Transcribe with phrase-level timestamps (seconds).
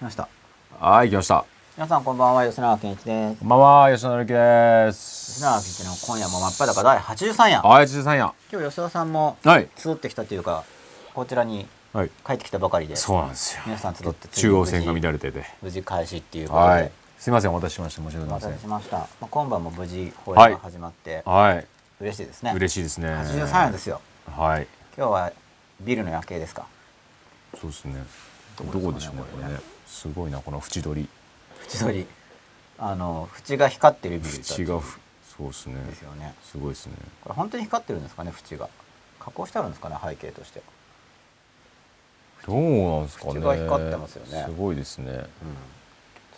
[0.00, 0.28] 来ました
[0.78, 1.44] はい、来ました。
[1.76, 5.34] 皆さんこんばんは吉永健一ですこんばんは、吉野之です。
[5.34, 8.32] 吉永健一の今夜も真っ裸第83夜はい、辻さんや。
[8.50, 9.68] 今日吉田さんもはい。
[9.76, 10.64] 集ってきたというか
[11.12, 12.10] こちらにはい。
[12.26, 13.62] 帰ってきたばかりでそうなんですよ。
[13.66, 15.44] 皆さん集って中央線が乱れてて。
[15.60, 16.90] 無事開始っていうことで、はい。
[17.18, 18.00] すいません、お待たせしました。
[18.02, 18.70] 申し訳おございません。
[18.70, 21.66] 待たせしました、まあ、今晩も無事放映が始まってはい。
[22.00, 23.08] 嬉しいですね嬉しいですね。
[23.08, 24.00] 83夜ですよ
[24.34, 24.66] はい。
[24.96, 25.32] 今日は
[25.82, 26.64] ビルの夜景ですか？
[27.60, 28.02] そうですね。
[28.72, 29.60] どこでしょうね、これね。
[29.90, 31.08] すごいな、この縁取り。
[31.72, 32.06] 縁取り
[32.78, 34.98] あの縁が光ってるビルたち縁がふ、
[35.36, 35.74] そうですね。
[35.86, 36.94] ですよねすごいですね。
[37.22, 38.68] これ本当に光ってるんですかね縁が
[39.18, 40.62] 加工してあるんですかね背景として
[42.46, 43.32] どうなんですかね。
[43.34, 45.12] 縁が光ってますよねすごいですね。
[45.12, 45.28] うんちょっ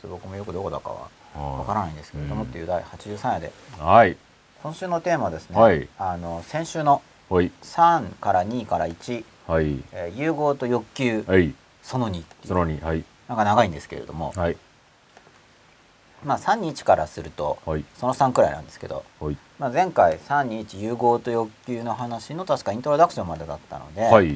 [0.03, 0.97] と僕もよくどこだかは
[1.35, 4.17] はいわからないんですけれども、うんっていう第83夜ではい。
[4.65, 7.53] 今週のテーマはですね、はいあの先週のはい。
[7.63, 9.83] 3から2から1、はい。
[9.93, 11.55] えー融合と欲求、はい。
[11.85, 12.83] その2っていうその2。
[12.85, 13.05] はい。
[13.29, 14.57] なんか長いんですけれども、はい。
[16.25, 17.85] まあ3に1からするとはい。
[17.97, 19.37] その3くらいなんですけど、はい。
[19.59, 24.33] まあ、前回3に1融合と欲求の話の確かイントロダクションまでだったので、はい。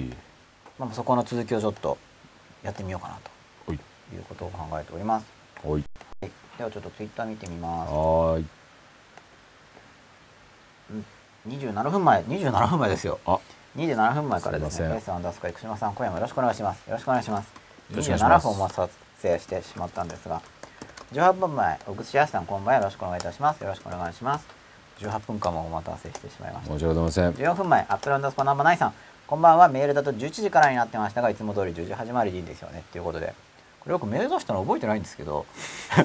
[0.79, 1.97] まあ、そこの続きをちょっと
[2.63, 3.31] やってみようかなと
[3.67, 3.79] はい。
[4.15, 5.27] いうことを考えております。
[5.65, 5.85] はい。
[6.59, 7.93] ではちょっとツイッター見てみます。
[7.93, 8.47] はーい。
[11.49, 13.19] 27分前、27分前ですよ。
[13.27, 13.39] あ、
[13.77, 16.87] 27分前からですね、すアンダースコア生島さん、今夜もよろしくお願いします。
[16.87, 17.66] よろしくお願いします。
[17.91, 20.41] よろしくお願いします27分お待たせしてしまったんですが、
[21.13, 22.81] 18分前、小口康さん、こんばんは。
[22.81, 23.61] よろしくお願いいたします。
[23.63, 24.47] よろしくお願いします。
[24.99, 26.73] 18分間もお待たせしてしまいました。
[26.73, 27.47] 申し訳ございません。
[27.47, 28.95] 14分前、アップルアンダースコアナンバー9さん、
[29.27, 32.81] こんばんは、メールだと11時からになってましたが、いつも通り10時始まりでいいんですよね。
[32.81, 33.35] っていうことで、
[33.81, 35.47] これよくメール出したの覚えてないんですけど、
[35.97, 36.03] な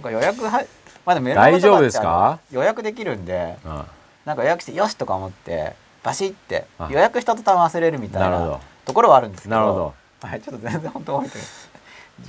[0.00, 0.64] んか予約は、
[1.04, 2.38] まだメール大丈夫ですか？
[2.50, 3.84] 予約できるんで、あ
[4.24, 9.54] なんか予約してよしとか思ってバシってあ予約した途端忘れるみたいなところはあるんですけど。
[9.54, 9.94] なるほど
[10.26, 11.46] はい、ちょっと全然本当覚えてない。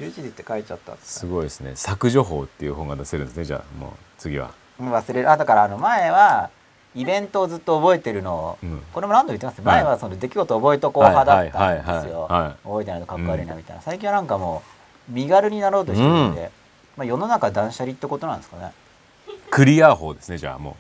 [0.10, 1.72] 11時って書いちゃったすごいですね。
[1.76, 3.46] 削除法っていう本が出せるんですね。
[3.46, 4.52] じゃあもう次は。
[4.80, 5.32] うん忘れる。
[5.32, 6.50] あだからあの前は
[6.96, 8.82] イベントをずっと覚えてるのを、うん。
[8.92, 9.82] これも何度も言ってますはい。
[9.82, 12.28] 前はその出来事覚えとこう派だったんですよ。
[12.64, 14.62] 覚えてないとかっこ悪いなみたいな、最近はなんかも
[15.10, 16.52] う身軽になろうとしてるんで、
[16.98, 18.74] まあ、世の中断捨離ってことなんですかね。
[19.50, 20.38] クリア法ですね。
[20.38, 20.76] じゃあも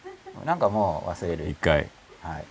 [0.45, 1.45] なんかもう忘れる。
[1.45, 1.89] う一回。
[2.21, 2.45] はい、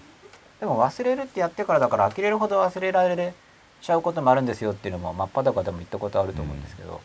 [0.60, 3.34] でも忘れるってやってからだから呆れるほど忘れられ
[3.82, 7.00] ちゃうこともあるんですよっていうのも真っ裸でも言ったことあると思うんですけど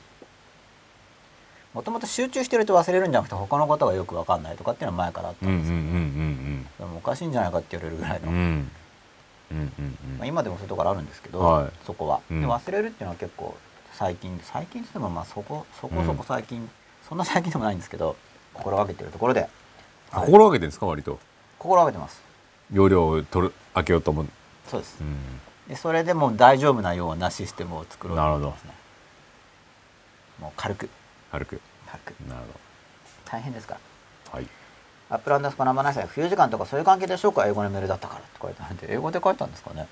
[1.74, 6.68] もともと集中してると忘れるんじゃなくて他のことがよく分かんないとかっていうのは前からあったうんうんうんんですよ、うん。
[6.80, 8.36] でもおかしいんじゃないかって言われるぐらいの、うん。
[8.36, 9.82] うんうんう
[10.16, 11.70] んまあ、今でもそういうところあるんですけど、はい。
[11.86, 12.42] そこは、うん。
[12.42, 13.56] で忘れるっていうのは結構
[13.94, 16.70] 最近最近ってもまあそこそこそこ最近、
[17.08, 18.16] そんな最近でもないんですけど
[18.54, 19.48] 心がけてるところで。
[20.12, 21.20] あ心がけてるんですか割と。
[21.58, 22.22] 心がけてます。
[22.74, 24.28] 容量を取る開けようと思う。
[24.68, 24.98] そうです。
[25.00, 25.16] うん。
[25.72, 28.18] でそれでもう大丈夫なようなシステムを作ろう。
[28.18, 28.74] と思ってますね
[30.42, 30.90] もう軽く。
[31.32, 31.62] 軽く。
[31.88, 32.10] 軽く。
[32.28, 32.42] なる
[33.24, 33.76] 大変ですか？
[33.76, 33.80] ら
[34.32, 34.38] ほど。
[34.40, 34.48] はい。
[35.10, 37.48] アップランダースコナンバーナイさん冬時間とかそういう関係でしょうか？
[37.48, 39.88] 英語のメールだったからって書いてあるんで英語で書いたんですかね？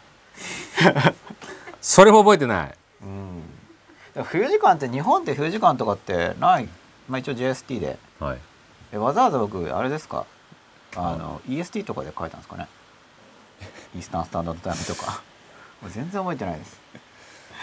[1.80, 2.76] それも覚えてない。
[3.04, 3.44] うん。
[4.26, 6.68] 冬時間って日本って冬時間とかってない？
[7.08, 7.98] まあ一応 JST で。
[8.20, 8.38] はい。
[8.92, 10.26] えわざわざ僕あれですか？
[10.98, 12.68] あの EST とかで書いたんですかね？
[13.96, 15.22] Eastern Standard Time とか
[15.82, 16.80] もう全然覚えてないです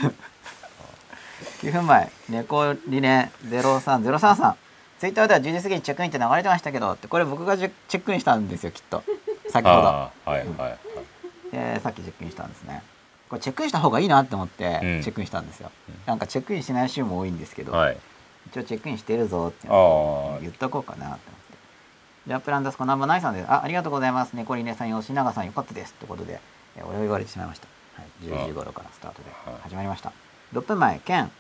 [1.67, 4.57] 9分前猫リネ03033さん
[4.99, 9.03] ツイッターでは10時過ぎにチェックインって流れてましたけどってこれ僕がチェックインしたんですよきっと
[9.51, 10.79] 先ほどはいはいはい。
[11.53, 12.83] でさっきチェックインしたんですね
[13.29, 15.71] これチェックインした方がいいなって思ってうんチェックインしたんですよ、
[16.07, 17.97] なんかチェックインしない週も多いんですけど、はい。
[18.49, 19.67] 一応チェックインしてるぞって。
[19.67, 21.23] 言っとこうかなと思って。
[22.29, 23.51] ジャンプランダスコナンバーナイさんです。
[23.51, 24.35] あ、ありがとうございます。
[24.35, 25.93] 猫リネさん、吉永さん、よかったです。
[25.95, 26.39] ということで、
[26.77, 27.67] えーお呼び言われてしまいました。
[27.97, 30.13] はい、10時頃からスタートではい始まりました。
[30.53, 31.31] 6分前、ケン。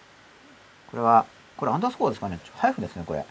[0.90, 2.38] これは、これアンダースコアですかね？
[2.54, 3.24] ハイフンですね、これ。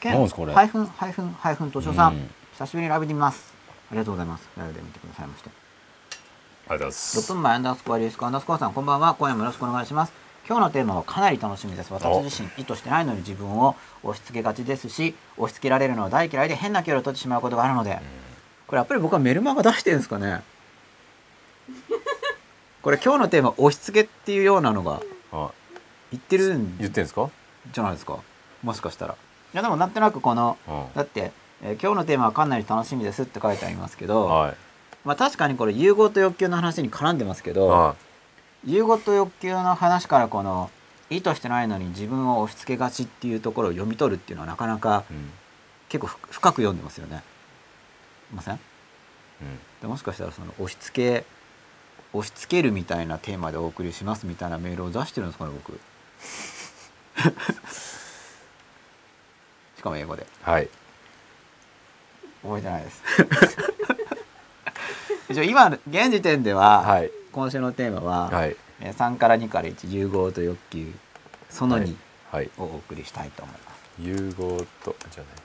[0.00, 0.52] ケン、何ですこれ？
[0.52, 3.54] ハイフン、ハイフン、ハイフン、としおさん,、うん久しぶりにライブで見ます。
[3.90, 4.48] ありがとうございます。
[4.56, 5.50] ライブで見てくださいまして。
[5.50, 7.18] ありがとうございます。
[7.18, 10.12] 6分前アンダースコアリスクアンダースコアさんこんばんは今夜もよろしくお願いします
[10.46, 17.98] 今日のテーマはかなり楽しみです私自身意図してないのに自分を押し付けがちですし押し付けられるのは大嫌いで変な距離を取ってしまうことがあるので
[18.66, 20.42] これやっぱり僕はメルマガ出してるんですかね？
[22.84, 25.00] これ今日のテーマ押し付けっていうようなのが
[25.32, 25.50] あ
[26.12, 27.30] 言ってるん言ってんですか？
[27.72, 28.18] じゃないですか
[28.62, 31.32] もしかしたらいやでもなんとなくこのうんだって、
[31.62, 34.56] えー今日のテーマはかなり楽しみですって書いてありますけど、はい。
[35.02, 37.96] まあ確かにこれ融合と欲求の話に絡んでますけど、は
[38.66, 40.70] 融合と欲求の話からこの
[41.08, 45.14] 意図してないのに自分を押し付けがちっていうところを読み取るっていうのはなかなかい。
[45.14, 45.30] うん。
[45.88, 47.22] 結構ふ深く読んでますよね。
[48.30, 48.54] いません？
[48.54, 48.60] うん。
[49.80, 51.24] でもしかしたらその押し付け
[52.14, 55.72] 押し付けるみたいなテーマでお送りしますみたいなメールを出してるんですかね僕。
[59.76, 60.24] しかも英語で。
[60.42, 60.68] はい。
[62.42, 63.02] 覚えてないです。
[65.30, 67.10] 一応今現時点では、はい。
[67.32, 68.56] 今週のテーマは、はい。
[68.80, 70.92] えー3から2から1融合と欲求
[71.50, 71.96] その2はい。
[72.30, 72.50] はい。
[72.58, 75.43] をお送りしたいと思います、融合とじゃあね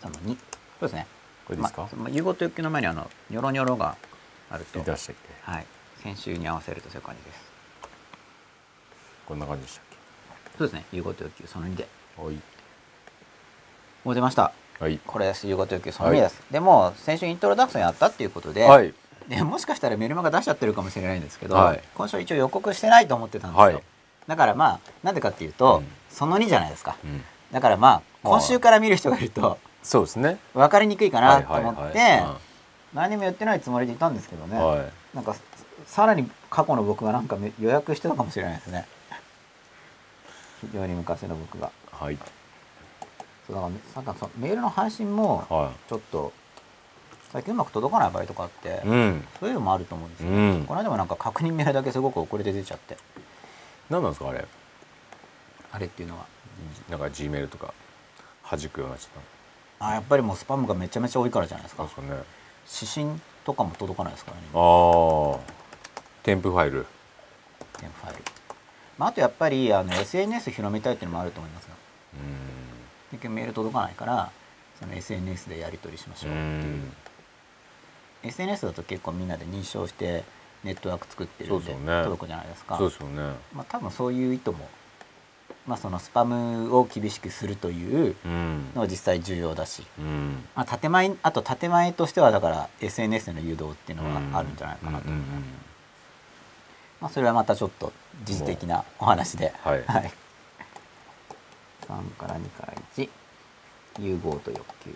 [0.00, 0.36] その2そう
[0.82, 1.06] ですね。
[1.46, 3.96] これですか、まあまあ融合と欲求の前にあのニョロニョロが
[4.50, 4.78] あると
[5.42, 5.66] はい。
[6.02, 7.40] 先週に合わせるとそういう感じです。
[9.26, 9.84] こんな感じでしたっ
[10.58, 10.84] そうですね。
[10.92, 11.88] 融合と欲求その2で。
[12.16, 12.34] けはい。
[14.04, 14.52] もう出ました。
[14.80, 15.00] はい。
[15.06, 15.46] これです。
[15.46, 18.94] 融合と欲求その2です、でも先週イントロダクションやったっていうことで、はい。
[19.28, 21.82] でもしかしたらメルマガ出しちゃってるかもしれないんですけど、はい。
[21.94, 23.82] 今週一応予告してないと思ってたんですよ、はい。
[24.26, 25.88] だからまあなんでかっていうと、うん。
[26.10, 26.96] その2じゃないですか。
[27.04, 27.24] うん。
[27.52, 28.34] だからまあまあ。
[28.34, 30.38] 今週から見る人がいるとそうですね。
[30.52, 31.94] 分かりにくいかなと思って、はい。
[31.94, 32.48] はいはい
[32.94, 34.92] 何にも言ってないつもりでいたんですけどね、うんはい。
[35.14, 35.36] なんか
[35.86, 38.86] さらに過去の僕がなんかめ予約してたかもしれないですね。
[40.62, 41.70] 非常に昔の僕が。
[41.92, 42.18] はい。
[43.46, 46.32] そうだからなんかそメールの配信もはちょっと
[47.30, 49.28] 最近うまく届かない場合とかあって、いうん。
[49.38, 50.64] そういうのもあると思うんですよ、うん。
[50.66, 52.96] この間もなんか確認メールだけすごく遅れて出ちゃって。
[53.90, 54.46] 何なんですかあれ？
[55.72, 56.26] あれっていうのは。
[56.88, 57.72] なんか G メールとか
[58.50, 59.22] 弾くようになっちゃっ
[59.80, 61.84] あやっぱりもうスパムがめちゃめちゃ多いからじゃないですか。
[61.84, 62.22] たんですかね。
[62.80, 64.42] 指針とかも届かないですからね。
[64.54, 65.38] ああ
[66.22, 66.86] 添付ファイル。
[67.78, 68.22] 添付ファイル、
[68.98, 71.76] まあ、あとやっぱりあの SNS 広めたいっていうのもあると思いますがう
[73.12, 74.30] 結局メール届かないから
[74.78, 76.92] その SNS でやり取りしましょうっていう、ん。
[78.24, 80.24] SNS だと結構みんなで認証して
[80.64, 82.02] ネットワーク作ってるんでね。
[82.04, 82.76] 届くじゃないですか。
[82.76, 83.34] そうですよね。
[83.54, 84.68] まあ、多分そういう意図も、
[85.68, 88.70] まあ、そのスパムを厳しくするといううん。
[88.74, 90.44] のは実際重要だし、うん。
[90.56, 95.24] まあ、建前あと建前としてはだから SNS への誘導っていうのがあるんじゃないかなと、うんうんうん
[97.02, 97.92] まあ、それはまたちょっと
[98.24, 99.84] 時事的なお話で、はい。
[99.84, 100.10] はい、
[101.86, 103.08] 3から2から1
[104.00, 104.94] 融合と欲求、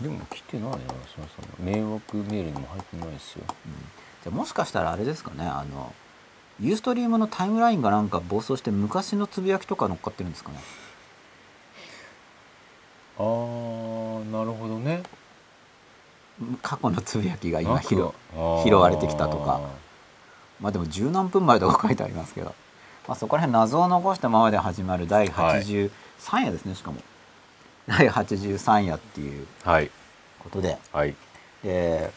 [0.00, 0.76] でも来てないな
[1.14, 1.48] そもそも。
[1.58, 3.44] 迷惑メールにも入ってないですよ。
[3.66, 3.72] うん。
[4.24, 5.92] じゃあもしかしたらあれですかねあの
[6.60, 10.58] ユーストリームのタイムラインがなんか暴走して昔のつぶやきとか乗っかってるんですかね？
[13.18, 15.02] ああなるほどね。
[16.62, 17.96] 過去のつぶやきが今拾
[18.64, 19.60] 拾われてきたとか。
[20.60, 22.54] まあでも十何分前とか書いてありますけど、
[23.08, 25.90] まあ、そこら辺謎を残したままで始まる第83
[26.44, 27.00] 夜ですね、しかも。
[27.86, 29.90] 第83夜っていうはい。
[30.38, 30.78] ことで。
[30.92, 31.14] はい。
[31.62, 32.10] で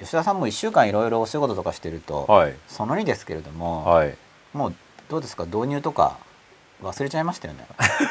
[0.00, 2.54] 吉田さんも1週間いろいろお仕事とかしてると、はい。
[2.68, 4.16] その2ですけれども、はい。
[4.52, 4.74] もう
[5.08, 5.44] どうですか？
[5.44, 6.18] 導入とか
[6.82, 7.66] 忘れちゃいましたよね。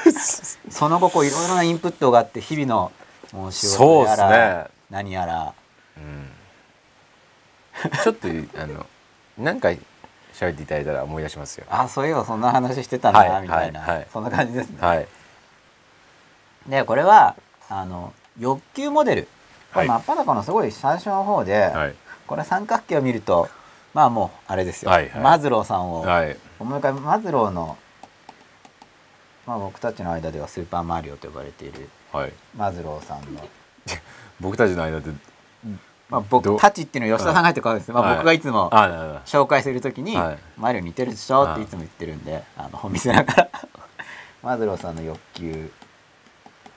[0.70, 2.92] その後こういろいろなインプットがあって日々の
[3.32, 4.72] もう仕事やら、すね。
[4.90, 5.54] 何やら。
[5.98, 6.30] うん。
[8.04, 8.28] ちょっと
[8.62, 8.86] あの
[9.38, 9.80] 何回
[10.34, 11.66] 喋っていただいたら思い出しますよ。
[11.70, 14.78] あそういえばそんな話してたんだな、はいみたいな、そんな感じですね。
[14.80, 15.08] はい。
[16.68, 17.36] でこれは
[17.70, 19.28] あの欲求モデル
[19.74, 21.96] これはい真っ裸のすごい最初の方で、はい。
[22.26, 23.48] これ三角形を見ると
[23.94, 25.22] まあもうあれですよ、はいはい。
[25.22, 26.02] マズローさんを。
[26.02, 26.38] はい。
[26.60, 27.78] 思い浮かべマズローの、
[29.46, 32.34] まあ、僕たちの間ではスーパーマリオと呼ばれているはい。
[32.56, 33.48] マズローさんの、
[34.40, 35.12] 僕たちの間で
[36.10, 38.16] まあ、ど僕たちっていうのを吉田さんが入ってこないです、まあ、はい。
[38.18, 38.70] 僕がいつも
[39.26, 40.38] 紹介するときに、はい。
[40.58, 43.50] マリオ似てるでしょっていつも言ってるんで、あの本見せながら。
[44.44, 45.72] マズローさんの欲求、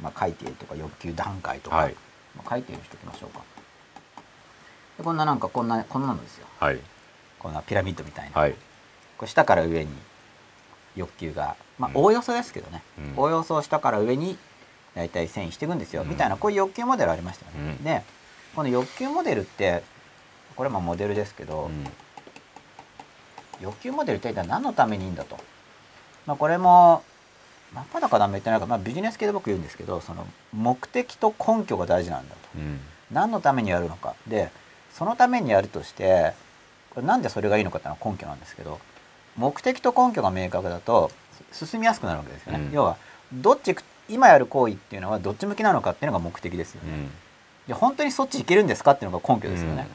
[0.00, 1.96] まあ、書いているとか欲求段階とか、はい
[2.40, 3.42] まあ、書いている人きましょうか。
[4.98, 6.46] でこんななんかこんなこんなのですよ。
[6.58, 6.78] はい。
[7.38, 8.52] こんなピラミッドみたいな、はい。
[9.16, 9.90] これ下から上に
[10.96, 11.96] 欲求がまあうん。
[11.98, 13.14] おおよそですけどね、うん。
[13.16, 14.36] おおよそ下から上に
[14.94, 16.08] 大体遷移していくんですよ、うん。
[16.08, 17.84] みたいなこういう欲求モデルありましたよね、うん。
[17.84, 18.02] で
[18.54, 19.82] この欲求モデルって
[20.56, 21.84] これまあモデルですけど、うん。
[23.60, 25.38] 欲求モデルって一体何のためにいいんだと、
[26.26, 27.02] まあ、これも
[27.74, 32.80] 真っ裸だめってないか、まあ、ビジネス系で僕言うんですけどその目的と根拠が大事なんだとうん
[33.12, 34.50] 何のためにやるのかで
[34.92, 36.32] そのためにやるとして
[36.90, 38.80] これなんでそれがいいのかっていうのは根拠なんですけど
[39.36, 41.10] 目的と根拠が明確だと
[41.52, 42.96] 進みやすくなるわけですよね、うん要は
[43.32, 43.76] どっち
[44.08, 47.10] 今やる行為っていうのはどっち向きなのかっていうのが目的ですよね、うん
[47.68, 49.86] で本当にそっち行けるんですかっていうのが根拠ですよね、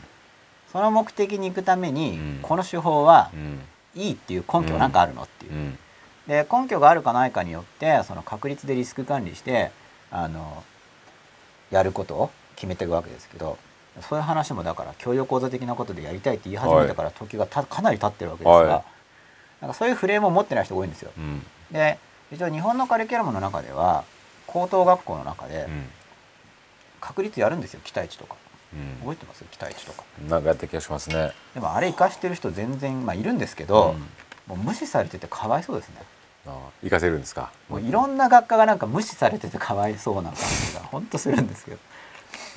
[0.71, 3.31] その目的に行くために、この手法は
[3.95, 5.77] いいっていう根拠は何かあるのっていう、
[6.27, 9.71] で根拠があるかないかによってその確率でリスク管理して
[10.11, 10.63] あの
[11.71, 13.57] やることを決めていくわけですけど
[14.01, 18.83] そういう話もだから教養講座的なことでやりたいって言い始めたから時がたかなり経ってるわけですが、はい。
[19.61, 21.11] なんかそういうフレームを持ってない人が多いんですよ。
[21.17, 21.45] うん。
[21.71, 21.97] で
[22.31, 24.03] 一応日本のカリキュラムの中では
[24.47, 25.85] 高等学校の中でうん。
[26.99, 28.35] 確率やるんですよ期待値とか。
[28.73, 28.99] うん。
[29.01, 29.43] 覚えてます？
[29.45, 30.03] 期待値とか。
[30.27, 31.31] なんかやった気がしますね。
[31.53, 34.55] でもあれ生かしてる人全然まあいるんですけど、うん。
[34.57, 35.95] もう無視されててかわいそうですね。
[35.99, 36.03] あ
[36.83, 37.51] 行かせるんですか？
[37.69, 41.77] もういろんな学科がなんか無視されててかわいそうな感じが ほんとするんですけど。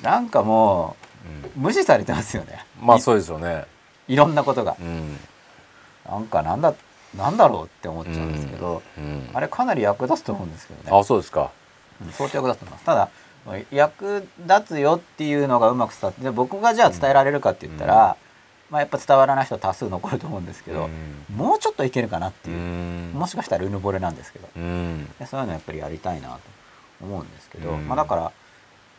[0.03, 1.49] なんかもうん。
[1.49, 2.65] う無視されてますよね。
[2.81, 3.65] まあそうですよね。
[4.07, 4.75] いいろんなことが。
[4.79, 5.17] うん。
[6.09, 6.73] なんかなんだ
[7.15, 9.29] なんだろうって思っちゃうんですけど、うん。
[9.33, 10.97] あれかなり役立つと思うんですけどね。
[10.97, 11.49] あそうですか。
[12.01, 12.85] うん相当役立つと思います。
[12.85, 13.09] ただ
[13.71, 18.15] 役立つよっていうのがうまく伝わってで僕がじゃあ伝えられるかって言ったら、
[18.69, 20.89] まあ、やっぱ伝わらない人多数残ると思うんですけど、
[21.35, 23.11] もうちょっといけるかなってういう、ん。
[23.13, 24.47] もしかしたらうぬぼれなんですけど。
[24.55, 25.09] うん。
[25.17, 26.39] でそういうのやっぱりやりたいなと
[27.01, 27.87] 思うんですけど、うん。
[27.87, 28.31] まあ、だから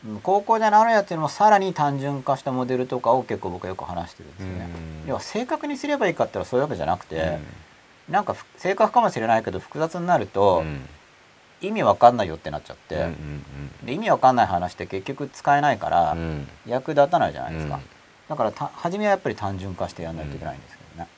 [0.05, 4.69] うん高校で習うやっていうのもさらに単純化したモデルとかを結構僕はよく話してるんですよね。
[5.03, 5.09] うん。
[5.09, 7.37] 要は正確にすればいいかってそういうわけじゃなくて、
[8.09, 10.81] なんかふ正確かもしれないけど複雑になるとうん。
[11.61, 13.85] 意味わかんないよってなっちゃって、うんうん。
[13.85, 16.47] で意味わかんない話って結局使えないからうん。
[16.65, 17.81] 役立たないじゃないですか、うん
[18.31, 21.09] だからた初めはやっぱり単純化してやらないといけないんですけどね、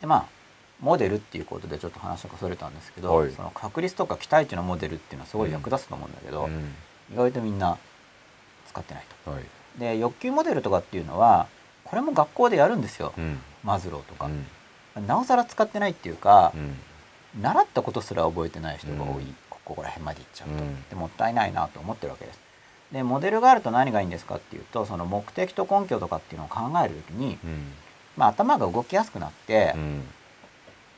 [0.00, 0.26] でまあ
[0.78, 3.32] モデルっていうことでちょっと話がそれたんですけど、はい。
[3.32, 6.74] その確率とか期待値のモデルっていうのはすごい役立つと思うんだけど、うん。
[7.12, 7.76] 意外とみんな
[8.68, 9.32] 使ってないと。
[9.32, 9.44] はい。
[9.80, 11.48] で欲求モデルとかっていうのは
[11.82, 13.40] これも学校でやるんですよ、うん。
[13.64, 14.30] マズローとか。
[14.96, 15.06] う、ん。
[15.08, 16.58] なおさら使ってないっていうかう、
[17.38, 17.42] ん。
[17.42, 19.36] 習ったことすら覚えてない人が多い、うん。
[19.50, 20.82] ここら辺までいっちゃうと、うん。
[20.88, 22.38] でもったいないなと思ってるわけです
[22.92, 27.72] でモデルがあると何がいいんですかっていうとその目的と根拠とかっていうのを考える時に、うん。
[28.16, 30.02] まあ、頭が動きやすくなってうん。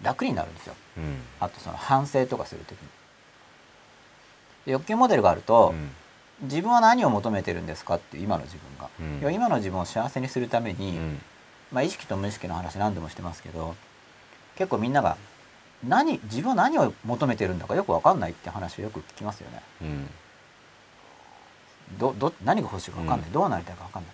[0.03, 0.75] 楽になるんですよ。
[0.99, 1.23] うん。
[1.41, 2.89] あとその反省とかする時に。
[4.67, 5.73] で欲求モデルがあると、
[6.43, 8.57] 自分は何を求めてるんですかっていう今の自
[9.13, 11.21] 分が、今の自分を幸せにするために、うん。
[11.75, 13.75] まあ、意識と無意識の話何度もしてますけど
[14.57, 15.17] 結構みんなが
[15.87, 19.61] 何自分は何を求めてるんだかよく分かんないって話をよく聞きますよね。
[21.93, 23.33] うんどど何が欲しいか分かんない、うん。
[23.33, 24.13] どうなりたいか分かんない。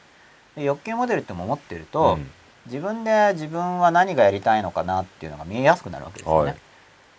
[0.56, 2.30] で欲求モデルっても思ってると、うん。
[2.66, 6.50] 自分で自分は何がやりたいのかなっていうのが見えやすくなるわけですよね。
[6.50, 6.58] はい。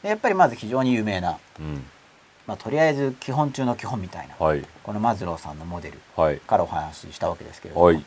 [0.04, 1.84] でやっぱりまず非常に有名な、うん。
[2.48, 4.66] まあ、とりあえず基本中の基本みたいなはい。
[4.84, 6.40] このマズローさんのモデルはい。
[6.40, 8.04] からお話ししたわけですけれども、はい。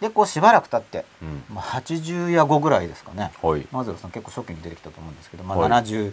[0.00, 1.42] でこうしばらく経って、うん。
[1.54, 3.32] まあ、80や5ぐらいですかね。
[3.42, 3.66] はい。
[3.72, 5.70] マズローさん結構初期に出てきたと思うんですけど、まあ、はい。
[5.70, 6.12] 70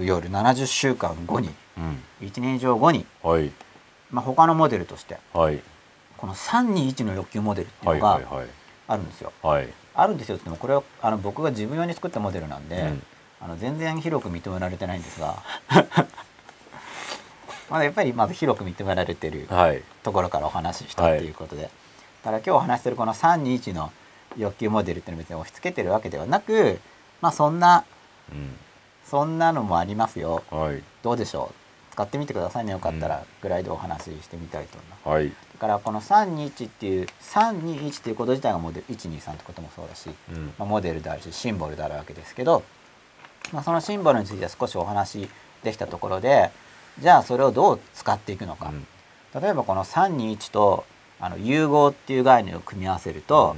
[0.00, 2.26] 夜70週間後にうん。
[2.26, 3.50] 1年以上後に、はい
[4.10, 5.60] まあ、他のモデルとしてはい。
[6.16, 8.46] この321の欲求モデルっていうはいのがはいはい
[8.88, 9.32] あるんですよ。
[9.42, 9.68] はい。
[9.94, 13.02] あるんですよってもこれはあの僕が自分用に作ったモデルなんで、うん。
[13.40, 15.36] あの全然広く認められてないんですが
[17.70, 19.82] まだやっぱりまず広く認められてるはい。
[20.02, 21.68] ところからお話ししたっていうことで、だ
[22.24, 23.92] から今日お話しするこの321の
[24.36, 26.80] 欲求モデルっていうのは別に押し付けてるわけではなく
[27.20, 27.84] まあそんな
[28.32, 28.56] うん。
[29.04, 30.42] そんなのもありますよ。
[30.50, 30.82] はい。
[31.02, 31.67] どうでしょう？
[31.98, 32.70] 使ってみてくださいね。
[32.70, 35.08] よかったらぐらいでお話ししてみたいと思います。
[35.08, 35.28] はい。
[35.28, 40.46] だからこの321っていう321っていうこと自体がモデル123ってこともそうだし、うん。
[40.46, 42.62] まあ、モデルであるしシンボルであるわけですけど、
[43.52, 45.28] まあ、そのシンボルについて少しお話し
[45.64, 46.52] できたところで
[47.00, 49.42] じゃあそれをどう使っていくのか、うん。
[49.42, 50.84] 例えばこの321と
[51.18, 53.56] あの融合っていう概念を組み合わせると、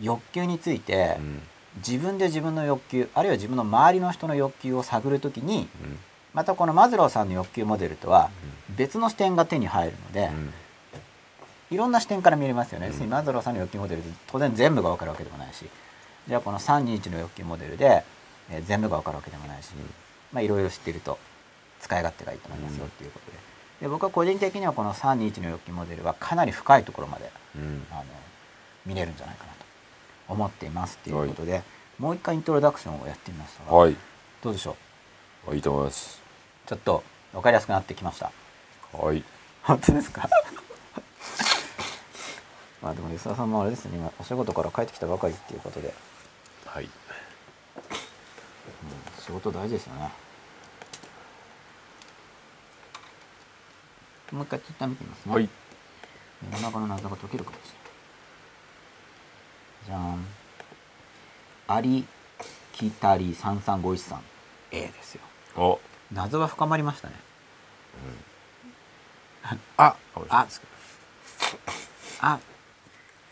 [0.00, 1.42] 欲求についてうん。
[1.86, 5.98] 自分で自分の欲求あるいは自分の周りの人の欲求を探るときにうん
[6.36, 8.30] またこのマズローさんの欲求モデルとは
[8.76, 10.52] 別の視点が手に入るので、うん。
[11.70, 13.08] いろんな視点から見れますよね、うん。
[13.08, 15.64] マズローさんの欲求モデルって当然全部が分かるわけでもないし
[16.28, 18.04] じゃあこの321の欲求モデルで、
[18.50, 19.70] えー全部が分かるわけでもないし、
[20.30, 21.18] まあいろいろ知ってると
[21.80, 23.38] 使い勝手がいいと思いますよっていうことで。
[23.80, 27.86] で僕は個人的にはこの321の欲求モデルはかなり深いところまでうん。
[27.90, 28.04] あの
[28.84, 29.58] 見れるんじゃないかなと
[30.28, 31.62] 思っていますっていうことで、
[31.98, 33.96] もう一回イントロダクションをやってみましたが、はい。
[34.42, 34.76] どうでしょ
[35.50, 35.54] う？
[35.54, 36.25] いいと思います
[36.66, 38.30] ちょっと分かりやすくなってきました。
[38.92, 39.22] はい。
[39.62, 40.28] 本当ですか？
[42.82, 45.94] まあでも吉田さんもあれですね今お仕事から帰ってきたばかりっていうことで、
[46.66, 46.84] はい。
[46.84, 46.90] うん
[49.24, 50.10] 仕事大事ですよね。
[54.32, 55.34] もう一回ツイッター見てみますね。
[55.34, 55.48] はい。
[56.52, 57.60] 世の中の謎が解けるかもし
[59.88, 60.00] れない。
[60.00, 60.26] じゃん。
[61.68, 62.06] あり
[62.72, 64.22] きたり3351さん
[64.70, 65.22] A ですよ。
[65.56, 65.80] お
[66.12, 67.14] 謎は深まりましたね。
[69.76, 70.66] あかもしれないですけ
[72.20, 72.38] あ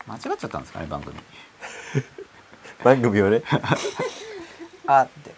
[0.07, 1.15] 間違っちゃったんですかね番組。
[1.17, 1.23] ど
[2.83, 3.41] 番組をね。
[4.87, 5.33] あって。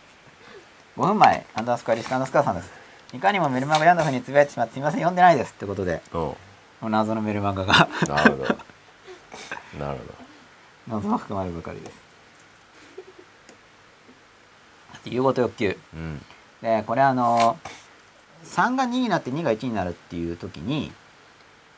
[0.97, 2.71] 5分前アンダースコアリスカアンダースコアさんです。
[3.13, 6.01] いかにもメルマガ読んだふうにつぶやいてしまってすみません読んでないですってことで。
[6.81, 7.87] 謎のメルマガが。
[8.07, 8.43] なるほど。
[9.79, 10.03] なるほ
[10.87, 11.97] 謎が含まれるばかりです。
[15.05, 15.71] 融合と欲求。
[15.71, 16.25] どうん
[16.61, 17.57] でこれあの
[18.43, 20.91] 3が2になって2が1になるっていう時に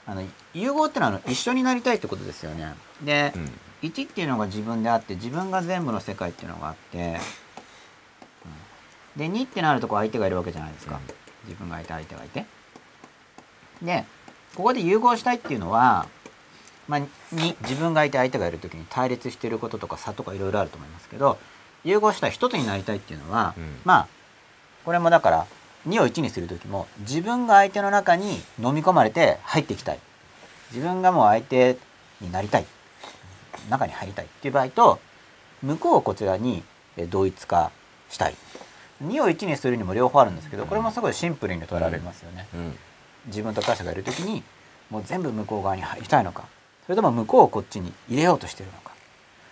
[0.06, 2.74] あの融合ってのはあの一緒になりたいってことですよね。
[3.04, 3.52] で、うん。
[3.90, 7.20] 1っていうのが自分であって自分が全部の世界っていうのがあって、
[9.16, 9.32] うん。
[9.32, 11.02] で2ってなるとこう相手がいるわけじゃないですか、うん。
[11.48, 12.46] 自分がいて相手がいて。
[13.84, 14.06] で
[14.56, 16.08] ここで融合したいっていうのは、
[16.88, 21.38] まあ、に自分がいて相手がいる時に対立していることとか差とかいろいろあると思いますけど
[21.86, 23.78] 融合したい一つになりたいっていうのは、うん。
[23.86, 24.08] まあ
[24.90, 25.46] これもだから
[25.88, 30.00] 2を1にする時も自分が相手の中に飲み込まれて入っていきたい。
[30.72, 31.78] 自分がもう相手
[32.20, 32.66] になりたい。
[33.70, 34.26] 中に入りたい。
[34.26, 35.00] っていう場合と
[35.62, 36.64] 向こうをこちらに
[36.98, 37.70] え同一化
[38.10, 38.36] したい。
[39.04, 42.76] 2を1にするにも両方あるんですけどこれもすごいシンプルに捉えられますよね、うん。
[43.28, 44.42] 自分と他者がいる時に
[44.90, 46.46] もう全部向こう側に入りたいのか。
[46.88, 48.90] それとも向こうをこっちに入れようとしてるのか。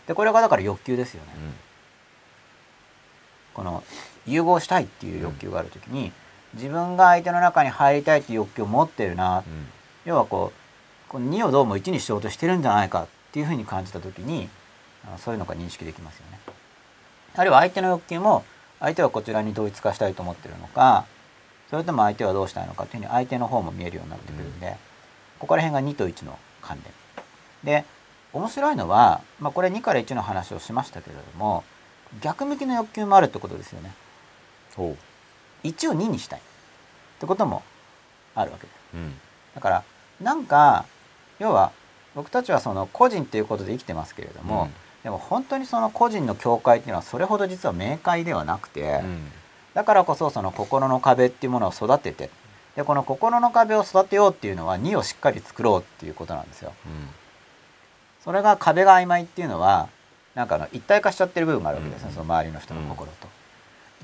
[0.07, 1.29] でこれがだから欲求ですよね、
[3.53, 3.83] この
[4.27, 6.11] 融合したいっていう欲求がある時に
[6.53, 9.43] 自分が相手の中に入りたいっていう欲求を持ってるなうん
[10.05, 14.49] 要はこうこの2をどうも1にしようとしてるんじゃないかっていうふうに感じた時に
[15.17, 16.39] そういうのが認識できますよね。
[17.35, 18.45] あるいは相手の欲求も
[18.79, 21.05] 相手はこちらに同一化したいと思ってるのか
[21.69, 24.77] それとも相手はどうしたいのかっていうふうに相手の方も見えるようになってくるんで、
[25.39, 26.93] ここら辺が2と1の関連。
[27.63, 27.85] で
[28.33, 31.63] 面白いのは、まあ、これ2から1の話をしましたけれども
[32.21, 33.91] 逆向きの欲求もあるってことですよね。
[34.77, 34.95] ほ
[35.63, 36.39] 1を2にしたい。
[36.39, 36.41] っ
[37.19, 37.63] てことも
[38.35, 38.67] あるわけ。
[38.67, 38.75] です。
[38.93, 39.13] ううん。
[39.55, 39.83] だから
[40.21, 40.85] なんか
[41.39, 41.71] 要は
[42.15, 44.73] 僕たちはその個人っていうことで生きてますけれども、うん。
[45.03, 49.31] でも本当にその個人の境界っていうのはそれほど実は明快ではなくて、うん。
[49.73, 52.31] だからこそその心の壁っていうものを育てて
[52.75, 56.73] でこの心の壁を育てようっていうのは2をしっかり作ろうっていうことなんですよ。
[58.23, 59.89] それが壁が曖昧っていうのは
[60.35, 62.13] なんかあの一体化しちゃってる部分があるわけですね、うん。
[62.13, 63.36] その周りの人の心と。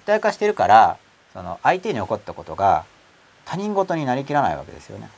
[0.03, 0.97] 一体化してるから
[1.31, 2.83] その相手に起こったことが
[3.45, 5.09] 他人事になりきらないわけですよね。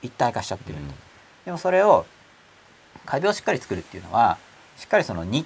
[0.00, 0.94] 一体化しちゃってると。
[1.44, 2.06] でもそれを
[3.04, 4.38] 壁をしっかり作るっていうのは
[4.76, 5.44] しっかりその2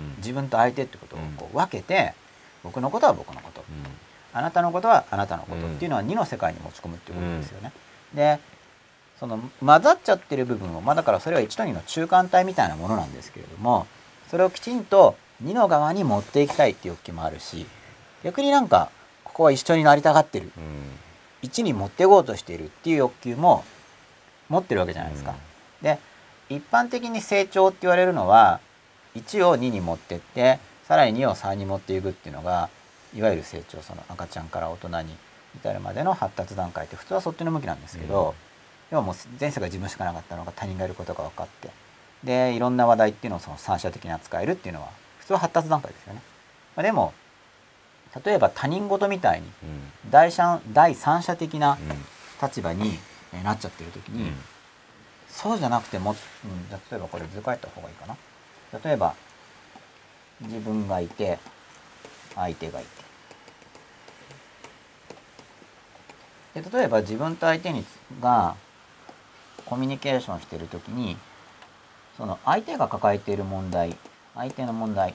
[0.00, 0.14] うん。
[0.16, 2.14] 自分と相手ってことをこう分けて、
[2.62, 3.60] 僕のことは僕のこと。
[3.60, 3.86] うん。
[4.32, 7.72] あなたのことはあなたのことうんっていうのは2の世界に持ち込むっていうことですよね。
[8.14, 8.40] で
[9.20, 13.86] その混ざっちゃってる部分を、まあ、だからそれは1と2の中間体みたいなものなんですけれども
[14.28, 17.66] それをきちんと2の側に持っていきたいっていう欲求もあるし
[18.24, 18.90] 逆になんか
[19.22, 21.04] ここは一緒になりたがってるうん
[21.44, 23.64] 1に持っていこうとしているっていう欲求も
[24.48, 25.34] 持ってるわけじゃないですか。
[25.82, 25.98] で
[26.48, 28.60] 一般的に成長って言われるのは
[29.14, 30.58] 1を2に持ってって
[30.88, 32.68] さらに2を3に持っていくっていうのが
[33.14, 35.16] いわゆる成長その赤ちゃんから大人に
[35.56, 38.34] 至るまでの発達段階って普通はそっちの向きなんですけど、
[38.90, 41.70] 要はもう前世が自分しかなかったのが他人がいることが分かって
[42.24, 46.22] でいろんな話題っていうのをその三者的に扱えるっていうのは普通は発達段階ですよね。
[46.76, 47.12] まあ、でも
[48.24, 49.66] 例えば他人事みたいにう
[50.06, 50.10] ん。
[50.10, 51.78] 第三第三者的なうん。
[52.42, 52.98] 立場に
[53.32, 54.30] えーなっちゃってる時に、
[55.28, 56.16] そうじゃなくても、うん、
[56.68, 58.16] じゃあ例えばこれ図書いた方がいいかな。
[58.84, 59.14] 例えば
[60.40, 61.38] 自分がいて
[62.34, 63.04] 相手がいて。
[66.60, 67.84] で例えば自分と相手に
[68.20, 68.54] が
[69.66, 71.16] コミュニケーションしてる時に
[72.16, 73.96] その相手が抱えている問題
[74.34, 75.14] 相手の問題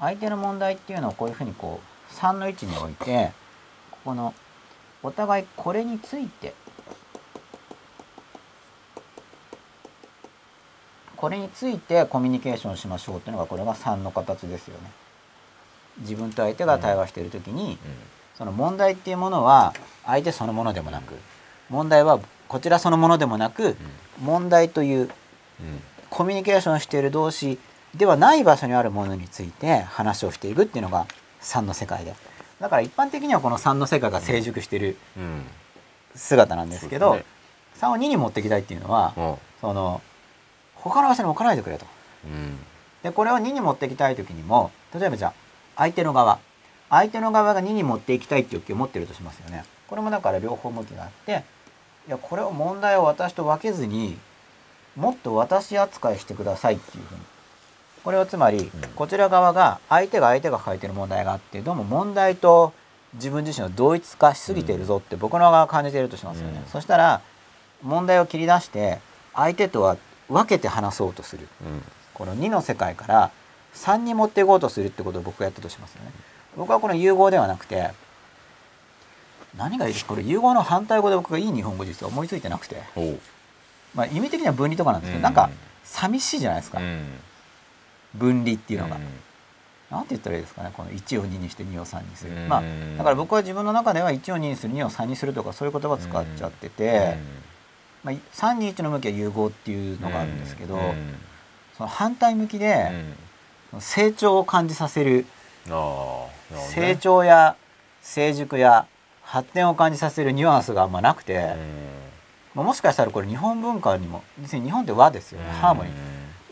[0.00, 1.80] 相手の問題っていうのをこういうふうにこ
[2.10, 3.32] う3の位置に置いて
[3.90, 4.34] ここの
[5.02, 6.54] お互いこれについて
[11.16, 14.90] これについてコミュニケーションしましょうっていうのがこれが3の形ですよね。
[16.00, 17.78] 自分と相手が対話している時に、
[18.36, 19.72] その問題っていうものは
[20.04, 21.14] 相手そのものでもなく
[21.70, 23.76] 問題はこちらそのものでもなく
[24.20, 25.10] 問題という
[26.10, 27.58] コミュニケーションしている同士
[27.94, 31.06] ではない場所にあるものについて話をしていくっていうのが
[31.42, 32.14] 3の世界で。
[32.60, 35.42] だから一般的にはこの3の世界が成熟しているうん
[36.14, 37.24] 姿なんですけど、そうで
[37.74, 40.00] す3を2に持っていきたいっていうのは、ねその
[40.74, 41.86] 他の場所に置かないでくれと。
[42.24, 42.58] うん。
[43.02, 45.34] でこれを2に持っていきたい時にも例えばじゃあ
[45.76, 46.38] 相手の側。
[46.90, 49.64] 相手の側が2に持っていきたいっていう欲求を持ってるとしますよね。
[49.88, 51.44] これもだから両方向きがあって
[52.06, 54.18] いやこれを問題を私と分けずに
[54.96, 57.20] もっと私扱いしてくださいっていうふうに
[58.04, 62.74] これはつまりこちら側が相手が相手が抱えてる問題があってどうも問題と
[63.14, 66.70] 自分自身を同一化しすぎているぞって僕の側が感じているとしますよね、うん。
[66.70, 67.22] そしたら
[67.82, 68.98] 問題を切り出して
[69.32, 69.96] 相手とは
[70.28, 71.48] 分けて話そうとする。
[72.12, 73.30] この2の世界から
[73.74, 76.12] 3に持っていこうとするってことを僕がやったとしますよね。
[76.56, 77.90] 僕はこの融合ではなくて
[79.56, 79.92] 何がいい？
[79.94, 82.82] ですかこれ融合の反対語で僕がいい日本語実は思いついてなくて、
[83.94, 85.22] まあ、意味的には分離とかなんですけど、うん。
[85.22, 85.50] なんか
[85.84, 87.04] 寂しいじゃないですか、うん
[88.14, 88.96] 分離っていうのが。
[88.96, 89.02] うん。
[89.90, 92.48] なんて言ったらいいですかねこの1を2にして2を3にする、うん。
[92.48, 92.62] まあ
[92.98, 97.16] だから僕は自分の中では1を2にする2を3にするとかそういう言葉使っちゃってて、
[98.02, 101.14] まあ、321の向きは融合っていうのがあるんですけど、うん。
[101.76, 103.14] その反対向きうで、ん
[103.80, 105.26] 成長を感じさせる。
[106.72, 107.56] 成長や
[108.02, 108.86] 成熟や
[109.22, 111.42] 発展を感じさせるニュアンスがあんまなくて、うん。
[112.54, 115.92] まあもしかしたらこれ日本文化にも別に日本って和ですよね、ハーモニー。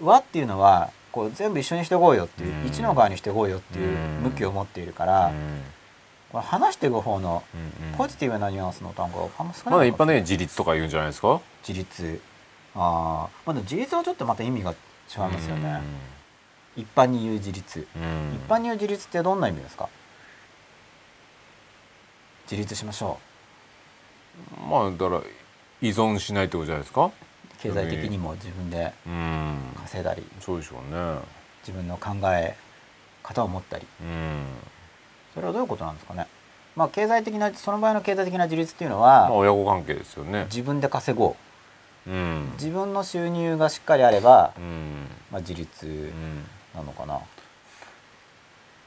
[0.00, 0.06] うん。
[0.06, 2.66] 和っていうのはこう全部一緒にしていこうよっていう、うん。
[2.66, 4.22] 一の側にしていこうよっていううん。
[4.22, 5.62] 向きを持っているから、うん。
[6.32, 7.42] これ話していく方の
[7.98, 11.40] ポジティブなニュアンスの単語があんま少ないまだ一般的に自立とか言うんじゃないですか？
[11.68, 12.20] 自立。
[12.74, 14.76] ああまだ自立はちょっとまた意味が違い
[15.18, 15.82] ますよね、
[16.74, 19.90] 一般に言う自立、一般に言う自立ってどんな意味ですか？
[22.50, 23.18] 自立しましょ
[24.70, 25.20] まあだから
[25.82, 27.04] 依存しないってことじゃないですか？
[27.06, 27.10] う
[27.62, 29.58] 経済的にも自分でうん。
[29.76, 31.18] 稼いだりそうでしょうね。
[31.60, 32.56] 自分の考え
[33.22, 33.86] 方を持ったり。
[34.00, 34.44] うん。
[35.32, 36.26] それはどういうことなんですかね。
[36.74, 40.46] まあ経済的なその場合の経済的な自立っていうのまあは親子関係ですよね。
[40.46, 41.36] 自分で稼ご
[42.06, 42.10] う。
[42.10, 42.50] うん。
[42.54, 45.06] 自分の収入がしっかりあれば、うん。
[45.30, 46.44] まあ、自立うん。
[46.74, 47.20] なのかな、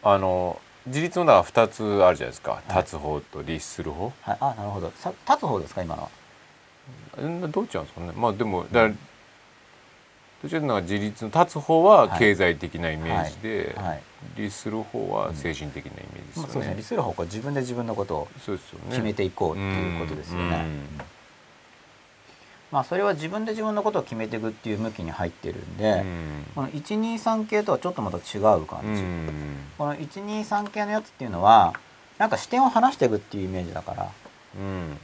[0.04, 2.62] あの自立のだから2つあるじゃないですか。
[2.70, 2.74] い。
[2.76, 4.12] 立つ方と律する方。
[4.22, 4.92] はい、あなるほど。
[4.98, 6.10] さ立つ方ですか今のは。
[6.10, 6.25] え
[7.18, 8.12] どっちなんですかね。
[8.16, 8.90] まあでもだ
[10.44, 12.20] どちらかと自立の立つ方ははい。
[12.20, 14.02] 経済的なイメージで、はい。
[14.36, 16.60] 律する方は精神的なイメージまあですよね。
[16.60, 16.76] そうですね。
[16.78, 16.84] 利。
[16.84, 18.28] する方向は自分で自分のことを。
[18.90, 20.82] 決めていこうっていうことですよね、うん。
[22.72, 26.46] まあそれは自分で自分のことを決めていくっていう向きに入ってるんで、うん。
[26.54, 29.30] この123系とはちょっとまた違う感じ、うん。
[29.78, 31.74] この123系のやつっていうのは
[32.18, 34.12] なんか視点を離していくっていうイメージだから。
[34.58, 34.98] うん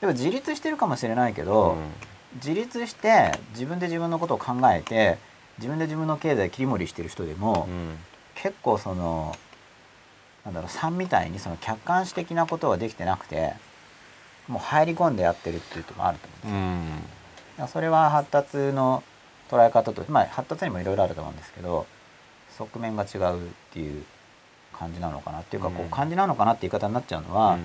[0.00, 1.76] でも自立してるかもしれないけど、
[2.36, 5.18] 自立して自分で自分のことを考えて
[5.58, 7.96] 自分で自分の経済切り盛りしてる人でも、うん。
[8.34, 9.34] 結構その
[10.44, 13.54] なんだろう3みたいにその客観視的なことはできてなくて
[14.46, 16.96] もう入り込んでやってるっていうところもあると思うんで
[17.56, 17.64] すよ。
[17.64, 17.68] うん。
[17.68, 19.02] それは発達の
[19.50, 21.86] 捉え方とまあ発達にもいろいろあると思うんですけど
[22.56, 24.04] 側面が違うっていう
[24.72, 25.90] 感じなのかなっていうかこううん。
[25.90, 27.58] 感じなのかなって言い方になっちゃうのは、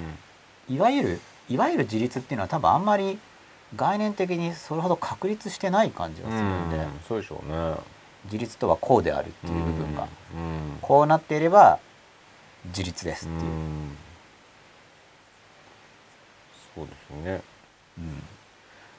[0.68, 3.20] いわゆるいわゆる自立っていうのは多分あんまり
[3.76, 7.76] 概念的にそれほど確立してない感じがするんで、うんそうでしょうね。
[8.26, 11.80] 自立とはこうであるっていう部分が、うんこうなっていれば
[12.68, 13.98] 自立ですっていう、うん。
[16.76, 17.42] そうですね。
[17.98, 18.24] うん。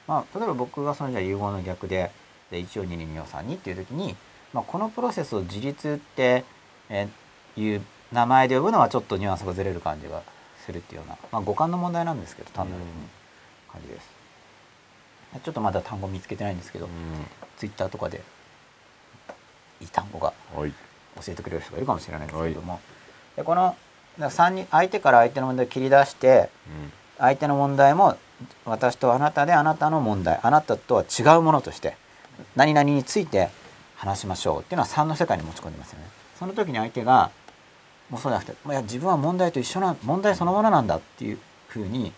[0.07, 2.11] まあ、例えば僕がそのじゃあ融合の逆で
[2.51, 4.15] で1を2に2を3にっていう時に、
[4.53, 6.43] まあ、このプロセスを自立って、
[6.89, 7.25] えー
[7.57, 7.81] いう
[8.11, 10.21] 名前で呼ぶのはちょっとニュアンスがずれる感じが
[10.65, 12.87] するっていうような、まあ、五感の問題なんですけど単なる、うん
[13.75, 14.09] 感じです。
[15.43, 16.89] ちょっとまだ単語見つけてないんですけど、う
[17.57, 18.23] ツイッターとかで
[19.81, 20.71] いい単語がんはい。
[20.71, 22.79] 教えてくれる人がいるかもしれないんですけども、
[23.35, 23.77] でこのだか
[24.17, 26.49] ら三人相手から相手の問題を切り出して
[27.17, 28.17] 相手の問題も
[28.65, 31.97] 私とあなたであなたの問題あなたとは違うものとして
[32.55, 33.49] 何々について
[33.95, 36.05] 話しましょうっていうのは3の世界に持ち込んでますよね。
[36.37, 37.31] その時に相手が
[38.09, 42.11] もうそうじゃなくていや自分は問題と一緒な問題そのものなんだっていうふうに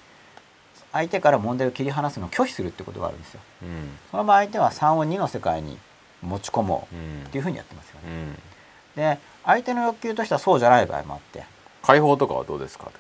[0.92, 3.40] 相手から問題を切り離すのを拒否するってことがあるんですよ。
[3.64, 3.98] うん。
[4.12, 5.78] その場合相手は3を2の世界に
[6.22, 8.02] 持ち込もううんっていうふうにやってますよね。
[8.08, 8.36] うん。
[8.96, 11.46] で相手の欲求としてはそうじゃない場合もあって、
[11.84, 12.92] 解放とかはどうですか？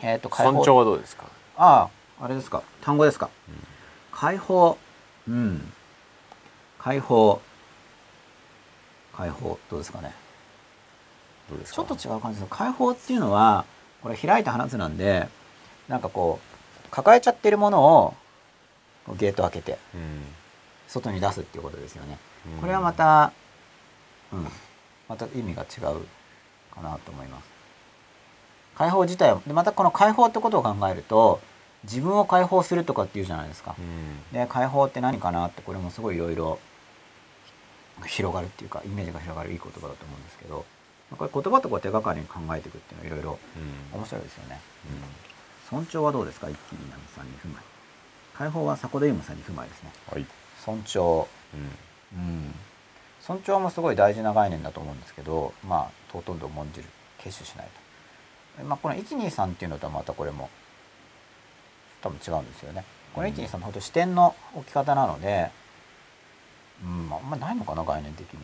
[0.00, 0.52] えー、と解放。
[0.52, 1.24] 尊重はどうですか？
[1.56, 1.88] あ
[2.20, 2.62] ああれですか。
[2.80, 3.28] 単語ですか、
[4.12, 4.78] 解放。
[5.28, 5.72] うん。
[6.78, 7.40] 解放。
[9.16, 9.58] 解放。
[9.70, 10.14] どうですかね。
[11.58, 12.50] ちょっと違う感じです。
[12.50, 13.64] 解放っていうのは
[14.02, 15.28] これ開いた放つなんで
[15.88, 16.40] なんかこ
[16.86, 18.14] う抱えちゃってるものを
[19.16, 20.24] ゲート開けてうん
[20.88, 22.18] 外に出すっていうことですよね。
[22.54, 22.60] うん。
[22.60, 23.32] これはまた
[24.32, 24.48] うん。
[25.08, 26.06] また意味が違う
[26.74, 27.44] かなと思います。
[28.76, 31.40] 解放自体はでまたこの解放ってことを考えると
[31.84, 33.74] 自分を解放するとかっていうじゃないですか。
[33.78, 34.32] うん。
[34.32, 36.58] で解放って何かなってこれもすごいいろいろ
[38.06, 40.64] 広がるっていうかイメージが広がるいい言葉だと思うんですけど
[41.16, 43.38] これ言葉とこう手がかりに考えていくっていうのはいろいろ
[43.92, 43.98] うん。
[43.98, 44.60] 面白いですよね、
[45.68, 46.48] 尊重はどうですか？
[46.48, 47.62] 一気に南さんに不満。
[48.34, 49.90] 解放は迫田優馬さんに不満ですね。
[50.10, 50.26] はい。
[50.64, 51.26] 尊重。
[52.14, 52.18] うん。
[52.18, 52.54] うん。
[53.20, 56.88] 尊重もすごい大事な概念だと思うんですけどまあ尊んで重んじる。
[57.18, 57.68] 軽視しない
[58.56, 60.48] と、まあ、この123っていうのとはまたこれも
[62.00, 62.82] 多分違うんですよね。
[63.14, 65.50] この123のほんと視点の置き方なので
[66.82, 68.40] うんあんまないのかな概念的に、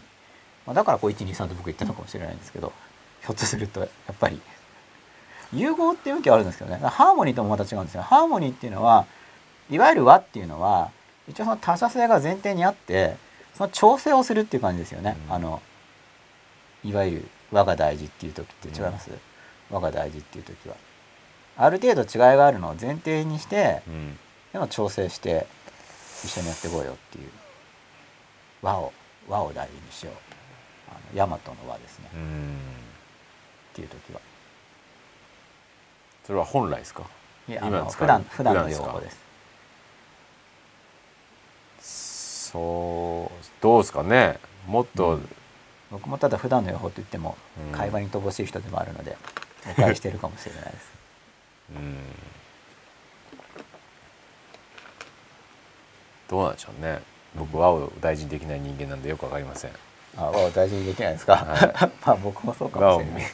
[0.67, 2.73] まあ、だからこう123と僕言ったのかもしれないんですけど
[3.21, 4.41] ひょっとするとやっぱり。
[5.53, 6.77] 融合っていう向きはあるんですけどね。
[6.79, 8.03] ハーモニーともまた違うんですよ。
[8.03, 9.07] ハーモニーっていうのは
[9.71, 10.91] いわゆる和っていうのは
[11.29, 13.17] 一応その他者性が前提にあって
[13.55, 15.35] その調整をするっていう感じですよね、うん。
[15.35, 15.63] あの
[16.85, 19.11] いわゆる和が大事っていう時って違います、
[19.71, 20.75] 和が大事っていう時は。
[21.59, 24.19] ある程度違いがあるのを前提にしてうん。
[24.53, 25.47] でも調整して
[26.25, 27.31] 一緒にやっていこうよっていう。
[28.63, 28.93] 和を
[29.29, 30.26] 和を大事にしよう
[30.89, 32.57] あの大和の和ですね、うん。
[33.73, 34.21] っていう時は。
[36.25, 37.05] それは本来ですか？
[37.49, 39.27] いやあの普段普段の用語です。
[42.51, 44.39] そうどうですかね？
[44.67, 45.29] もっと、うん。
[45.91, 47.37] 僕もただ普段の用語と言っても
[47.71, 47.73] うん。
[47.73, 49.17] 会話に乏しい人でもあるので
[49.77, 50.91] 誤解してるかもしれないです。
[51.77, 51.97] うん。
[56.29, 57.01] どうなんでしょうね。
[57.37, 59.71] 僕和を大事にできない人間なんでよくわかりません
[60.17, 63.25] あ和を大事にできないですか、は まあ僕もそうかもしれない。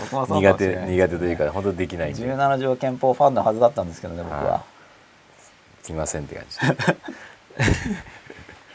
[0.00, 2.22] 僕もそうか苦もしれない手苦手というか本当できないんで。
[2.22, 4.64] 17条憲法ファンのはずだったんですけどね僕は、は
[5.82, 6.58] すいませんって感じ。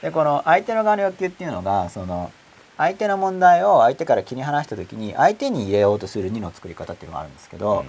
[0.02, 2.32] でこの相手の側の欲求っていうのがその
[2.78, 7.84] 相手の問題を相手から切り離した時に相手に入れようとする2の作り方っていうのがあるんですけど、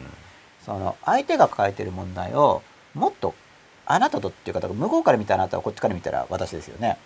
[0.65, 2.63] その相手が抱えてる問題を
[2.95, 3.35] もっと
[3.87, 6.99] あなたとっていう方が向こうから見たあなたはこっちから見たら私ですよね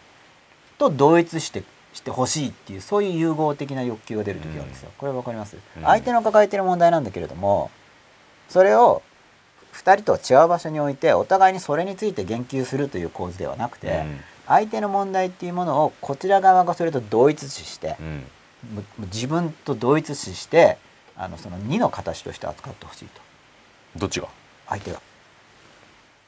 [0.79, 4.91] と同一してしてほしいっていうそういう融合的な欲求が出る時があるんですよ。
[4.99, 5.83] これわかります、うん。
[5.83, 7.71] 相手の抱えてる問題なんだけれども
[8.49, 9.03] それを
[9.75, 14.05] 2人とは違う場所に置いてお互いにそれについて言及するという構図ではなくて、
[14.47, 17.97] 相手の問題っていうものをこちら側がそれと同一視して
[18.99, 20.79] 自分と同一視して
[21.17, 23.21] あのその2の形として扱ってほしいと。
[23.97, 24.29] どっちが？
[24.69, 25.01] 相手が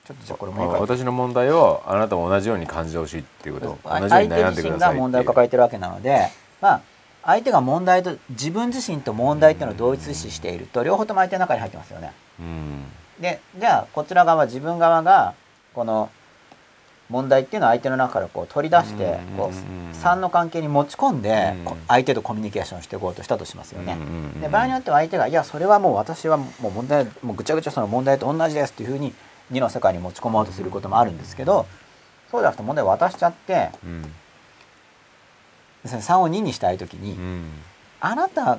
[0.06, 3.78] ちょっとじゃあこれもう一回私の問題をあなたも同じように感じてほしいっていうこと。
[3.84, 4.88] あ同じように悩相手自身がんでください。
[4.88, 6.28] っていう問題を抱えてるわけなので
[6.60, 6.80] まあ
[7.24, 12.12] 相手が問題と自分自身と問題っていうのを同一視していると両方とも相手の中に入ってますよね。
[12.38, 12.84] うん。
[13.20, 15.34] でじゃあこちら側自分側が
[15.74, 16.08] この
[17.08, 21.54] 問題っていうのを相手の中からこう取り出してこうんう3の関係に持ち込んで
[21.88, 23.96] 相手とコミュニケーションしていこうとしたとしますよね。
[24.40, 29.14] で場合によっては相手が「いやそれはもう私はもう問題もうぐちゃぐちゃその問題と同じです」っていうふうに
[29.52, 31.66] 2の世界に持ち込もうとすることもあるんですけど
[32.30, 34.12] そうじゃなくて問題を渡しちゃってうん
[35.84, 37.50] 3を2にしたい時にうん
[38.00, 38.58] あなた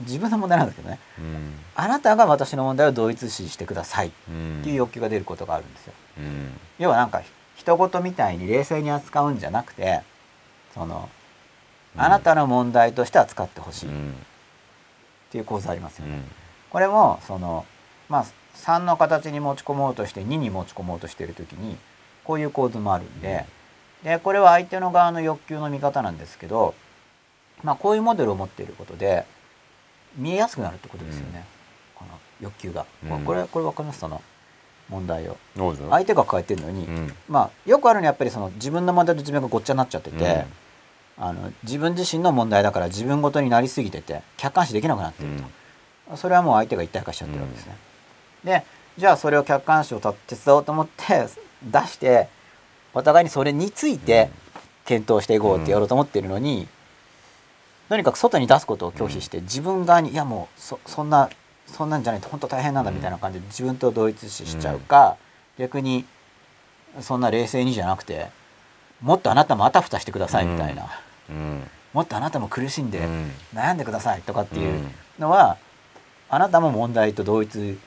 [0.00, 4.10] 自分の問題なんですけどねうんあなたが私の問題を同一視してくださいっ
[4.62, 5.92] ていう欲求が出ることがあるんですよ。
[6.18, 7.22] うん要はなんか
[7.56, 10.02] 人事みたいに冷静に扱うんじゃなくて
[10.74, 11.08] その
[11.96, 13.90] あなたの問題として扱ってほしいっ
[15.30, 16.12] ていう構図ありますよね。
[16.12, 16.24] うん
[16.70, 17.64] これもその
[18.10, 18.26] まあ
[18.58, 21.76] 3の形に持ち込もうとして2に持ち込もうとしている時に
[22.24, 23.46] こういう構図もあるんで
[24.04, 26.74] でこれは相手の側の欲求の見方なんですけど、
[27.64, 29.24] まあ、こういうモデルを持っていることで
[30.16, 31.44] 見えやすくなるってことですよね、
[31.94, 32.86] この欲求が。
[33.04, 33.24] うん。
[33.24, 34.00] これこれ分かります？
[34.00, 34.22] その
[34.88, 35.36] 問題を。
[35.56, 37.14] 相手が抱えてるのに、うん。
[37.28, 40.46] まあよくあるのはやっぱりその自分の問題と自分がごっちゃになっちゃってて、
[41.18, 45.42] あの自分自身の問題だから自分ごとになりすぎてて客観視できなくなってうる
[46.06, 46.14] と。
[46.14, 46.16] ん。
[46.16, 47.76] それはもう相手が一体化しちゃってるわけですね。
[48.44, 48.64] で
[48.96, 51.26] じゃあそれを客観視を手伝おうと思って
[51.62, 52.28] 出して
[52.94, 54.30] お互いにそれについて
[54.84, 56.66] 検討していこうってやろうと思ってるのに、
[57.88, 61.28] とにかく外に出すことを拒否して自分側にいやもうそそんな
[61.66, 65.16] そんなんじゃないと本当大変なんだみたいな感じで自分と同一視しちゃうか、
[65.58, 66.04] 逆に
[67.00, 68.28] そんな冷静にじゃなくて
[69.00, 70.86] もっとあなたもあたふたしてくださいみたいな、
[71.30, 71.62] うん。
[71.92, 73.30] もっとあなたも苦しんでうん。
[73.54, 74.82] 悩んでくださいとかっていう
[75.18, 75.56] のは、
[76.30, 77.78] あなたも問題と同一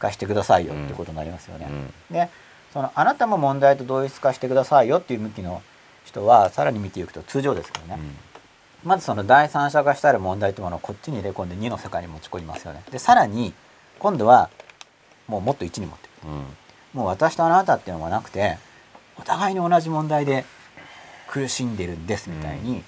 [0.00, 1.68] 化してくださいよってことになりますよね。
[2.10, 2.28] で
[2.72, 5.62] そのあなたも問題と同一化してくださいよっていう向きの
[6.04, 8.02] 人はさらに見ていくと通常ですからね、
[8.84, 12.82] まずその第三者化したる問題というものをこっちに入れ込んで2の世界に持ち込みますよね。
[12.90, 13.52] でさらに
[13.98, 14.50] 今度は
[15.28, 16.26] もうもっと1に持っていく。
[16.26, 16.44] うん。
[16.94, 18.58] もう私とあなたっていうのがなくて
[19.18, 20.44] お互いに同じ問題で
[21.28, 22.82] 苦しんでるんですみたいに、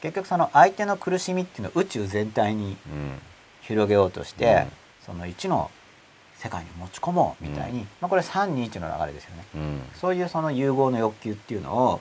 [0.00, 3.18] 結局その相手の苦しみっていうのを宇宙全体にうん。
[3.62, 4.72] 広げようとして、うん。
[5.06, 5.70] その1の
[6.44, 7.88] 世界に持ち込もうみたいに、うん。
[8.02, 9.44] まあ、これ321の流れですよね。
[9.54, 9.80] うん。
[9.94, 12.00] そういうその融合の欲求っていうのを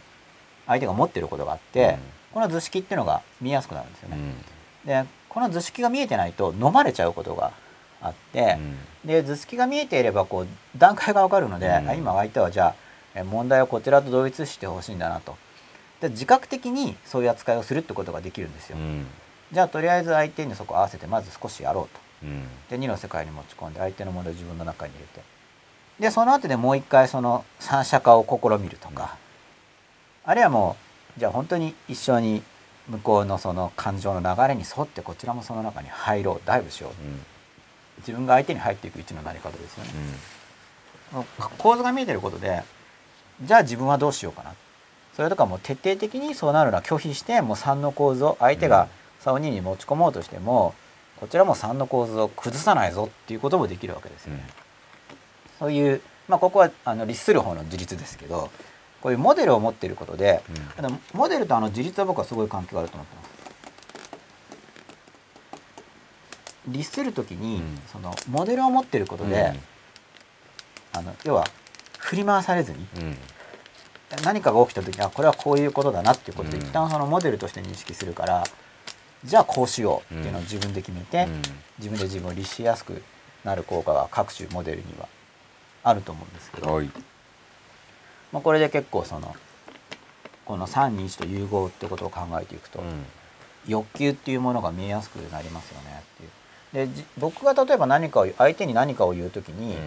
[0.67, 1.97] 相手が持ってることがあって、
[2.33, 4.17] この図式っていうのが見えやすくなるんですよね。
[4.17, 4.87] うん。
[4.87, 7.53] でこの図式が見えてないと飲まれちゃうことが
[8.01, 8.57] あって、
[9.05, 11.89] で図式が見えていればこう段階が分かるので、うん。
[11.89, 12.75] あ今相手はじゃあ
[13.15, 15.37] え問題をこちらと同一してほしいんだなと。
[16.01, 19.05] で自覚的にそういう扱いをするってことができるんですよ、うん。
[19.53, 21.97] じゃあとりあえず相手にそこ合わせてまず少しやろうと。
[21.97, 22.12] うん
[22.69, 25.21] で2の世界に持ち込んで相手の問題を自分の中に入れて。
[25.99, 29.15] でその後でもう一回その三者化を試みるとか、
[30.25, 30.75] あるいはも
[31.15, 32.41] うじゃあ本当に一緒に
[32.89, 36.41] 向こうのその感情の流れに沿ってこちらもその中に入ろう。
[36.45, 36.91] ダイブしよう。
[37.99, 39.91] 自分が相手に入っていく位置のなり方ですよね。
[41.59, 42.63] 構図が見えてることで
[43.43, 44.55] じゃあ自分はどうしようかな。
[45.15, 48.87] それとかもう徹底的にそうなるのは拒否してもう3の構図を相手が
[49.23, 50.73] 3を2に持ち込もうとしても
[51.23, 54.45] こちらも3の構図を崩さないぞっていうこともできるわけですよね。
[55.57, 58.49] そういうまあ、ここはあの律する方の自立ですけど
[59.01, 60.43] こういうモデルを持っていることで、
[60.77, 63.29] あのモデルとあの自立は僕はすごい関係があると思ってます。
[66.67, 67.79] 律する時に、うん。
[67.87, 69.53] そのモデルを持っていることで、
[70.91, 71.45] あの要は
[71.99, 73.17] 振り回されずにうん。
[74.23, 76.63] 何かが起きた時にあこれはこういうことだなっていうことで、うん。
[76.63, 78.43] 一旦そのモデルとして認識するから
[79.25, 81.41] じゃあこうしようっていうのを自分で決めて、うん。
[81.79, 83.01] 自分で自分を律しやすく
[83.43, 85.07] なる効果が各種モデルには
[85.83, 86.89] あると思うんですけど、はい。
[88.31, 89.35] まあ、これで結構その
[90.45, 93.05] この321と融合ってことを考えていくと、うん。
[93.65, 96.87] 欲求っていうものが見えやすくなりますよねっていう。
[96.87, 99.77] でじ僕が例えば何かを相手に何かを言う時に、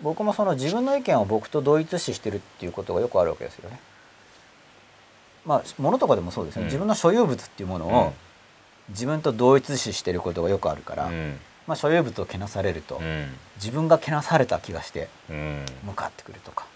[0.00, 3.78] 僕もその自分の意見を僕と同一視してるっていうことがよくあるわけですよね。
[5.44, 6.68] まあ物とかでもそうですよね、うん。
[6.68, 8.14] 自分の所有物っていうものを
[8.90, 11.38] 自分と同一視してることがよくあるから、うん。
[11.66, 13.26] まあ、所有物をけなされると、うん。
[13.56, 15.64] 自分がけなされた気がしてうん。
[15.84, 16.66] 向かってくるとか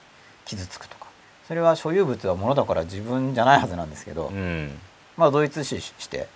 [0.45, 1.07] 傷つくとか。
[1.47, 4.79] それは所有物は物だから自分じゃないはずなんですけど、うん。
[5.17, 6.29] まあ同一視して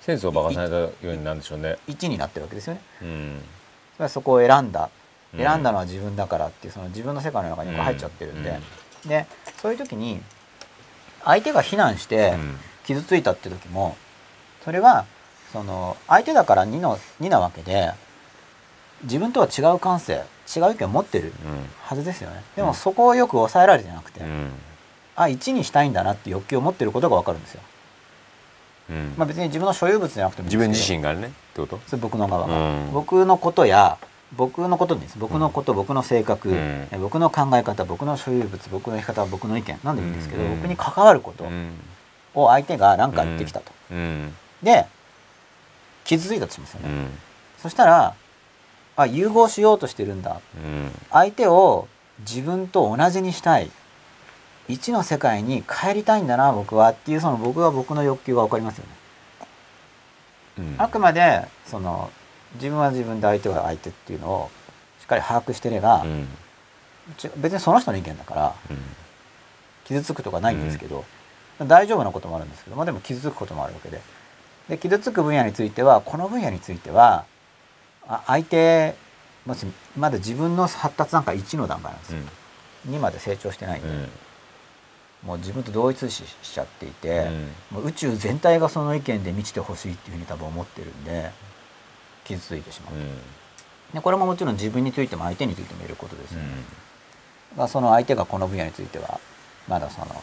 [0.00, 1.78] センスを馬鹿されたようになるんでしょうね。
[1.88, 2.80] 1になってるわけですよね。
[3.02, 3.40] うん。
[3.96, 4.88] それはそこを選んだ。
[5.34, 5.40] うん。
[5.40, 8.58] 選んだのは自分だからっていうその自分の世界の中にこう入っちゃってるんで、
[9.06, 9.26] で
[9.60, 10.20] そういう時に
[11.24, 12.58] 相手が非難してうん。
[12.86, 13.96] 傷ついたって時も
[14.66, 15.06] それは
[15.52, 17.92] その相手だから2の2なわけで
[19.04, 20.24] 自分とは違う感性
[20.54, 21.32] 違う意見を持ってる
[21.82, 22.42] はずですよね。
[22.56, 24.50] でもそこをよく抑えられてなくて、うん。
[25.14, 27.60] あ1にしたいんだなって欲求を持ってることが分かるんですよ、
[28.90, 29.14] うん。
[29.16, 31.80] まあ、別に自分の所有物じゃなくても自分自身がねってこと？
[31.86, 32.92] それ僕の側が、うん。
[32.92, 33.98] 僕のことや
[34.36, 35.16] 僕のことです。
[35.16, 36.56] 僕のこと、僕の性格、
[37.00, 40.56] 僕の考え方僕の所有物僕の生き方僕の意見なんでもいいんですけど、うん。
[40.56, 41.70] 僕に関わることうん。
[42.34, 44.34] を相手が何か言ってきたと、うん
[44.66, 44.86] で
[46.04, 47.18] 傷ついたとしますよね、うん。
[47.58, 48.14] そしたら
[48.96, 50.40] あ融合しようとしてるんだ。
[50.56, 50.90] うん。
[51.10, 51.88] 相手を
[52.20, 53.70] 自分と同じにしたい。
[54.68, 58.90] 一の世界に帰りたいんだな僕はっていうその僕は僕の欲求が分かりますよね、
[60.58, 60.74] うん。
[60.78, 62.10] あくまでその
[62.54, 64.50] 自分は自分で相手は相手っていうのを
[65.00, 66.26] しっかり把握してれば、うん。
[67.16, 68.78] ち別にその人の意見だからうん。
[69.84, 71.04] 傷つくとかないんですけど、
[71.60, 74.00] 大丈夫なこともあるんですけど、まあ、でも傷つくこともあるわけで
[74.68, 77.24] で傷つく分野についてはこの分野については
[78.08, 78.94] あ相手
[79.96, 82.18] まだ自分の発達段階1の段階なんですよ、
[82.88, 83.88] 2まで成長してないんで、
[85.24, 87.28] もう自分と同一視しちゃっていて、
[87.70, 91.30] もう宇宙全体がその意見で満ちてほしいっていうふうに多分思ってるんで
[92.24, 92.94] 傷ついてしまう、
[93.94, 96.40] でこれももちろん自分についても相手についても言えることですよ。
[96.40, 96.48] ね、
[97.56, 99.20] まあ、その相手がこの分野については
[99.68, 100.22] まだその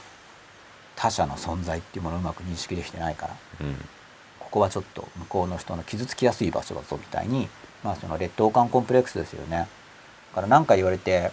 [0.95, 3.35] 他者の存在っていうものをうまく認識できてないから
[4.53, 7.49] ここはちょっと向こうの人の傷つきやすい場所だぞみたいに、
[7.83, 9.57] まあ、その劣等感コンプレックスですよね。
[9.57, 9.65] だ
[10.35, 11.31] から何か言われて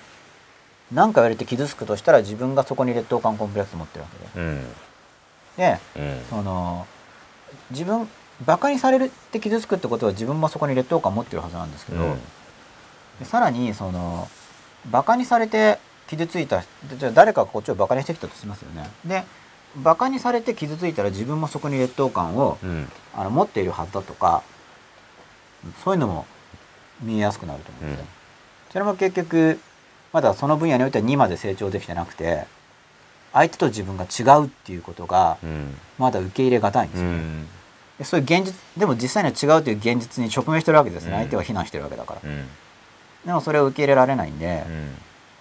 [0.91, 4.09] 何か言われて傷つくとしたら自分がそこに劣等感コンプレックス持ってるわ
[5.55, 5.75] けで。
[5.75, 5.79] で
[6.31, 6.87] その
[7.71, 8.09] 自分
[8.47, 12.17] バカにされるって傷つくってことは自分もそこに劣等感持ってるはずなんですけど、
[13.19, 14.29] でさらにその
[14.91, 18.89] バカにされて傷ついたじゃあ誰かがこっちをバカにしてきたとしますよね。
[19.05, 19.25] で
[19.77, 22.59] バカにされて傷ついたら自分もそこに劣等感を
[23.15, 24.43] あの持っているはずだとか
[25.85, 26.27] そういうのも
[27.03, 28.09] 見えやすくなると思うんですよ、うん。
[28.73, 29.61] それも結局
[30.13, 32.47] まだその分野においては2まで成長できてなくて
[33.33, 35.39] 相手と自分が違うっていうことが
[35.99, 37.21] まだ受け入れがたいんですよね、
[37.99, 41.19] でそういう現実でも実際には違うという現実に直面してるわけですね、うん。
[41.19, 42.21] 相手は非難してるわけだから、
[43.25, 44.65] でもそれを受け入れられないんで、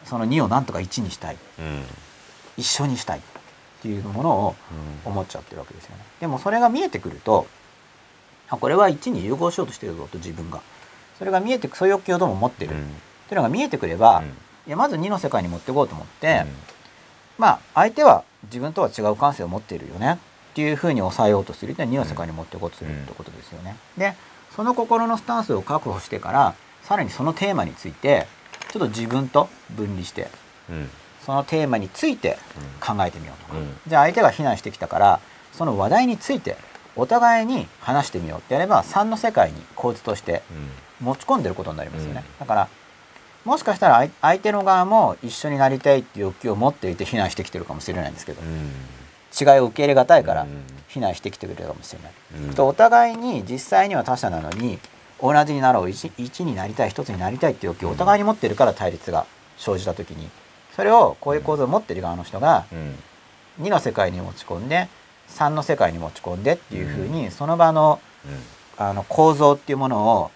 [0.05, 1.37] その2をなんとか1にしたい。
[2.57, 3.21] 一緒にしたい
[3.79, 4.55] っていうものを
[5.05, 6.03] 思っちゃってるわけですよね。
[6.19, 7.47] でもそれが見えてくると
[8.49, 10.61] あこれは1に融合しようとしてるぞと自分が。
[11.17, 12.83] それが見えてくそういう欲求をどうも持ってる、ってい
[13.33, 14.23] うのが見えてくれば、
[14.65, 16.45] いやまず2の世界に持っていこうと思って、
[17.37, 20.13] まあ相手は自分とは違う感性を持っているよね。
[20.13, 21.73] っていうふうに抑えようとする。
[21.73, 23.75] って2の世界に持っていこうとするってことですよね。
[23.97, 24.15] で
[24.55, 28.25] その心のスタンスを確保してからさらにそのテーマについて
[28.71, 30.29] ちょっと自分と分離して
[31.25, 32.37] そのテーマについて
[32.79, 33.53] 考えてみようと。
[33.53, 35.19] か、じゃあ相手が非難してきたから
[35.53, 36.57] その話題について
[36.95, 38.39] お互いに話してみよう。
[38.39, 40.41] ってやれば3の世界に構図として
[40.99, 42.67] 持ち込んでることになりますよね、だから
[43.45, 50.45] もしかしたら相相手の側も一緒になりたいっていう欲求を持っていて非難してきてるかもしれないんですけど、違いを受け入れがたいから
[50.87, 54.79] 非難してきてくれるかもしれない、とお互いに実際には他者なのに
[55.21, 55.89] 同じになろう。
[55.89, 59.25] 一一になりたい一つになりたいっていう欲求をお互いに持ってるから対立が
[59.57, 60.29] 生じた時に
[60.75, 62.65] それをこういう構造を持ってる側の人が
[63.61, 64.87] 2の世界に持ち込んで
[65.29, 67.99] 3の世界に持ち込んでっていうふうにその場の
[68.77, 70.31] あの構造っていうものを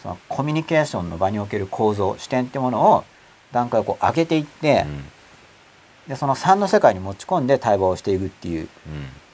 [0.00, 3.04] そのコミュニケーションの場における構造視点っていうものを
[3.52, 4.86] 段階をこう上げていって、
[6.06, 8.68] でその3の世界に持ち込んで対話をしていくっていう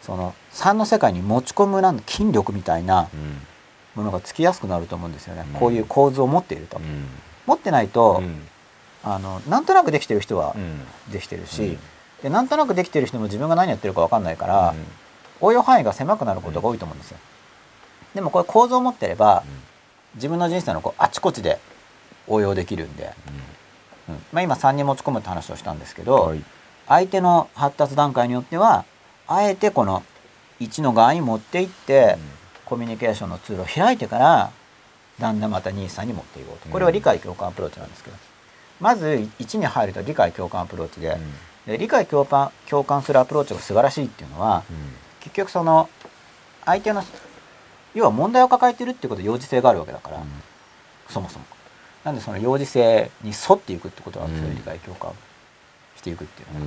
[0.01, 3.09] その3の世界に持ち込むなん筋力みたいな
[3.95, 5.61] ものがつきやすくなると思うんですよね、うん。
[5.61, 6.81] こういう構図を持っていると、
[7.47, 8.23] 持ってないと、
[9.05, 10.57] あのなんとなくできてる人は
[11.13, 11.79] できてるし、
[12.23, 14.75] でなんとなくできてる人も自分が何やってるか分かんないから、
[15.41, 17.19] 応用範囲が狭くなることが多いと思うんですよ。
[18.15, 19.45] でもこれ構造を持ってれば
[20.15, 21.59] 自分の人生のこうあちこちで
[22.27, 23.13] 応用できるんで、
[24.09, 24.15] うん。
[24.33, 26.35] まあ、今3に持ち込むって話をしたんですけど、
[26.87, 28.85] 相手の発達段階によっては
[29.27, 30.03] あえてこの
[30.61, 32.17] 1の側に持っていって、
[32.65, 34.51] コミュニケーションの通路を開いてから
[35.19, 36.69] だんだんまた23に持っていこうと。
[36.71, 38.17] これは理解共感アプローチなんですけど
[38.85, 39.07] まず
[39.39, 41.17] 1に入ると理解共感アプローチで
[41.67, 44.63] で理解共感共感するアプローチが素晴らしいっていうのは
[45.21, 45.89] 結局その
[46.67, 47.03] 相手の
[47.95, 50.23] 要は問題を抱えてるっていうことで幼児性があるわけだから、
[51.09, 51.45] そもそも。
[52.03, 54.33] なんでその幼児性に沿っていくってことなん。
[54.33, 55.13] ですよ、うん理解共感
[55.97, 56.67] していくっていうのは、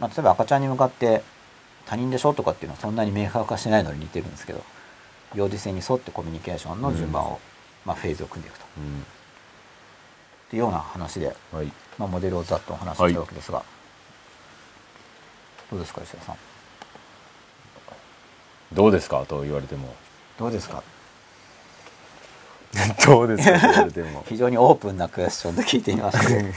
[0.00, 1.22] まあ、例えば赤ちゃんに向かって
[1.86, 4.64] 他人でしょとかっていうのはそんなに明確化してないのに似てるんですけど
[5.34, 7.38] 幼児性に沿ってコミュニケーションの順番を、
[7.84, 8.64] まあ、フェーズを組んでいくと
[10.50, 11.70] っていうような話で、はい。
[11.96, 13.62] まあ、モデルをざっとお話ししたわけですが、
[15.70, 16.36] どうですか吉田さん？
[18.72, 19.24] どうですか？
[19.28, 19.94] と言われても。
[20.40, 20.82] どうですか？
[23.06, 23.60] どうですか？
[23.60, 24.24] と言われても。
[24.28, 26.48] 非常にオープンなクエスチョンで聞いてみましたけど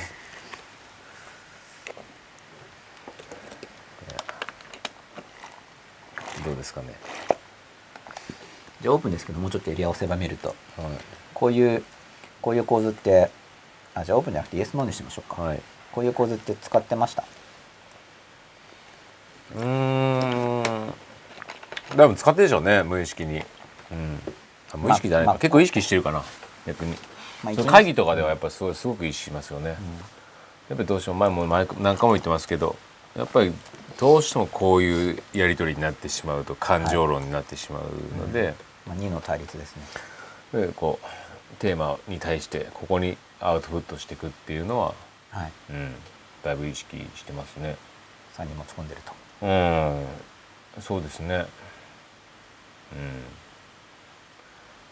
[6.46, 6.96] どうですかね？
[8.82, 10.50] じゃあオープンですけどもうちょっとエリアを狭めると。
[10.50, 10.56] は
[11.36, 11.84] こういう
[12.42, 13.30] こういう構図って
[13.96, 15.62] あじゃあオープンじゃなくてイエスノーにしましょうか、いはい。
[15.92, 17.24] こういう構図って使ってました？
[19.56, 20.94] うーん。
[21.96, 24.20] 多分使ってるでしょうね無意識に、うん、
[24.74, 26.24] あ無意識じゃないか、まあ結構意識してるかな
[26.66, 26.96] 逆に、
[27.44, 29.78] まあ会議とかではやっぱすごいすごく意識しますよね、やっ
[30.70, 32.76] ぱりどうしても前も前何回も言ってますけど
[33.16, 33.54] やっぱり
[34.00, 37.84] どうしてもこういうやり取りになってしまうと感情論になってしまう
[38.18, 38.56] ので、
[38.88, 39.84] まあ、2の対立ですね。
[40.68, 44.94] でこうテーマに対してここにアウトプットしていくっていうのは、
[45.32, 45.94] はいうん、
[46.44, 47.76] だいぶ意識してますね。
[48.38, 49.14] 3に持ち込んでると
[49.46, 50.06] うん、
[50.82, 51.36] そうですね。
[51.36, 51.46] うん。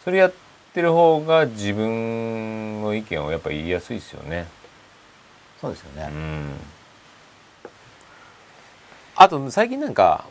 [0.04, 0.32] それやっ
[0.74, 4.46] てる方が自分の意見をやっぱ言いやすいですよね。
[5.60, 6.50] そうですよね、うん。
[9.16, 10.24] あと最近なんか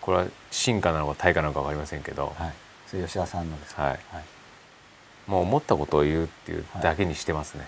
[0.00, 2.54] これは進化なのか対価なのかわかりませんけど、はい
[2.86, 3.82] それ吉田さんのですか？
[3.82, 4.24] はいはい、
[5.30, 7.64] もう思ったことを言うっていうだけにしてますね。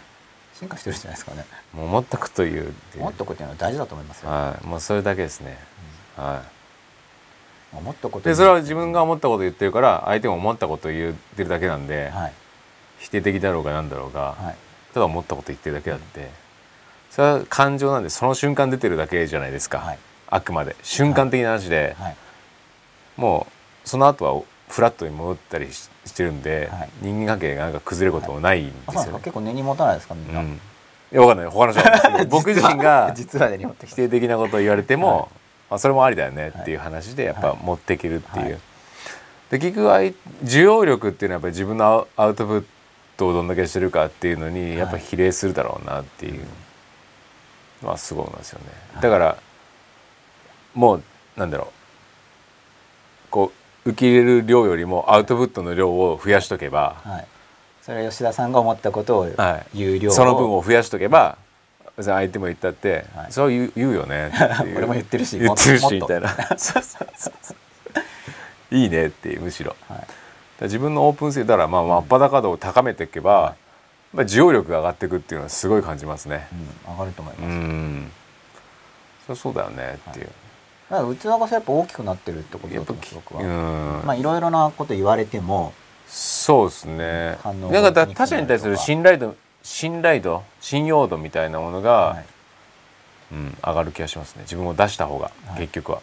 [0.52, 1.44] 進化してるじゃないですかね。
[1.72, 3.02] もう思ったことを言うっていう。
[3.04, 5.56] 思ったことっていうのは大事だと思いますよ、はい、もうそれだけですね。
[6.16, 6.42] は
[7.72, 7.76] い。
[7.76, 12.32] 思ったことでそれは自分が思ったことを言ってるから相手も思ったことを言ってるだけなんで、はい。
[12.98, 14.56] 否定的だろうがなんだろうが、はい。
[14.92, 16.30] ただ思ったこと言ってるだけだって
[17.10, 19.98] それは感情なんでその瞬間出てるだけじゃないですか、はい。
[20.26, 20.74] あくまで。
[20.82, 22.16] 瞬間的な話で、はい。
[23.16, 23.46] も
[23.84, 24.42] うその後は
[24.72, 26.88] フラットに戻ったりししてるんで、はい。
[27.02, 29.12] 人間関係がなんか崩れることもないんですすよね。
[29.12, 29.18] か。
[29.18, 30.58] 結構根に持たないですかみんな、うん、い
[31.12, 31.46] やわかんない。
[31.46, 35.28] 他の人なんですけど僕自身が実は根に持ってき否て定的なことを言われても、はい。
[35.70, 37.58] まあ、それもありだよねっていう話でやっぱはい。
[37.62, 38.44] 持っていけるっていう。
[38.44, 38.58] はい。
[39.50, 39.88] で結局
[40.44, 42.64] 需要力っていうのはやっぱり自分のアウトプッ
[43.18, 46.44] トをどんだけしてるかっていうのにやっぱ比例するだろうなっていう
[47.82, 48.66] のはすごい思いますよね。
[49.02, 49.36] だから
[50.72, 51.02] もう
[51.36, 51.68] なんだろう。
[53.30, 57.26] こう受け入れる量よりもアウトプットの量を増やしとけば、はい。
[57.82, 59.78] それは吉田さんが思ったことをはい。
[59.78, 61.36] 言う量を、その分を増やしとけば
[61.96, 63.32] 相手も言ったって、はい。
[63.32, 64.32] そう言う言うよね
[64.76, 66.28] 俺も言ってるし言ってるしみたいな。
[66.56, 68.74] そうそうそうそう。
[68.74, 69.76] いいねっていうむしろ。
[69.88, 70.06] はい。
[70.62, 73.54] ら自分のオープン性だからまあ真っ裸度を高めていけば、やっ
[74.16, 76.46] ぱり需要力が上がっていくっていうのはすごい感じますね。
[76.86, 78.12] うん、上がると思います、うん。
[79.26, 80.30] そりゃそうだよねっていう、
[80.92, 85.72] だから器がやっぱ大きくなってるってことだと思は、うん、まあいろいろなこと言われても
[86.06, 87.38] そうですね。
[87.42, 92.24] 反応がなんかだ他者に対する信頼度信頼度信用度みたいなものが、はい。
[93.32, 94.42] うん、上がる気がしますね。
[94.42, 95.60] 自分を出した方が、はい。
[95.60, 96.02] 結局は。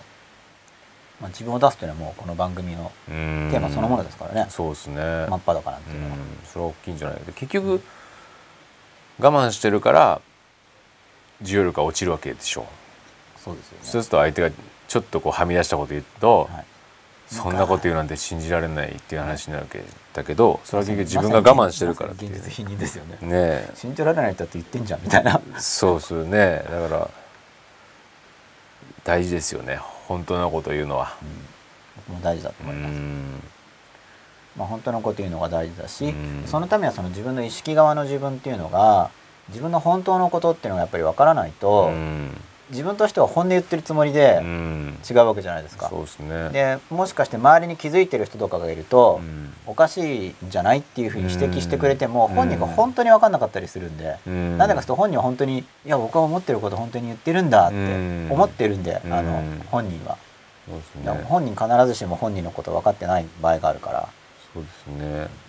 [1.22, 4.48] まあ、自分を出すというのはもうこの番組のテテーマそのものですからね。
[4.50, 4.96] そうですね。
[4.96, 6.20] 真っ裸なんてういうのは、ん。
[6.46, 7.20] それは大きいんじゃない。
[7.20, 7.84] で結局
[9.20, 10.22] 我慢してるから
[11.44, 12.66] 需要力が落ちるわけでしょ
[13.38, 13.80] そうですよね。
[13.84, 14.50] そうすると相手が
[14.90, 16.66] ちょっとこうはみ出したこと言うと、はい。
[17.28, 19.84] そんなこと言うなんて信じられないっていう話になるわけ
[20.14, 22.32] だけどそれは結局自分が我慢してるからっていう。
[22.32, 23.18] まさに現実否認ですよね。
[23.22, 23.72] ねえ。
[23.76, 25.40] 信じられない人だって言ってんじゃんみたいな。
[25.60, 26.64] そうですよね。
[26.68, 27.10] だから
[29.04, 29.78] 大事ですよね。
[30.08, 31.16] 本当のことを言うのは。
[32.08, 33.44] もう大事だとう思います、ん。
[34.58, 36.44] まあ、本当のこと言うのが大事だし、うん。
[36.48, 39.12] そのためにはその自分の意識側の自分っていうのが
[39.50, 44.97] 自分の本当のことっていうのがやっぱり分からないと、うん自分としては本音言ってるつもりでうん。
[45.09, 45.89] 違うわけじゃないですか。
[45.89, 46.49] そうですね。
[46.49, 49.53] でもしかして周りに気づいてる人とかがいると、うん。
[49.65, 52.36] おかしいんじゃないっていうふうに指摘してくれても、うん。
[52.36, 54.57] 本人が本当に分かんなかったりするんで、うん。
[54.57, 58.28] なんでかというと本人は本当にいや僕は思ってること本当に言ってるんだってうん。
[58.32, 60.17] 思ってるんで、あのうん本人は、
[60.67, 61.24] そうですね。
[61.26, 64.09] 本人必ずしも本人のこと分かってない場合があるから、
[64.53, 65.49] そうですね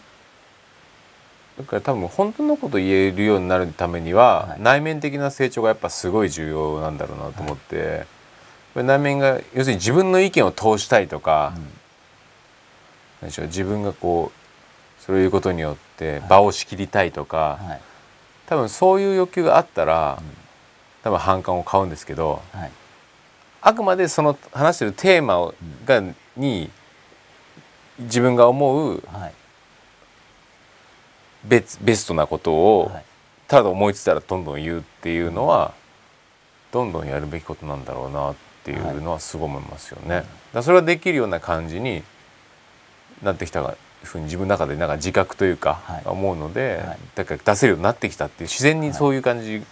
[1.61, 4.63] だから多分本当のこと言えるようになるためには、はい。
[4.63, 8.07] 内面的な成長がやっぱすごい重要なんだろうなと思って、
[8.75, 11.53] これ内面が要するに自分の意見を通したいとか、
[13.21, 13.43] 何でしょ？
[13.43, 17.81] う自分がこうそういうことによって場を仕切りたいとか、はい。
[18.47, 20.21] 多分そういう欲求があったら、
[21.03, 22.71] 多分反感を買うんですけどはい。
[23.63, 25.55] あくまでその話してるテーマを
[25.85, 26.03] が
[26.37, 26.71] に
[27.99, 29.35] 自分が思うはい
[31.45, 33.05] ベスベストなことをはい。
[33.49, 35.75] ただ思いついたらどんどん言うっていうのは
[36.71, 38.35] どんどんやるべきことなんだろうなっ
[38.65, 40.25] ていうのはすごい思いますよね。
[40.55, 42.05] だそれができるような感じに
[43.23, 43.75] なってきた
[44.05, 46.03] ふうに自分の中でなんか自覚というかはい。
[46.05, 46.99] 思うので、はい。
[47.17, 49.63] だから出せるようになってきたっていう自然にそういう感じ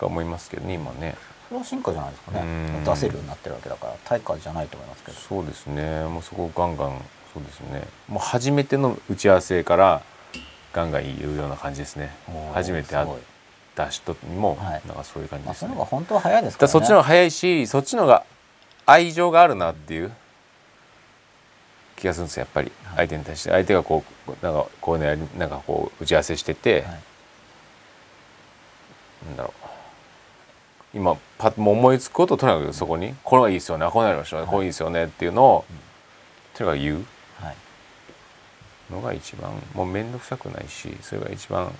[0.00, 1.14] が思いますけどね今ね。
[1.48, 2.40] それは進化じゃないですかね。
[2.40, 2.44] う
[2.80, 2.84] ん。
[2.84, 5.18] 出せるようになってるわけだから対価じゃないと思いますけど。
[5.18, 6.04] そうですね。
[6.04, 6.98] もうそこをガンガン
[7.34, 7.86] そうですね。
[8.08, 10.02] もう初めての打ち合わせから
[10.72, 12.10] ガンガン言うような感じですね。
[12.52, 13.08] 初めて会っ
[13.74, 14.82] た人にもはい。
[14.86, 16.72] なんかそういう感じまあですね、その方が本当は早いですからね。
[16.72, 18.24] だからそっちの方が早いしそっちの方が
[18.86, 20.12] 愛情があるなっていう
[21.96, 22.72] 気がするんですよやっぱり。
[22.84, 22.96] はい。
[22.96, 23.50] 相手に対して。
[23.50, 26.82] 相手がこうなんかこういうのやりなんかこう打ち合わせしてて、はい。
[29.26, 29.68] なんだろう。
[30.94, 35.64] 今パッともう思いつくことをとにかくそこにこれがいいですよねあこうなりましたね、はいこういいですよねっていうのを、
[36.54, 36.94] とにかく言う。
[36.94, 37.04] はい
[38.90, 41.72] のが一番もう面倒くさくないしそれが一番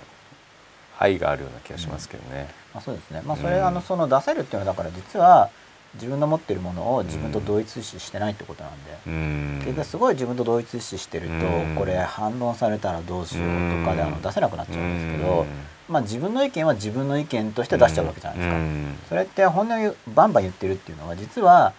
[0.99, 2.49] 愛があるような気がしますけどね。
[2.75, 3.67] まあ、そうですね、まあ、それ、うん。
[3.67, 5.51] あのその出せるっていうのはだから実は
[5.95, 9.63] 自分の持ってるものを自分と同一視してないってことなんで、うん。
[9.65, 11.77] 結局すごい自分と同一視してると、うん。
[11.77, 15.47] これ反論されたらどうしようとかであの出せなくなっちゃうんですけど、うん。
[15.89, 18.57] まあ、自分の意見は自分の意見として出しちゃうわけじゃないですか。
[18.57, 18.99] うん。
[19.09, 21.73] それって本音をバンバン言ってるっていうのは実は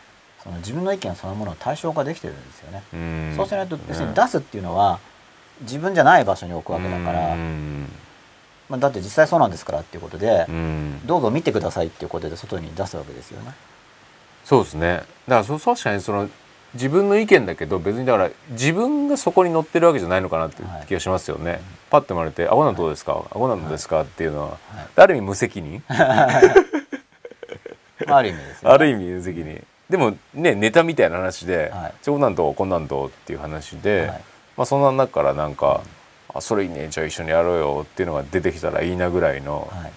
[0.44, 2.84] その自分の意見そのものを対象化できてるんですよね。
[2.94, 3.34] うん。
[3.36, 5.00] そうしないと要するに出すっていうのは
[5.62, 7.92] 自分じゃない場所に置くわけだから、うん。
[8.70, 11.02] まあ、だって実際そうなんですからっていうことで、うん。
[11.06, 13.54] どうぞ見てくださいっていうことで外に出すわけですよね。
[14.46, 14.96] そうですね。
[14.96, 16.30] だからそ確かにその
[16.76, 20.86] 自分の意見だけど別にだから自分がそこに乗ってるわけじゃないのかなっていうはい。
[20.88, 21.62] 気がしますよね。
[21.90, 23.14] パッと言われて「あこんなのどうですか？
[23.14, 24.58] あこんなのどうですか?」っていうのは、はい。
[24.96, 25.84] ある意味無責任？
[28.08, 28.76] まあ、ある意味ですよね。
[28.76, 29.64] ある意味無責任。
[29.90, 32.54] でもねネタみたいな話ではい「ちょこんなんどう？
[32.56, 34.22] こんなんどう?」っていう話で、はい
[34.60, 35.82] まあそんな中からなんか
[36.36, 39.72] 「あそれいいねじゃあ一緒にやろうよ」っていうのが出てきたらいいなぐらいの。
[39.72, 39.92] はい。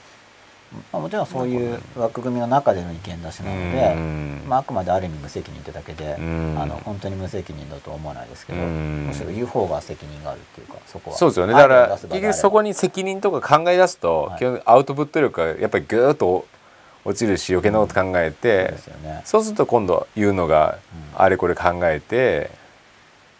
[0.90, 4.42] まあ、もちろんそういう枠組みの中での意見出しなので、うん。
[4.48, 6.56] まあ、あくまである意味無責任ってだけで、うん。
[6.58, 9.06] あの本当に無責任だとは思わないですけど、うん。
[9.08, 11.16] むしろ言う方が責任があるっていうかそこは。
[11.16, 11.52] そうですよね。
[11.52, 14.38] だから結局そこに責任とか考え出すと、はい。
[14.38, 16.46] 基本アウトプット力がやっぱりぐーっと
[17.04, 20.78] 落ちるし余計なこと考えそうてで、すよね、そうすると今度言うのが
[21.16, 21.22] うん。
[21.22, 22.61] あれこれ考えて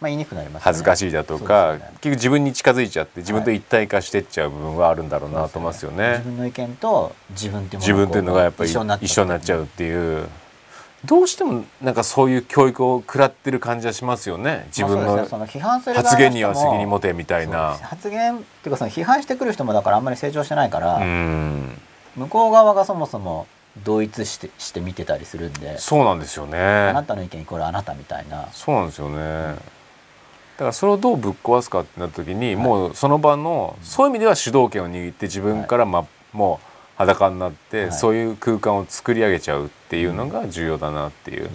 [0.03, 0.65] まあ、言いにくくなりますよね。
[0.65, 1.79] 恥ずかしいだとか、ね。
[1.79, 6.17] 結局自分に近づいちゃって自分と一体化してっちゃう部分はあるんだろうなと思いますよね。
[6.17, 8.81] 自分の意見と自分っていうも自分っていうのがやっぱり一緒
[9.23, 10.27] になっちゃうっていう。
[11.05, 14.65] どうしてもなんかそういう教育を食らってる感じはしますよね。
[14.67, 17.77] 自分の発言には責任持てみたいな。
[17.81, 21.77] 発言っていうかその批判してくる人もだからあんまり成長してないから、うん。
[22.15, 23.47] 向こう側がそもそも
[23.83, 28.47] 同一してして見てたりするんでそうなんですよあなねたの意見イコールあなたみたいな。
[28.51, 29.55] そうなんですよね
[30.53, 37.91] だからそれをどうぶっ壊すかってなった時に、もうその場のそういう意味では主導権を握って自分から、まもう裸になって、はい。
[37.91, 41.49] そういう空間を作り上げちゃうっていうのが重要だなっていう、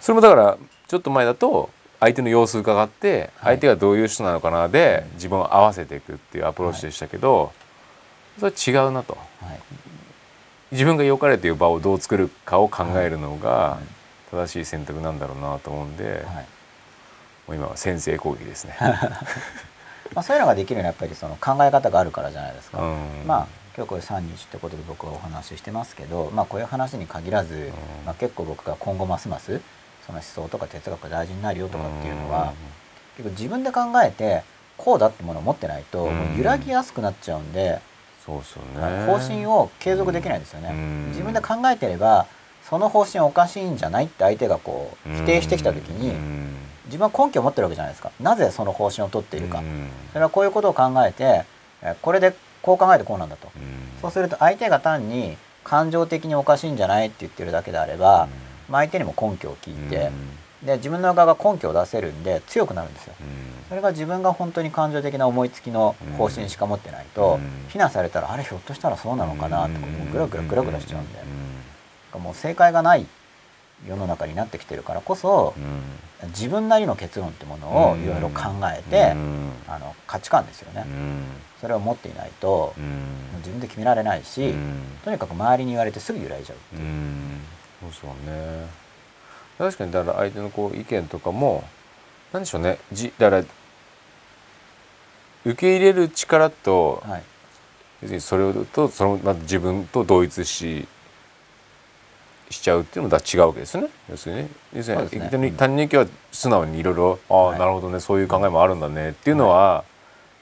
[0.00, 1.68] それもだからちょっと前だと
[2.00, 3.58] 相手の様子伺ってはい。
[3.58, 7.52] 相手がどういう人なのかなで自分を合わせていくっていうアプローチでしたけど、
[8.38, 9.60] それは違うなとはい。
[10.72, 13.78] 自分が良かれという場をどう作るかを考えるのがは
[14.30, 15.70] 正しい選択なんだろうなと。
[15.70, 16.46] 思うんで、はい
[17.48, 18.76] もう今は先制攻撃ですね。
[20.14, 23.24] まあ、そういうのができるのはやっぱりその考え方があるからじゃないですか、うん。
[23.26, 23.46] まあ
[23.76, 27.72] 今日これ3日ってことで僕はお話ししてますけど、まあ、こういう話に限らず、
[28.04, 29.60] まあ、結構僕が今後ますます
[30.04, 32.54] その思想とか哲学が大事になるよとかっていうのは、
[33.16, 34.42] 結構自分で考えて
[34.76, 37.80] こうだってものを持ってないと、揺らぎやすくなっちゃうんで、
[38.26, 39.06] そうですよまあね。
[39.06, 41.08] 方針を継続できないですよね、うん。
[41.10, 42.26] 自分で考えてれば
[42.68, 48.10] その方針おかしいんじゃないって相手がこう否定してきた時に、うん自分は根拠を持ってるわけじゃないですか。
[48.20, 49.88] なぜその方針を取っているか、うん。
[50.12, 51.44] それはこういうことを考えて
[51.82, 54.00] えこれでこう考えてこうなんだと、うん。
[54.00, 58.28] そうすると相手が単に感情的におかしいんじゃないって言ってるだけであれば、
[58.68, 60.10] まあ、相手にも根拠を聞いて、
[60.64, 63.14] で自分の側が根拠を出せるんで強くなるんですよ。
[63.68, 67.66] それが自分が本当に感情的な思いつきの方針しか持ってないと、うん。
[67.68, 71.18] 非難されたらあれひょっとしたらそうなのかなとかもうグラグラグラグラしちゃうんで、
[72.14, 73.06] うもう正解がない
[73.86, 75.62] 世の中になってきてるからこそん
[76.24, 76.28] うん。
[76.30, 79.52] 自分なりの結論ってものをいろいろ考えて、うん。
[79.68, 81.22] あの価値観ですよね、うん。
[81.60, 82.74] それを持っていないと、
[83.38, 84.82] 自分で決められないし、うん。
[85.04, 86.80] とにかく周りに言われてすぐ揺らいじゃうう。
[86.80, 87.40] ん。
[87.80, 88.66] そうそうね。
[89.58, 91.64] 確かにだから相手のこう意見とかも
[92.32, 92.78] なんでしょうね。
[92.92, 93.44] じだから
[95.44, 97.22] 受け入れる力とはい。
[98.02, 100.86] 別にそれとそのまた自分と同一し
[102.50, 103.88] しちゃうっていうのもだ違うわけですよね。
[104.10, 104.48] 要するにね。
[104.74, 105.28] 要するにね。
[105.30, 107.58] 他人他人の意見は素直にいろいろああ、はい。
[107.58, 109.84] なるほどねそういう考えもあるんだねっていうのは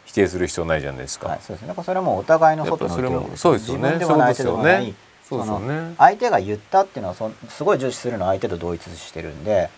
[0.04, 1.28] 否定する必要ないじゃないですか。
[1.28, 1.68] はい、そうですね。
[1.68, 3.94] だからそれはもうお互いの外のやっぱそうですよね。
[3.94, 4.94] 自分でもない相手でもない。
[5.28, 5.66] そうですよね。
[5.66, 9.68] の相手が言ったっていうのはそすごい重視するのは相手と同一してるんで、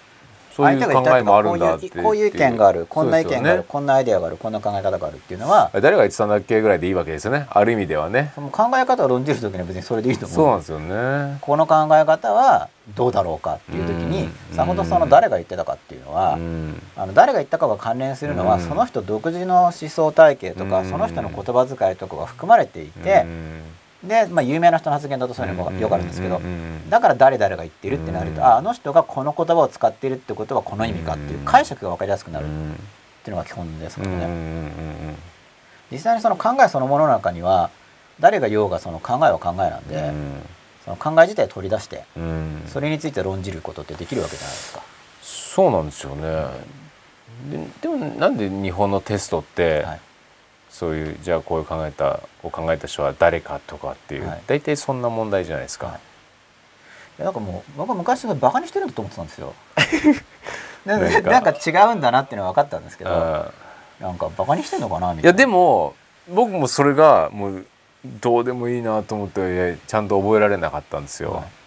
[0.58, 3.64] そういう考えもあるんだってこういう意見がある、こんな意見がある、ね。
[3.68, 7.46] こんなアイデアがある、こんな考え方があるっていうのは、誰が言ってたんだっけぐらいでいいわけですよね。
[7.48, 8.32] ある意味ではね。
[8.34, 10.36] その考え方を論じる時には別にそれでいいと思う。
[10.36, 11.38] そうなんですよね。
[11.40, 14.56] この考え方はどうだろうかっていう時にうん。
[14.56, 16.82] さほどその誰が言ってたかっていうのは、うん。
[16.96, 18.60] あの誰が言ったかが関連するのは、うん。
[18.62, 20.90] その人独自の思想体系とか、うん。
[20.90, 23.24] その人の言葉遣いとかが含まれていて、
[24.04, 26.40] で、まあ、有名な人の発言だとそういうのもよくあるんですけど、
[26.88, 32.74] だから誰々が言ってるってなると、うんああの人がこの言葉を使ってるってことはこの意味かっていう解釈が分かりやすくなるっうん
[33.24, 35.16] ていうのが基本ですからね、
[35.90, 37.70] 実際にその考えそのものの中には
[38.20, 40.12] 誰が言おうがその考えは考えなんで、
[40.84, 42.04] その考え自体を取り出して
[42.68, 44.82] それについて論じることってできるわけじゃないですか。
[45.22, 46.46] そうなんですよね。
[47.50, 50.00] ででもなんで日本のテストって、はい
[50.78, 54.42] そういうじゃあこういう考えたこう考えた人は誰かとかっていう、はい。
[54.46, 55.98] 大体そんな問題じゃないですか、は
[57.18, 57.22] い。
[57.24, 59.54] なんかもう僕は昔すごいバカにしてるんだと思ってたんですよ。
[60.86, 61.30] でなんか。
[61.30, 63.50] なんか違うんだなっていうのは分かったんですけどあ
[63.98, 65.26] なんかバカにしてんのかなみたいな。
[65.30, 65.96] やでも
[66.28, 67.66] 僕もそれがもう
[68.04, 71.57] どうでもいいなと思ってちゃんと覚えられなかったんですよ、はい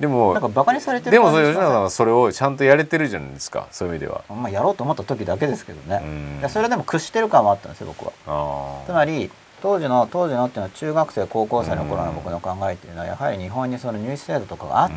[0.00, 4.22] でもなんかバカにされてるでも吉永さんはそれをちゃんとやれてるじゃないですかそういう意味では。
[4.28, 6.38] まあ、やろうと思った時だけですけどね、うん。
[6.38, 8.12] いやそれでも屈してる感はあったんですよ僕は。
[8.26, 9.30] あつまり
[9.60, 14.94] 当時の当時のっていうのは中学生高校生の頃の僕の考えっていうのはやはり日本にその入試制度とかがあって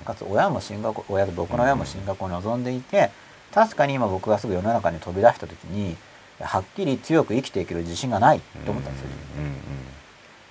[0.00, 0.04] うん。
[0.04, 3.10] かつ親も進学親僕の親も進学を望んでいて
[3.52, 5.96] 確かに今僕がすぐ世の中に飛び出した時に
[6.40, 9.08] はっきり強く生きていける自信がないと思ったんですよ、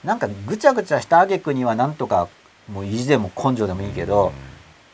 [0.05, 2.29] なんかぐちゃぐちゃした挙句にはなんとか
[2.71, 4.31] もう意地でも根性でもいいけど、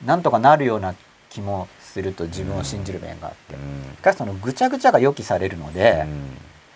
[0.06, 0.96] なんとかなるような
[1.30, 6.06] 気もすると自分を信じる面があって、しかしそのぐちゃぐちゃが予期されるので、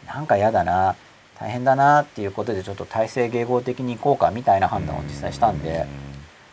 [0.07, 0.95] なんか嫌だな
[1.39, 5.85] 大変だなっていうことでちょっと体制迎合的にいこうかみたいな判断を実際したんで,、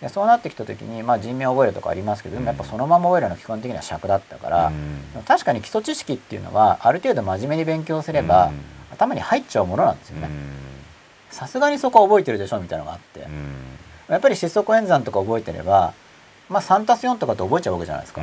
[0.00, 4.72] でそうなってきた時に、まあ、人名覚えるとかありますけどでもやっぱそのまま覚えるのは基本的には尺だったから、
[5.28, 8.50] 確かに基礎知識っていうのはある程度真面目に勉強すれば、
[8.92, 10.28] 頭に入っちゃうものなんですよね。
[11.30, 13.28] さすがにそこは覚えてるでしょみたいなのがあって、
[14.10, 15.94] やっぱり失速演算とか覚えてれば、
[16.48, 18.22] まあ、3たす4とかって覚えちゃうわけじゃないですか。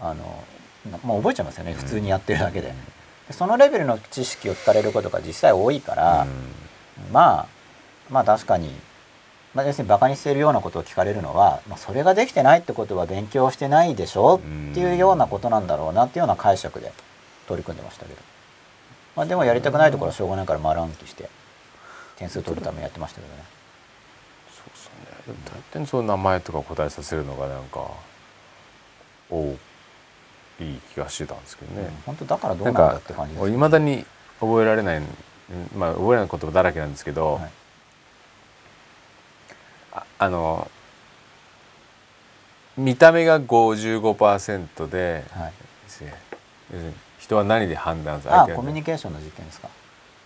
[0.00, 0.44] あの
[1.02, 2.74] もう覚えちゃいますよね普通にやってるだけで。
[3.28, 6.26] でそのレベルの知識を聞かれることが実際多いから、
[7.12, 7.46] まあ
[8.10, 8.70] まあ確かに、
[9.54, 16.92] まあ、要するにバカにしているようなことを聞かれるのは、まあ、それができてないってことは勉強してないでしょっていうようなことなんだろうなっていうような解釈で
[17.46, 18.20] 取り組んでましたけど、
[19.16, 21.30] まあ、でもやりたくないところはしょうがないから丸暗記して
[22.16, 23.53] 点数取るためにやってましたけどね。
[25.26, 27.90] 大体そういう名前とか答えさせるのがなんか
[29.30, 29.58] おう
[30.60, 34.04] いい気がしてたんですけどね、本当だからどうななんんだかって感じですいまだに
[34.38, 35.04] 覚えられないうん
[35.76, 37.50] まあ覚えられない言葉だらけなんですけど、はい。
[39.92, 40.70] ああの
[42.76, 45.52] 見た目が55%で、はい、
[45.86, 46.10] 要する
[46.80, 49.68] に人は何で判断するあコミュニケーションの実験ですか。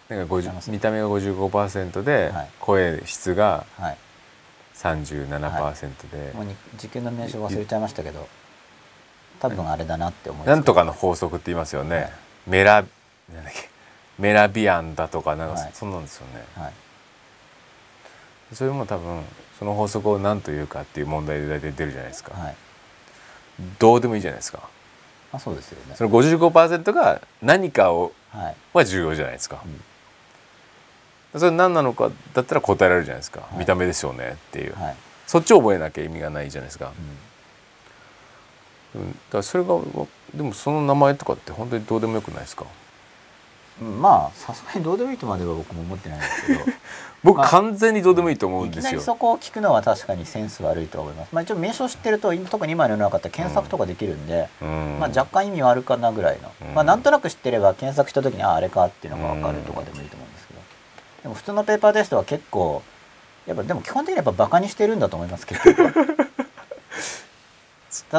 [0.08, 2.50] なんか50違います見た目が55%で、はい。
[2.60, 3.98] 声質がはい、
[4.78, 8.28] 37%で、もうに実験の名称忘れちゃいましたけど
[9.40, 12.12] 多分あれだなって思いなんとかの法則って言いますよね、はい。
[12.46, 12.84] メラ
[13.34, 13.68] なんだっけ。
[14.18, 15.70] メラビアンだとかなんかはい。
[15.72, 16.72] そんなんですよね、はい。
[18.54, 19.22] それも多分
[19.58, 22.54] その法則を何というかっていう問題で大体出るじゃないですか、はい。
[23.78, 24.60] どうでもいいじゃないですか。
[25.32, 25.94] まあそうですよね。
[25.96, 28.56] その55%が何かをはい。
[28.74, 29.80] は重要じゃないですか、うん
[31.36, 33.58] それ何なのかだったら答えられるじゃないですか、い。
[33.58, 34.96] 見た目ですよねっていう、はい。
[35.26, 36.92] そっちを覚えなきゃ意味がないじゃないですか、
[38.94, 39.10] うん。
[39.10, 39.78] だからそれが
[40.34, 42.64] でもその名前とかって本当にどうでもよくないですか？
[43.82, 44.00] うん。
[44.00, 46.60] まあさすがにどうでもいいとまでは僕も思ってないんですけど。
[47.24, 48.92] 僕まあ完全にどうでもいいと思うんですよ。
[48.92, 51.28] なりそこを聞くのは確かにセンス悪いとは思います。
[51.32, 54.98] まあ一応名称知ってると特に今の世の中って検索とかできるんで、うん。
[55.00, 56.74] まあ若干意味はあるかなぐらいの、うん。
[56.74, 60.47] まあなんとなく知ってれば検索した時にああれかっていうのが分かるとかでもいいと思うんですけど、
[61.28, 62.82] でも普通のペーパーテストは結構
[63.46, 65.92] やっぱでも基本的にやっぱバカにしてるんだと思います結局は。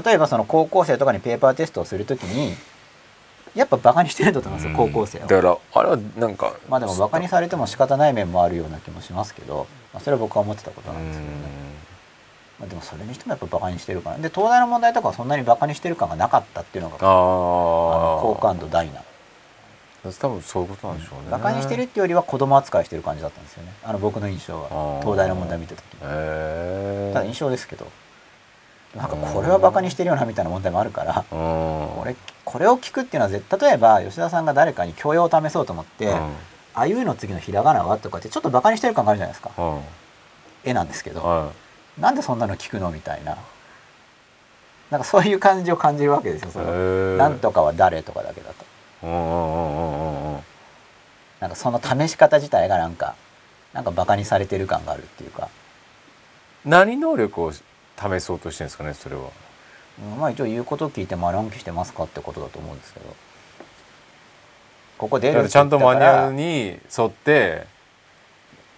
[0.04, 2.56] 例えばその高校生とかにペーパーテストをするときに
[3.56, 5.26] やっぱバカにしてるんだと思いますよ、高校生は。
[5.26, 11.38] だからあれはなんかまあでもバカにされても仕方ない面もあるような気もしますけど、まあ、それは僕は思ってたことうなんですけどね。
[11.38, 11.42] ん
[12.60, 19.02] まあ、でもそれにしてもやっぱバカにしてるからで東大の問題とかはそんなにバカにしてる感がなかったっていうのがああのあ好感度大な
[20.04, 21.30] 多分そういうことなんでしょうね。
[21.30, 23.74] バカにしてるっていうよりは子供扱いしてる感じだったんですよね。
[23.84, 25.00] あの僕の印象は。
[25.02, 25.84] 東大の問題見た時。
[25.84, 27.88] にただ印象ですけど。
[28.96, 36.34] なんかこれはバカにしてるよなみたいな問題もあるからここれこれを聞くっていうのは絶例えば吉田さんが誰かに教養を試そうと思ってうん
[36.74, 39.52] 「あいうの次のひらがなは?」とかってちょっとバカにしてる感があるじゃないですか。
[39.58, 39.82] うん。
[40.64, 41.24] 絵なんですけど。
[41.24, 41.50] は
[42.00, 43.38] なんでそんなの聞くのみたいな。
[44.90, 47.18] なんかそういう感じを感じるわけですよその。
[47.18, 48.66] なんとかは誰とかだけだと
[49.04, 49.12] いうん。
[49.12, 50.40] うんうんうんうん
[51.40, 53.16] なんかその試し方自体がなんか
[53.74, 55.48] なんかバカにされてる感があるっていうか、
[56.66, 57.62] 何能力を試
[58.20, 59.30] そうとしてるんですかねそれは。
[60.02, 63.16] うんまあ一応言うことを聞いて丸暗記してますかってことだと思うんですけど。
[64.98, 67.68] ここ出るちゃんとマニュアルに、に沿って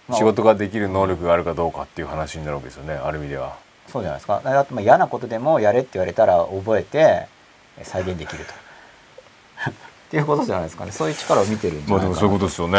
[0.08, 3.56] まあ仕事ができる能力があるかどうかっていう話になるわけですよねある意味では。
[3.88, 4.40] そうじゃないですか。
[4.44, 7.26] だってまあ嫌なことでもやれって言われたら覚えて
[7.78, 8.52] え再現できると
[10.12, 10.92] っていうことじゃないですかね。
[10.92, 12.20] そういう力を見てるんじゃないかな。
[12.20, 12.78] とですよね、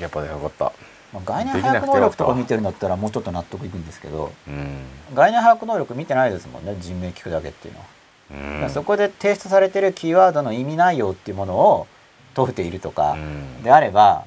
[0.00, 0.72] やっぱりよかった。
[1.12, 4.32] まあ概念把握能力とか見てるんだったらもうちょっと納得いくんですけど。
[4.48, 4.78] うん。
[5.14, 8.64] 概念把握能力見てないですもんね人名聞くだけっていうのは。
[8.64, 8.70] うん。
[8.70, 11.86] そこで提出されてるキーワードの意味内容っていうものを
[12.34, 13.62] 問うているとかうん。
[13.62, 14.24] であれば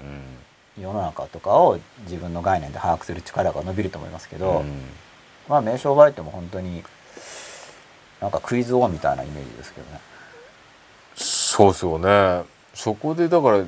[0.78, 0.82] うん。
[0.82, 4.84] 世の中とかを自分の概念で把握する力が伸びると思いますけど、うん。
[5.50, 6.86] まあ名称バイトも本当に
[8.22, 10.00] なんかクイズ王みたいなイメージですけどね。
[11.54, 12.46] そうですよね。
[12.74, 13.64] そこでだから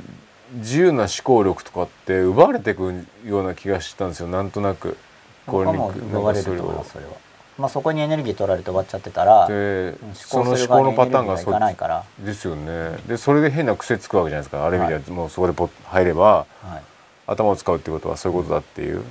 [0.54, 4.28] 自由な思考力とかって奪われていくような気がしたんですよ。
[4.28, 4.98] なんとなく。
[5.46, 7.12] 僕はもう奪われると思いますそれは。
[7.60, 12.98] まあそこにエネルギー取られて終わっちゃってたらでその思考のパターンがそかないから、ですよね。
[13.08, 14.66] でそれで変な癖つくわけじゃないですか。
[14.66, 16.46] ある意味でははもうそこでポッ入ればは
[16.78, 16.82] い。
[17.28, 19.04] 頭を使うっていうことはそういうことだっていう、うん。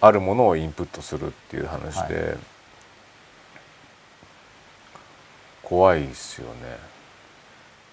[0.00, 2.36] あるものをインプットするっていう話で、は
[5.62, 6.91] 怖いですよね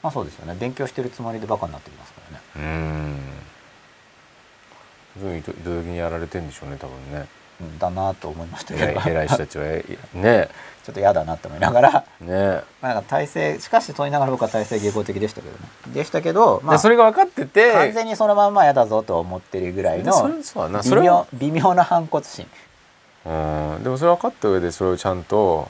[0.02, 0.56] まあそうですよね。
[0.60, 2.56] 勉強してるつもりでバカになってきますからね。
[2.56, 3.20] うん。
[5.38, 7.28] 意図意図的にやられてんでしょうね多分ね。
[7.62, 9.02] うん、だなと思いましたけど。
[9.06, 9.66] 偉い人たちは。
[9.66, 9.84] え
[10.14, 10.50] ね。
[10.84, 12.04] ちょっと嫌だなと思いながら。
[12.22, 12.64] ね。
[12.82, 15.66] まあ、なんか体制しかし問いながら僕は体制迎合的でしたけどね。
[15.88, 17.74] でしたけど、まあ、でそれが分かってて。
[17.74, 20.30] 完全にそのまんま嫌だぞと思ってるぐらいの
[20.86, 22.48] 微妙微妙な反骨心。
[23.26, 23.84] うん。
[23.84, 25.70] でもそれ分かった上でそれをちゃんと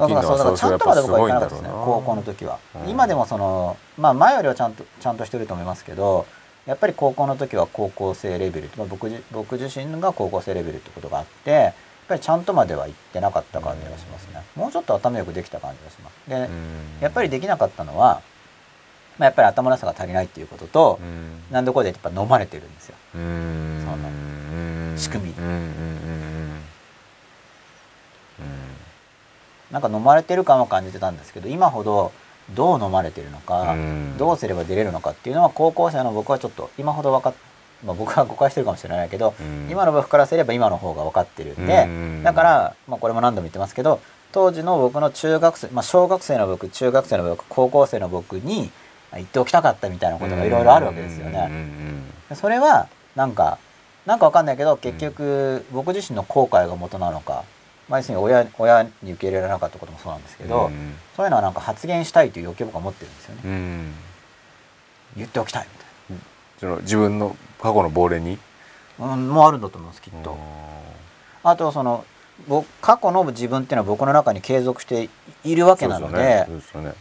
[0.00, 2.90] できるのそうだからはちゃんとまで僕はいかなかったですね高校の時は、うん。
[2.90, 6.26] 今でもそのまあ前よりはちゃんとちゃんとしてると思いますけど
[6.66, 11.74] やっぱり高校の時は高校生レベル、まあ、僕じ僕自身が高校生レベルってことがあってやっ
[12.08, 16.30] ぱりちゃんとまでは行ってなかった感じがしますね、もうちょっと頭よくできた感じがします。
[16.30, 17.00] で、うん。
[17.00, 18.22] やっぱりできなかったのは、
[19.18, 21.42] まあ、やっぱり頭の良さが足りないっていうことと、うん。
[21.50, 22.96] なんでこれでやっぱ飲まれてるんですよ。
[23.16, 23.82] うん。
[23.84, 24.12] そのう
[24.94, 25.30] ん仕組み。
[25.32, 25.44] うん。
[25.44, 25.50] うん。
[25.50, 25.60] うん。
[28.38, 28.65] うん
[29.70, 32.12] なんか飲まれてる感は感じてたんですけど今ほど
[32.54, 34.16] どう飲まれてるのか、うん。
[34.18, 37.34] どうすれば出れるのかっていうのは高校生の僕はちょっと今ほど分かっ、
[37.84, 39.68] まあ、僕は 誤解してるかもしれないけど、うん。
[39.70, 42.22] 今の僕からすれば今の方が分かってるんで、うん。
[42.22, 44.00] だから、まあ、これも何度も言ってますけど
[44.32, 48.70] 当時の僕の中学生、まあ、小学生の僕中学生の僕高校生の僕に
[49.14, 51.32] 言っておきたかったみたいなことがいろいろあるわけですようん。
[51.32, 51.50] ね。
[52.34, 52.86] それは
[53.16, 53.58] なんか
[54.04, 57.42] なんかわかんないけど結局僕自身の後悔が元なのか、
[57.88, 60.94] まあ、要するに親親に受け入れられなかったこともそうなんですけど、うん。
[61.16, 63.40] そういうのはなんか発言したいという欲求を僕は持ってるんですよね。
[63.44, 63.94] うん。
[65.16, 65.68] 言っておきたい
[66.10, 66.16] み
[66.58, 68.38] その自分の過去の亡霊に？
[68.98, 70.36] たいな、うん、もうあるんだと思いますきっと。
[71.44, 72.04] あとその
[72.48, 75.08] 僕過去の自分っていうのは僕の中に継続して
[75.44, 76.92] いるわけなのでそね。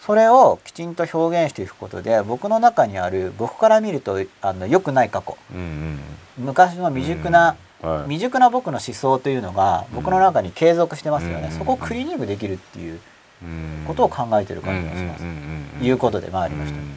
[0.00, 5.38] それをきちんと表現していくことで僕の中にある僕から見るとあの良くない過去。
[5.54, 6.44] うんうん。
[6.44, 8.02] 昔の未熟な、うんはい。
[8.04, 11.58] 未熟な僕の思想というのが僕の中に継続してますよね、うん。
[11.58, 13.00] そこをクリーニングできるっていう
[13.42, 13.84] うん。
[13.86, 15.24] ことを考えてる感じがします、
[15.84, 16.94] いうことで回りました、うん。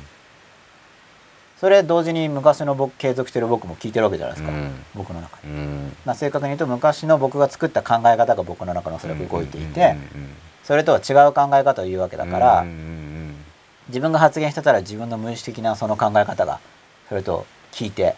[1.60, 4.72] それ同時に昔の僕継続してる僕も聞いてるわけじゃないですか、うん。
[4.94, 5.52] 僕の中に。
[5.52, 5.98] うん。
[6.06, 9.96] まあ、正確に言うと昔の僕が作った考え方が僕の中のおそらく動いていて、
[10.64, 12.66] それとは違う考え方を言うわけだから、
[13.88, 16.60] 自分が発言してたら自分の無意識的なその考え方が
[17.10, 18.16] それと聞いて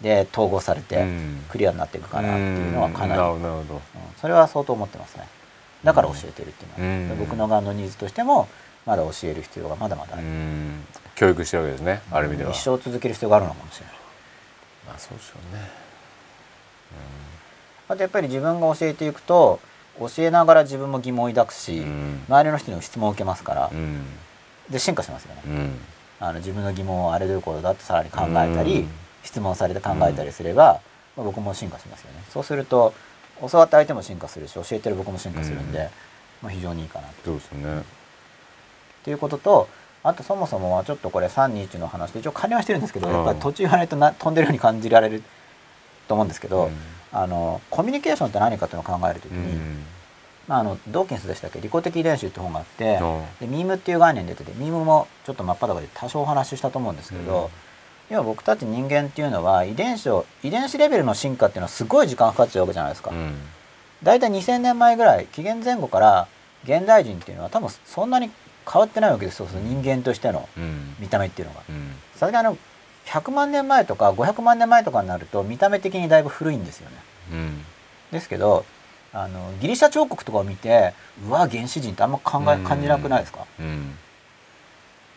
[0.00, 1.44] で統合されてうん。
[1.48, 3.20] クリアになっていくかなっていうのはかなり、
[4.20, 5.26] それは相当思ってますね。
[5.82, 8.48] だから教えてるっていうのは、僕の側のニーズとしても
[8.86, 10.84] まだ教える必要がまだまだあうる、ん。
[11.14, 12.52] 教育してるわけですねある意味では。
[12.52, 13.94] 一生続ける必要があるのかもしれない。
[14.88, 15.68] まあそうですよね。
[17.88, 19.60] あとやっぱり自分が教えていくと
[19.98, 22.22] 教えながら自分も疑問を抱くし、うん。
[22.28, 24.04] 周りの人にも質問を受けますからう、ん。
[24.70, 25.80] で進化しますよね、うん。
[26.20, 28.90] あの自分の疑問をあれどういうことだってさらに考えたり、うん
[29.28, 30.80] 質問されて考えたりすれば、
[31.14, 32.24] まあ、僕も進化しますよね。
[32.30, 32.94] そうすると
[33.42, 35.84] 教わった相手も進化するし教えてる僕も進化するんで、うん。
[36.42, 37.80] まあ、非常にいいかなそうですよね。
[37.80, 37.82] っ
[39.04, 39.68] ていうことと
[40.02, 43.14] あとそもそもはちょっとこれ321の話で一応関連はしてるんですけど、うん。
[43.14, 45.22] やっぱり途中言わないとな飛んでるように感じられる
[46.08, 46.72] と思うんですけど、うん。
[47.12, 49.84] あのコミュニケーションって何かっていうのを考えるときうに、ん。
[50.46, 53.24] まあ、あのドーキンスでしたっけ「利己的遺伝子」って本があって、うん。
[53.40, 57.67] でミームっていう概念出ててミームもちょっと真っ裸で多少お話ししたと思うんですけど、うん
[58.10, 63.10] 要は僕たち人間っていうのは遺伝子を遺伝子レベルの進化っていうのはすごい時間かかっちゃうわけじゃないですか。
[63.10, 63.34] うん。
[64.02, 66.28] 大体2000年前ぐらい紀元前後から
[66.64, 68.30] 現代人っていうのは多分そんなに
[68.70, 69.46] 変わってないわけですよ。
[69.46, 70.96] その人間としてのうん。
[70.98, 71.62] 見た目っていうのが。
[71.68, 71.92] うん。
[72.14, 72.58] さすがにあの
[73.06, 76.96] 100万年前とか500万年前とかになると見た目的にだいぶ古いんですよね。
[77.32, 77.64] うん。
[78.10, 78.64] ですけど
[79.12, 80.94] あのギリシャ彫刻とかを見て
[81.26, 83.46] うわ原始人ってあんま考え感じなくないですか？
[83.58, 83.96] うん。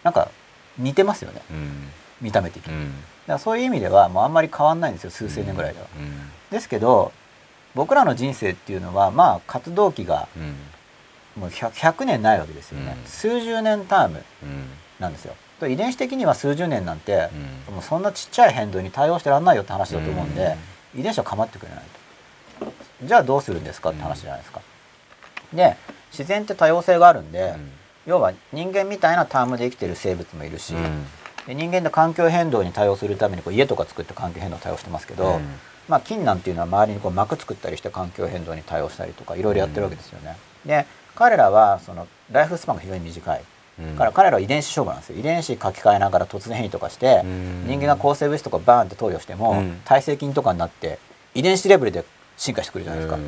[0.03, 0.29] なんか
[0.77, 1.41] 似てますよね。
[1.51, 1.57] うん。
[1.57, 2.73] 見た目的に。
[2.73, 2.89] うん。
[2.89, 5.87] だからそういう意味ではもうあんまり変わんないんですよ数千年ぐらいでは。
[5.97, 6.29] うん。
[6.51, 7.13] ですけど
[7.73, 11.41] 僕らの人生っていうのはまあ活動期がうん。
[11.41, 13.07] もう 100, 100年ないわけですよね、うん。
[13.07, 14.65] 数十年タームうん。
[14.99, 15.35] なんですよ。
[15.59, 17.29] と遺伝子的には数十年なんて、
[17.69, 17.75] うん。
[17.75, 20.57] もうそんなちっちゃい変動に対応してらんないよって話だと思うんで、
[20.95, 21.83] 遺伝子は構ってくれない
[22.59, 22.73] と。
[23.03, 24.61] じゃあどうするんですかって話じゃないですか。
[25.53, 25.77] で
[26.11, 27.55] 自然って多様性があるんで、
[28.05, 30.73] 要は人間みたいなタームで生きてる生物もいるし、
[31.47, 35.41] 人間って環境変動に対応するためにこう家とか作って環境変動に対応してますけど、うん。
[35.87, 40.37] まあ金なんていうのは周りにこう膜作ったりして環境変動に対応したりとかいろいろやってるわけですよね。
[40.65, 40.85] で
[41.15, 43.41] 彼らはそのライフスパンが非常に短い。
[43.79, 43.95] うん。
[43.95, 45.17] から彼らは遺伝子勝負なんですよ。
[45.17, 47.63] 遺伝子書き換えながら突然変異とかして、うん。
[47.67, 49.81] 人間が抗生物質とかバーンって投与しても、うん。
[49.85, 50.99] 耐性菌とかになって
[51.33, 52.05] 遺伝子レベルで
[52.37, 53.19] 進化してくるじゃないですか、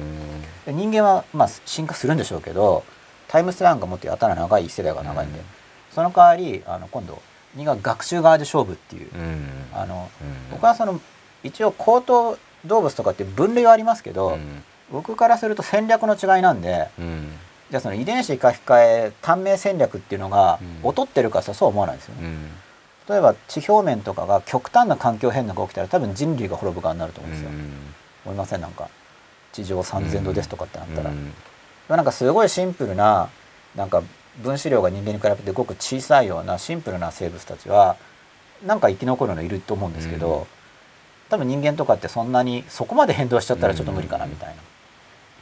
[0.65, 2.83] で人間はまあ進化するんでしょうけど
[3.27, 5.45] タイムスランがもっとやたら長い一世代が長いんで、うん。
[5.91, 7.21] その代わりあの今度
[7.55, 9.47] 人間が学習側で勝負っていう、うん。
[9.73, 10.51] あのうん。
[10.51, 10.99] 僕はその
[11.43, 14.63] 一応高等動物とかって分類はありますけど、うん。
[14.91, 17.31] 僕からすると戦略の違いなんでうん。
[17.69, 20.89] じゃあその遺伝子書き換え短命戦略っていうのがうん。
[20.89, 22.21] 劣ってるかさそうは思わないんですよね。
[22.23, 22.49] うん。
[23.09, 27.49] 例えば地表面とかが極端な環境変動が起きたら多分人類が滅ぶ側になると思うんですよ。
[28.25, 28.61] 思いません？
[28.61, 28.87] なんか
[29.51, 31.11] 地上3000度ですとかってなったら、
[31.89, 33.29] なんかすごいシンプルな
[33.75, 34.01] なんか
[34.41, 37.97] 分子量が人間に比べてごく小さいようなシンプルな生物たちは
[38.65, 40.45] なんか生き残るのいると思うんですけど、うん。
[41.29, 44.55] 多分人間とかってそんなにそこまで変動しちゃったらちょっと無理かなみたいな。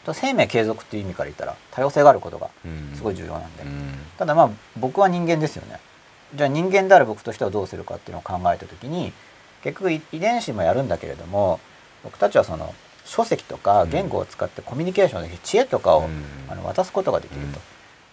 [0.06, 2.50] と生命継続っていう意味から言ったら多様性があることが
[2.96, 3.64] すごい重要なんで、
[4.18, 5.80] ただまあ僕は人間ですよね。
[6.34, 9.14] じゃあ人間である僕としてはどうするかっていうのを考えた時に
[9.64, 11.60] 結局遺伝子もやるんだけれども
[12.04, 12.74] 僕たちはその
[13.06, 16.10] 書籍とか言語を使ってコミュニケーションできる知恵とかを、
[16.48, 17.60] あの渡すことができると。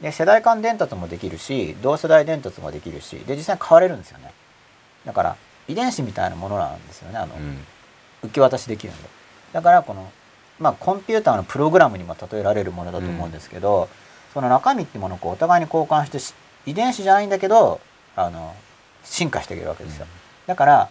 [0.01, 4.33] で世代間伝達もできるし同世代伝達もできるしで実際に変われるんですよね。
[5.05, 5.37] だから
[5.67, 7.35] 遺伝子みたいなものなんですよねあの、
[8.23, 9.09] 受け渡しできるんで。
[9.53, 10.11] だからこの
[10.59, 13.89] まあコンピューターのプログラムにも例えられるものだと思うんですけど、
[14.35, 16.35] その中身っていうものをこうお互いに交換してし
[16.67, 17.81] 遺伝子じゃないんだけど
[18.15, 18.55] あの
[19.05, 20.07] 進化していけるわけですよ、
[20.47, 20.91] だから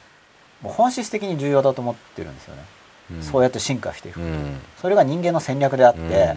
[0.62, 2.64] もう本質的に重要だと思ってるんですよね、
[3.22, 4.20] そうやって進化していく、
[4.82, 6.36] それが人間の戦略であって、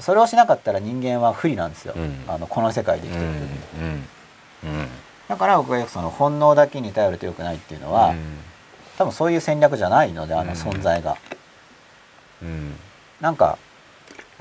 [0.00, 1.94] それをしなかったら人間は不利なんですよ、
[2.28, 4.88] あのこの世界で生きていく時に、
[5.28, 8.14] だから僕はよくその本能だけに頼るとよくないっていうのは、
[8.98, 11.16] 多分そういう戦略じゃないのであの存在が、
[13.20, 13.58] なんか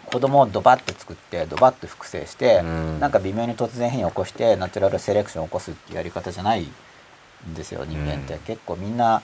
[0.06, 9.22] 子供をドバッと作ってドバッと複製して、なんか微妙に突然変異を起こしてナチュラルセレクションを起こすっていうやり方じゃないんですよ人間って、結構みんな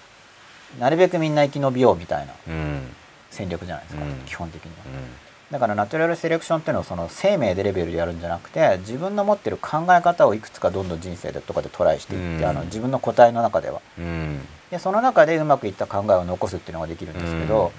[0.80, 2.34] なるべくみんな生き延びようみたいな
[3.30, 4.78] 戦略じゃないですか、基本的には。
[5.52, 13.82] だからナチュラルセレクションっていうのをその生命でレベルでやるんじゃなくて自分の持ってる考え方をいくつかどんどん人生でとかでトライしていって、あの自分の個体の中では。
[14.72, 17.74] でその中でうまくいった考えを残すっていうのができるんですけど、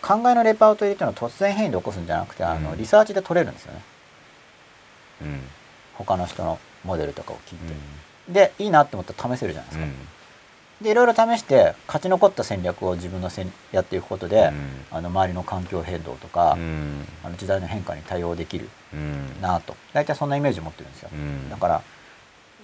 [0.00, 3.80] 考えのレパートリーっていうのは突然変異で起こすんじゃなくてあのリサーチで取れるんですよね、
[5.94, 7.58] 他の人のモデルとかを聞い
[8.28, 9.86] て、でいいなって思ったら試せるじゃないですか、
[10.80, 14.52] でいろいろ試して勝ち残った戦略を自分のせんやっていくことで、
[14.92, 14.96] うん。
[14.96, 17.04] あの周りの環境変動とか、うん。
[17.24, 19.40] あの時代の変化に対応できるうん。
[19.42, 19.74] なと。
[19.92, 21.50] 大体そんなイメージを持ってるんですよ、うん。
[21.50, 21.82] だから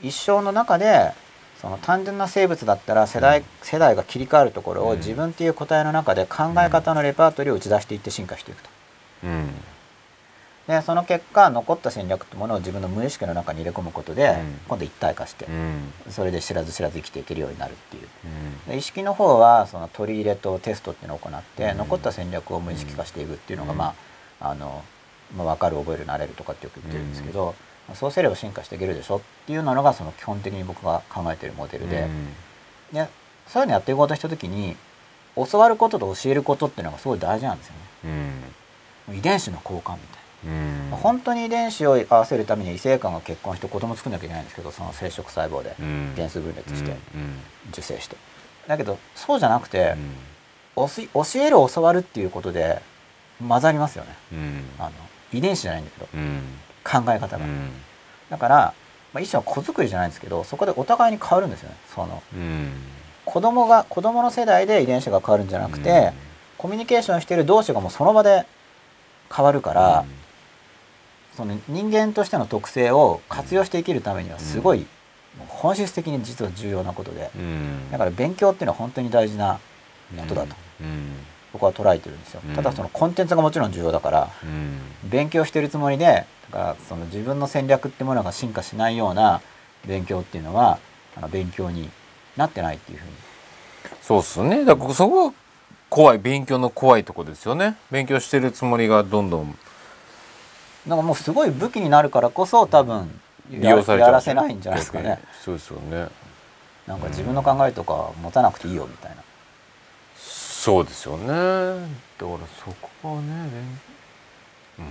[0.03, 1.13] 一生の中で
[1.61, 4.99] その単純な生物だったら世代,、世代が切り替わるところをうん。
[4.99, 8.71] 自分っていう個体の中で考え方のレパートリーを打ち出していって進化していくと。
[10.69, 14.61] うんでその結果残った戦略ってものを自分の無意識の中に入れ込むことで、うん。
[14.67, 15.93] 今度一体化して、うん。
[16.11, 18.09] それで知らず知らず生きていけるようになるっていう。
[18.25, 18.71] うん。
[18.73, 21.79] で意識の方はその取り入れとテストっていうのを行って、うん。
[21.79, 23.79] 残った戦略を無意識化していくっていうのが、うん。
[23.79, 23.95] ま
[24.41, 24.83] ああの、
[25.37, 27.55] まあ、分かる覚える慣れるとかってよく言ってるんですけど、
[27.93, 32.09] そうすれば進化していけるでしょっていうのがその基本的に僕が考えてるモデルで,、
[32.91, 33.07] で
[33.47, 34.77] そういうのやっていこうとした時に
[35.37, 37.81] 教わることと教えることっていうのがすごい大事なんですよね。
[39.09, 39.19] うん。
[39.19, 40.24] 遺伝子の交換みたいな。
[40.47, 40.97] うん。
[40.97, 46.13] 本当に遺伝子を合わせるために異性間が結婚して子供作んなきゃいけないんですけどその生殖細胞でうん。
[46.17, 47.41] 原数分裂してうん。
[47.71, 48.17] 受精して。
[48.67, 49.95] だけどそうじゃなくて
[50.77, 50.87] 教
[51.37, 52.81] える教わるっていうことで
[53.47, 54.11] 混ざりますよね。
[54.33, 54.65] うん。
[54.79, 54.91] あの
[55.33, 56.43] 遺伝子じゃないんだけどうん。
[56.85, 57.45] 考え方が。
[57.45, 57.71] うん。
[58.31, 58.75] だから、
[59.13, 61.77] まあ、一種の子作りじゃないんですけどそこでお互いに変わるんですよね。
[61.95, 62.73] そのうん。
[63.25, 66.13] 子供が子供の世代で遺伝子が変わるんじゃなくて、
[66.59, 68.47] コミュニケーションしてる同士がもうその場で
[69.35, 70.05] 変わるから、
[71.37, 74.87] その人間としての特性を活用して生きるためにはすごい、
[75.49, 77.31] 本質的に実は重要なことで。
[77.37, 77.91] うん。
[77.91, 79.59] だから勉強っていうのは本当に大事な
[80.17, 80.55] ことだと。
[80.81, 81.17] うん。
[81.53, 82.55] 僕は捉えてるんですよ、うん。
[82.55, 84.31] ただそのコンテンツがもちろん重要だから。
[84.43, 84.79] うん。
[85.09, 89.41] 勉強してるつもりでだからその自分の戦略ってものが進化しないような
[89.87, 90.79] 勉強っていうのは
[91.17, 91.91] あの勉強に
[92.37, 93.13] なってないっていうふうに。
[94.03, 94.65] そうっすね。
[94.65, 95.33] だからそこは
[95.89, 97.77] 怖い勉強の怖いとこですよね。
[97.91, 99.57] 勉強してるつもりがどんどん
[100.87, 104.09] なんかもうすごい武器になるからこそ多分利用されちゃう。
[104.09, 105.19] やらせないんじゃないですかね。
[105.43, 106.09] そうですよね。
[106.87, 109.23] なんか自分の考えとか持たなくていいよみたいな。
[110.17, 111.27] そうですよね。
[111.27, 112.71] だからそ
[113.03, 113.51] こはね
[114.79, 114.87] うん。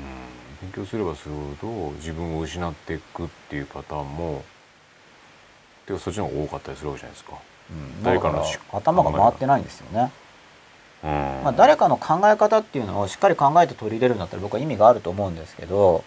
[0.61, 4.43] 勉強すればするほど自分を失っていくっていうパターンも
[5.85, 7.33] てかそっちの方が多かったりするわけじゃないですか。
[7.69, 8.03] うん。
[8.03, 10.22] 誰か頭が回ってないんですよね、うん
[11.03, 16.03] まあ、誰かの考え方っていうのをしっかり考えて取り入れるんだったら僕は意味があると思うんですけど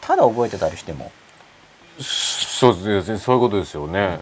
[0.00, 1.10] ただ覚えてたりしても。
[1.98, 3.18] そうですね。
[3.18, 4.20] そういうことですよね。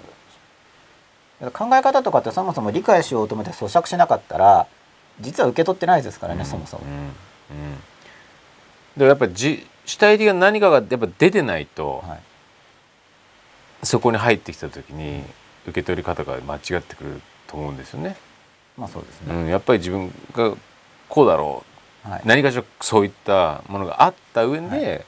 [1.53, 4.66] 考え方とかってそもそも理解しようと思って咀嚼しなかったら
[5.20, 6.85] 実は受け取ってないですからね、そもそも。
[6.85, 6.93] うん。
[6.93, 7.12] うん。
[8.97, 12.20] でやっぱりじ主体的な何かがやっぱ出てないと、はい。
[13.82, 15.22] そこに入ってきた時に
[15.66, 18.16] 受け取り方が間違ってくると思うんですよね。
[18.77, 20.55] まあそうですね、うん、やっぱり自分が
[21.09, 21.64] こうだろ
[22.07, 22.09] う。
[22.11, 22.22] はい。
[22.25, 25.01] 何かしらそういったものがあった上で、は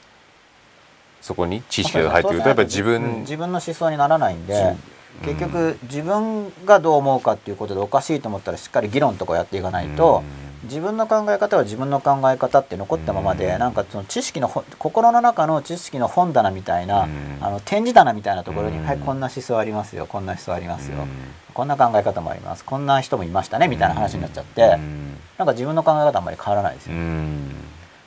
[1.21, 4.77] そこに知識が入ってくるとやっぱり自分、うん自分の思想にならないんでうん
[5.25, 10.23] 結局自分がどう思うかっていうことでおかしいと思ったらしっかり議論とかやっていかないと、
[10.63, 13.59] 自分の考え方は自分の考え方って残ったままで、うん。
[13.59, 17.37] なんかその知識のほ心の中の知識の本棚みたいな、うん。
[17.41, 18.85] あの展示棚みたいなところに、うん。
[18.85, 21.07] はいこんな思想ありますよこんな思想ありますよ、うん。
[21.53, 25.17] こんな考え方もありますこんな人もいましたねみたいな話になっちゃって、うん。
[25.37, 27.51] なんか自分の考え方あんまり変わらないですうよ、ん。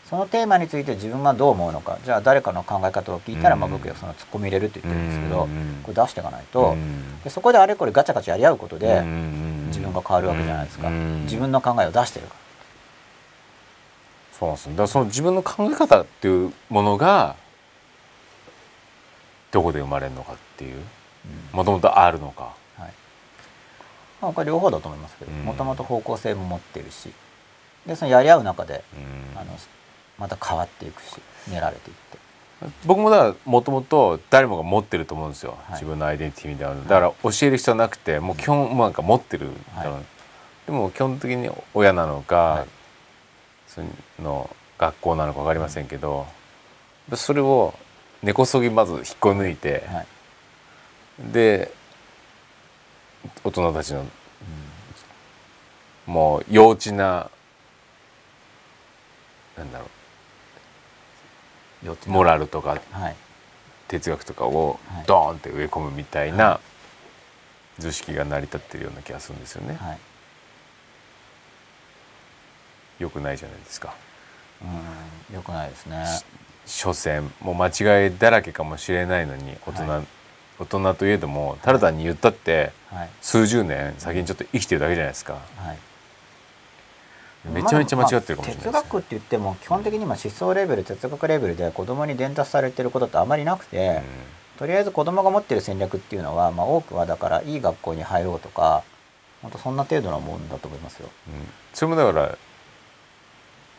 [0.08, 3.72] そのテーマについて自分がどう思うのかじゃあ誰かの考え方を聞いたら、まあ、うん。
[3.74, 5.80] 僕はそのツッコミ入れるって言ってるんですけど、うん。
[5.84, 7.22] これ出していかないと、うん。
[7.22, 9.66] でそこであれこれガチャガチャやり合うことで、うん。
[9.68, 11.22] 自分が変わるわけじゃないですか、うん。
[11.22, 12.39] 自分の考えを出してるから。
[14.40, 14.70] そうなんですよ。
[14.72, 17.36] だからその自分の考え方っていうものが
[19.52, 20.82] どこで生まれるのかっていう。
[21.52, 22.54] もともとあるのか。
[22.78, 22.92] はい。
[24.22, 25.44] まあ、両方だと思いますけどうん。
[25.44, 27.12] もともと方向性も持ってるし
[27.84, 29.38] でそのやり合う中でうん。
[29.38, 29.54] あの
[30.18, 31.20] また変わっていくし
[31.50, 32.18] 練られていって。
[32.86, 35.72] 僕もだからもともと誰もが持ってると思うんですよ、はい。
[35.74, 36.82] 自分のアイデンティティみたいなの。
[36.84, 40.66] だから教える必要なくてもう基本なんか持ってる、はい。
[40.66, 42.64] でも基本的に親なのか、はい。
[42.64, 42.79] そ
[44.18, 46.26] の学校なのか分かりませんけど
[47.14, 47.74] それを
[48.22, 50.06] 根こそぎまず引っこ抜いて、はい。
[51.32, 51.72] で
[53.44, 54.04] 大人たちの
[56.06, 57.30] もう幼稚な
[59.56, 59.86] なんだろ
[61.84, 63.16] うモラルとかはい。
[63.88, 65.04] 哲学とかをはい。
[65.06, 66.60] ドーンって植え込むみたいな
[67.78, 69.76] 図式が成り立ってるような気がするんですよね。
[69.76, 69.98] はい
[73.00, 73.94] よくないじゃないですか。
[74.62, 76.04] うんよくないですね。
[76.66, 77.68] 所詮もう間
[78.04, 80.06] 違いだらけかもしれないのに大人、はい。
[80.60, 83.10] 大人といえどもただ単に言ったってはい。
[83.20, 85.32] 数十年先にちょっと生きてるだけじゃないですか。
[85.56, 85.78] はい。
[87.48, 88.72] めちゃめちゃ間違ってるかもしれないですね。
[88.72, 94.02] まあ哲学って言っても基本的に今思想レベル哲学レベルで子供に伝達されてることってあまりなくて、
[94.58, 98.82] とりあえず子供が持ってる戦略っていうのは、まあ、多くはだからいい学校に入ろうとか
[99.40, 101.08] 本当そんな程度のもんだと思いますよ。
[101.28, 102.36] うん、それもだから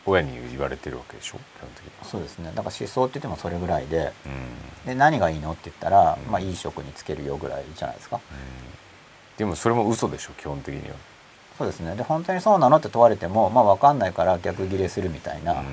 [0.04, 1.38] 親に言われてるわけでしょ？
[1.38, 2.04] 基本的には。
[2.04, 2.52] そうですね。
[2.54, 4.86] だから思想って言ってもそれぐらいでうん。
[4.86, 8.20] で何がいいのって言ったら、うんまあ、いい職につけるよぐらいじゃないですか。
[9.38, 10.32] でもそれも嘘でしょ？
[10.32, 10.96] 基本的には、
[11.56, 11.94] そうですね。
[11.94, 15.66] で本当にそうなのって問われてもまあ分かんないから逆ギレするみたいな、うん。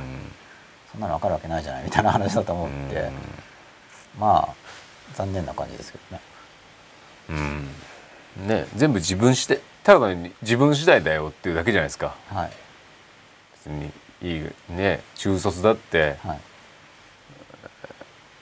[0.92, 3.10] そんなの分かるわけないじゃないみたいな話だと思って、
[4.20, 4.56] まあ
[5.16, 6.22] 残念な感じですけどね。
[7.30, 7.38] うん。
[8.42, 12.16] うんね全部自分次第ただに自分次第だよっていうだけじゃないですか。
[12.30, 12.52] はい。
[13.54, 16.39] 別にいいね中卒だってはい。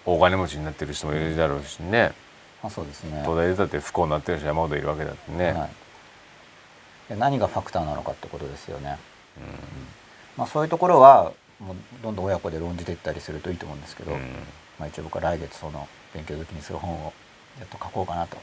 [0.05, 2.13] 大金持ちになってる人もいるだろうしね。
[2.63, 3.21] まあ、そうですね。
[3.23, 5.69] 東大出たって不幸になってる人山ほどいるわけだってね、はい、
[7.09, 8.97] で何がファクターなのかってことですよね。
[10.38, 14.19] まあ、そういうところはもうどんどん親子で論じていったりするといいと思うんですけど、うん。
[14.80, 17.13] まあ、一応僕は来月その勉強好きにする本を
[17.59, 18.38] やっと書こうかなと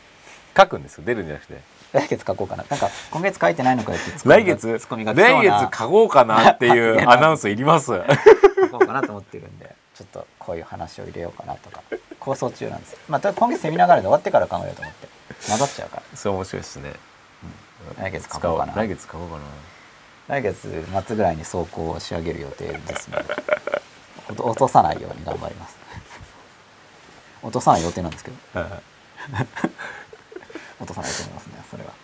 [0.57, 1.05] 書くんですよ。
[1.05, 1.61] 出るんじゃなくて。
[1.93, 2.65] 来月書こうかな。
[2.69, 4.79] なんか今月書いてないのかよって来月？
[4.81, 7.87] ツッコミが来月書こうかなっていう アナウンスいります。
[7.87, 11.83] 書こうかなと思ってるんでちょっとこういう話を入れようかなとか。
[12.19, 15.09] 構想中なんですまあ今月セミナーがあるんで終わってから考えようと思って。
[15.47, 16.03] 混ざっちゃうから。
[16.15, 16.93] それ面白いですね、
[17.99, 18.75] 来月書こうかな。
[18.75, 19.43] 来月書こうかな。
[20.27, 23.35] 来月末ぐらいに走行を仕上げる予定ですので
[24.43, 25.77] 落とさないように頑張ります。
[27.43, 28.37] 落とさない予定なんですけど
[30.81, 31.91] 落とさないと思いますねそれは。
[31.91, 31.97] ちょ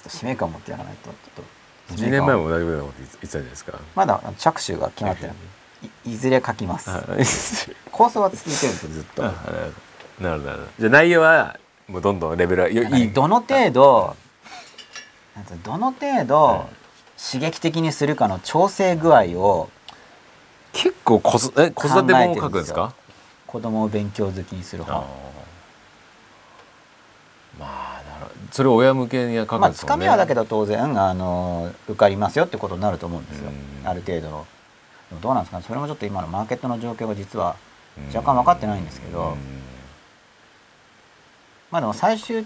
[0.00, 1.44] っと使命感を持ってやらないとちょっ
[1.88, 1.94] と。
[1.94, 3.78] 10年前も同じようなこと言ってたじゃないですか。
[3.94, 5.36] まだ着手が決まってない。
[6.04, 6.16] いい。
[6.16, 6.90] ずれ書きます。
[6.90, 7.02] あ
[7.90, 9.22] 構想は続いてるんですよずっと。
[9.24, 9.44] なるほ
[10.20, 10.68] どなるほど。
[10.80, 13.12] じゃあ内容はもうどんどんレベルはいい。
[13.12, 14.16] どの程度
[15.64, 16.68] どの程度
[17.16, 19.70] 刺激的にするかの調整具合を
[20.72, 22.92] 結構子育え子育て本を書くんですか？
[23.46, 25.06] 子供を勉強好きにするあ本ー
[27.60, 27.66] ま
[28.00, 33.50] あなるほどそれを親向けに書くんまあつかみはだけど当然あの受かりますよってことになると思うんですよ。
[33.50, 33.88] うん。
[33.88, 34.46] ある程度
[35.22, 35.64] どうなんですかね。
[35.64, 37.54] それもちょっと今のマーケットの状況が実は
[38.12, 39.36] 若干分かってないんですけど。
[41.70, 42.44] まあでも最終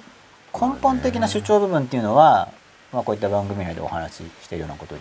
[0.53, 2.51] 根本的な主張部分っていうのは、
[2.93, 5.01] まあ、こういった番組内でお話ししているようなことに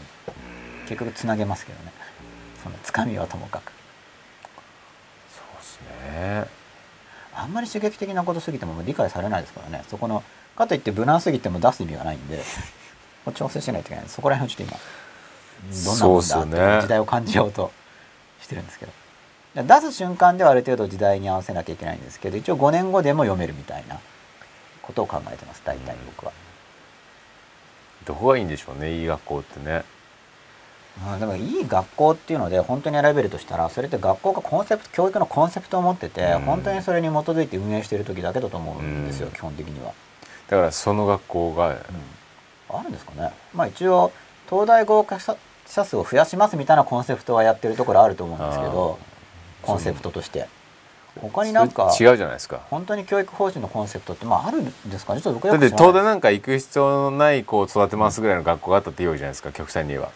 [0.88, 1.92] 結局つなげますけどね。
[2.64, 3.74] そのつかみはともかく。
[5.36, 6.46] そうですね。
[7.36, 9.84] あんまり刺激的なことすぎても理解されないですからね。
[9.90, 10.24] そこの
[10.56, 12.42] かといって無難すぎても出す意味がないんで
[13.36, 14.04] 調整しないといけない。
[14.04, 14.80] んでそこら辺をちょっと今
[15.86, 17.72] どんなもんだって時代を感じようと
[18.42, 18.92] してるんですけど。
[19.54, 24.00] 出す瞬間ではある程度時代に合わせなきゃいけないんですけど一応5年後でも読めるみたいな
[24.82, 26.32] ことを考えてます大体僕は。
[28.06, 29.84] どこがいいんでしょうねいい学校ってね。
[31.06, 36.42] うんだからいい学校っていうので本当に選べるとしたらそれって学校がコンセプト教育のコンセプトを持ってて、うん。
[36.42, 39.34] 本当にそれに基づいて運営している時だけだと思うんですよ、うん。
[39.34, 39.94] 基本的には。
[40.52, 41.78] だからその学校が
[42.70, 43.32] あるんですかね。
[43.54, 44.12] まあ一応
[44.50, 49.00] 東大合格者者数を増やしますみたいなコンセプトはやってるところあると思うんですけど
[49.62, 50.48] コンセプトとして。
[51.20, 52.62] 他になんか違うじゃないですか。
[52.70, 55.22] 本当に教育方針のコンセプトってまああるんですかね。
[55.22, 60.10] ちょっと僕だって東大なんか行く必要のない子を育てますぐらいの学校があったって言うじゃないですか極端に言えば。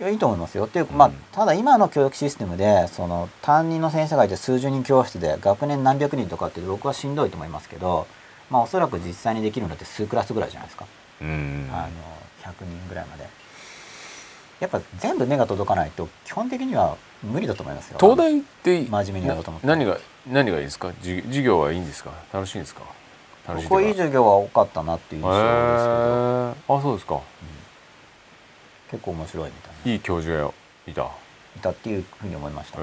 [0.00, 0.64] いやいいと思いますよ。
[0.64, 1.14] っていうか、まあうん。
[1.32, 8.06] ただ今の教育システムでその担任の先生がいて数十人教室で学年何百人とかって僕はしんどいと思いますけど
[8.50, 10.86] まあおそらく実際にできるのって数クラスぐらいじゃないですか、
[11.20, 11.68] うん。
[11.72, 13.28] あの100人ぐらいまで。
[14.60, 17.98] やっぱ全部目が届かないと基本的には無理だと思いますよ。
[18.00, 19.66] 東大って真面目にやろうと思って。
[19.68, 20.92] な何が何がいいですか？
[21.00, 22.10] じ授業はいいんですか？
[22.32, 22.82] 楽しいんですか？
[23.46, 26.78] 楽しい僕はいい授業は多かったなっていう印象ですけど、へー。
[26.78, 27.20] あそうですか。
[28.90, 29.92] 結構面白いみたいな。
[29.92, 30.50] いい教授が
[30.88, 31.02] いた。
[31.02, 31.06] へ
[31.56, 32.82] いたっていうふうに思いました、え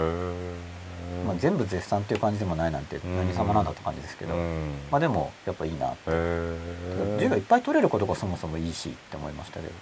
[1.25, 3.17] まあ、全部絶賛っていう感じでもないなんてうん。
[3.17, 4.35] 何様なんだって感じですけど、
[4.91, 6.57] まあでもやっぱいいなへえ
[7.15, 9.73] 授業いっぱい取れることがそもそもいいしって思いましたけど。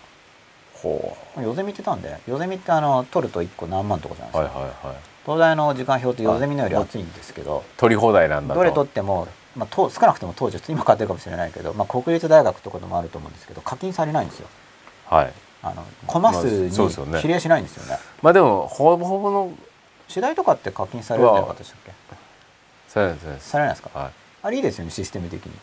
[0.73, 4.97] ほまあヨゼミってたんでヨゼミってあの取ると1個何万とかじゃないうですか、はいはいはい。
[5.23, 8.59] 東大の時間表ってヨゼミのより厚いんですけど取り放題なんだと。
[8.59, 14.47] どれ取っても、まあ、と少なくとも当時今買ってるかもしれないけど、まあ、国立大学とかでもあると思うんですけど課金されないんですよ。
[15.05, 15.33] はい。
[15.65, 19.53] あのコマ数まに比例しないんですよね,、まあでもほぼほぼの
[20.07, 21.91] 次第とかって課金されるんじゃなかったでしたっけ
[22.89, 23.49] そうですそうです。
[23.49, 23.99] されないですか？
[23.99, 24.11] は
[24.43, 25.51] あれいいですよねシステム的に。
[25.51, 25.55] い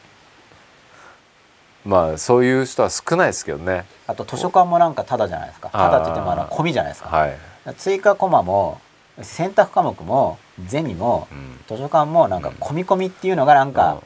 [1.84, 3.84] まあそういう人は少ないですけどね。
[4.06, 5.70] あと図書館もなんかタダじゃないですか。
[5.70, 7.36] タダって言ってもあの込みじゃないですか、はい、
[7.76, 8.80] 追加コマも
[9.22, 11.60] 選択科目もゼミもうん。
[11.68, 14.02] 図書館もなんか込み込みっていうのがなんか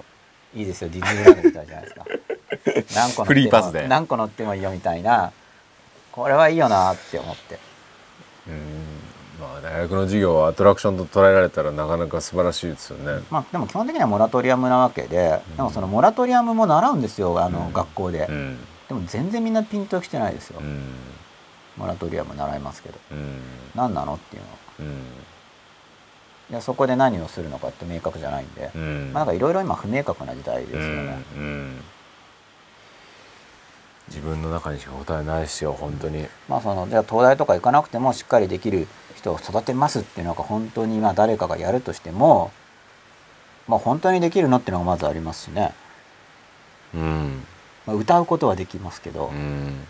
[0.55, 2.05] いいですよディズニーランドみたいじゃないですか。
[2.95, 3.89] 何個乗ってもフリーパスで。
[3.89, 5.33] 何個乗ってもいいよみたいな
[6.13, 7.59] これはいいよなって思って。
[8.47, 8.55] うん。
[8.55, 8.84] まあ
[9.65, 13.25] 大学の授業はアトラクションと捉えられたらなかなか素晴らしいですよね。
[13.31, 18.59] まあ、でも基本的にはモラトリアムなわけで、でもそのモラトリアムも習うんですよあの、うん学校で、うん。
[18.89, 20.83] でも全然みんなピンときてないですよ、うん。
[21.79, 22.99] モラトリアム習いますけど。
[23.13, 23.41] うん。
[23.75, 24.49] 何なのっていうの。
[24.81, 24.95] うん。
[26.51, 31.19] いやそこで何をするのかって明確じゃないんで、うんまあ、なんかいろいろ今不明確な時代ですよね、
[34.09, 36.27] 自分の中にしか答えないですよ本当に。
[36.49, 38.87] まあそのじゃあ東大とか行かなくてもしっかりできる
[39.17, 42.51] 人を育てますっていうのが本当にまあ誰かがやるとしても
[43.67, 45.73] まあ本当にできるのっていうのがまずありますしね、
[46.95, 47.43] うん。
[47.87, 49.87] まあ、歌うことはできますけど、うん。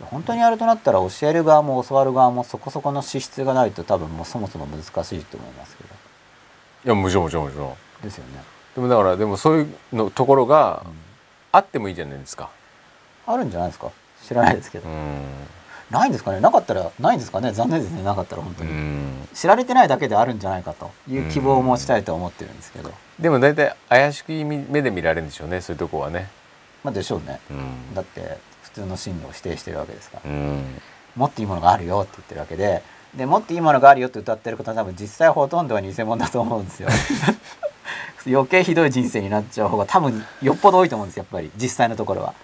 [0.00, 5.90] 本当にやるとなったら教える側も教わる側もそこそこの資質がないと多分もうそもそも難しいと思いますけど。
[6.84, 7.74] いやもちろんもちろんもちろん。
[8.02, 8.42] ですよね、
[8.74, 11.05] でもだからでもそういうのところがうん
[11.56, 12.50] あってもいいじゃないですか。
[13.26, 13.90] あるんじゃないですか？
[14.26, 15.22] 知らないですけど、うん。
[15.90, 16.40] ないんですかね？
[16.40, 17.52] なかったらないんですかね？
[17.52, 18.02] 残念ですね。
[18.02, 19.28] なかったら本当うに、ん。
[19.32, 26.28] 知られてないだけであるんじゃないかという希望を持ちたいと思ってるんですけど、でも大体怪しき目で見られるんでしょうねそういうとこはね。
[26.84, 27.40] まあでしょうね。
[27.50, 27.94] うん。
[27.94, 30.62] だって普通の進路を否定してるわけですから、うん。
[31.14, 32.82] もっといいものがあるよって言ってるわけで
[33.16, 36.88] でもっといいものがあるよって歌ってることは多分実際ほとんどは偽物だと思うんですよ
[38.26, 41.50] 余計ひどい人生になっちゃう方が多分よっぽど多いと思うんですやっぱり。
[41.56, 42.34] 実際のところは。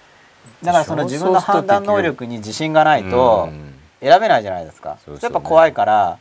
[0.62, 4.98] だからその自分の判断能力に自信がないとうん選べないじゃないですか。
[5.04, 6.18] そうですよねそれやっぱ怖いから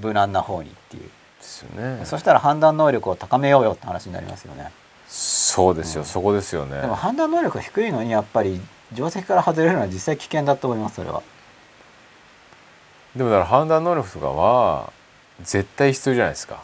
[0.00, 1.02] 無難な方にっていう。
[1.02, 1.10] で
[1.40, 2.04] すよね。
[2.04, 4.70] そしたら判断能力を高めようよって話になりますよね。
[5.08, 6.80] そうですよ、そこですよね。
[6.82, 8.60] でも判断能力が低いのにやっぱり
[8.94, 11.22] 定石から外れるのは実際危険だと思いますそれは。
[13.16, 14.92] でもだから判断能力とかは
[15.42, 16.62] 絶対必要じゃないですか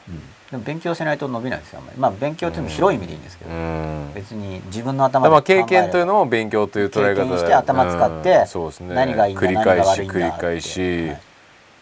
[0.51, 1.99] でも勉強しないと伸びないですよあんまり。
[1.99, 4.13] まあ勉強っていうのも広い意味でいいんですけうど、ん。
[4.15, 8.47] 別に自分の頭で考え経験というのも勉強という捉え方経験して頭使ってうん。
[8.47, 8.95] そうですね。
[8.95, 11.21] 何がいいんだ繰り何が返し繰り返し、はい。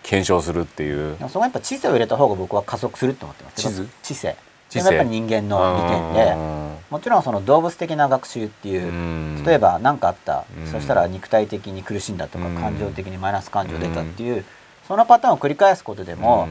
[0.03, 1.17] 検証するっていう。
[1.19, 3.57] でもそこはやっぱ知性を入れた方が僕は加速するって思ってます。
[3.57, 4.37] 地図知性。
[4.71, 4.81] 知性。
[4.81, 6.37] それがやっぱり人間の利点で
[6.89, 9.45] もちろんその動物的な学習っていう、うん。
[9.45, 10.67] 例えば何かあった、うん。
[10.71, 12.55] そしたら肉体的に苦しんだとか、うん。
[12.55, 14.45] 感情的にマイナス感情出たっていう、
[14.89, 16.49] そのパターンを繰り返すことでも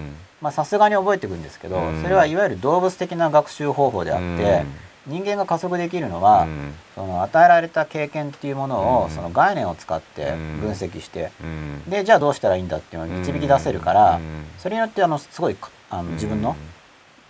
[0.49, 2.01] さすがに覚えていくんですけど、うん。
[2.01, 4.65] それはいわゆる動物的な学習方法であって、
[5.05, 6.73] 人間が加速できるのは、うん。
[6.95, 9.09] その与えられた経験っていうものを、うん。
[9.11, 10.61] その概念を使ってうん。
[10.61, 11.83] 分析して、うん。
[11.87, 14.45] でじゃあどうしたらいいんだっていうのを導き出せるから、うん。
[14.57, 15.57] それによってあのすごい
[15.91, 16.55] あの自分の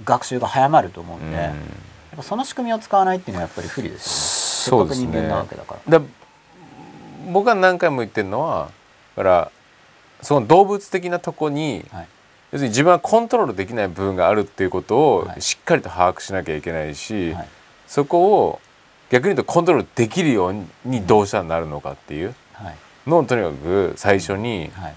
[0.06, 1.54] 学習が早まると思うんで、やっ
[2.16, 4.86] ぱその仕組みを使わないっていうのはやっぱり不利ですよね。
[4.86, 5.08] そうですね。
[5.08, 6.00] 人間なわけだから。
[6.00, 6.06] だ
[7.32, 8.72] 僕は何回も言ってるのは
[9.16, 9.52] だから
[10.22, 12.08] その動物的なとこにはい
[12.52, 17.48] 要するに自分はコントロールできない部分があるっていうことをはいしっかりと把握しなきゃいけないし、はい
[17.88, 18.62] そこを
[19.10, 20.56] 逆に言うとコントロールできるよう
[20.86, 22.76] にどうしたらなるのかっていうはい
[23.06, 24.96] のをとにかく最初にはい。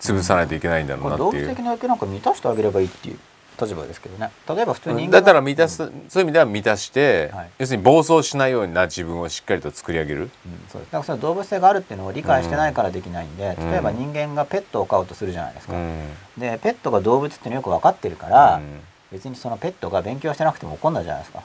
[0.00, 1.64] 潰さないといけないんだろこうなっていうれ動物的。
[1.64, 3.18] な欲求なんか満たしてあげればいいっていう
[3.60, 4.30] 立場ですけどね。
[4.48, 7.50] 例えば普通にだったらが満たす、そういう意味では満たして、はい。
[7.58, 10.20] 要するに暴走しないような自分をしっかりと作り上げる。
[10.22, 10.28] うん
[10.68, 10.92] そうです。
[10.92, 13.70] だからその動物性があるっていうのを理解してないからできないんで、うん。
[13.70, 15.74] 例えば人間がペットを飼うとするじゃないですか。
[15.74, 16.08] うん。
[16.38, 18.80] でペットが動物っていうのよく分かってるから、うん。
[19.12, 21.42] 別にそのペットが勉強してなくても怒んないじゃないですか。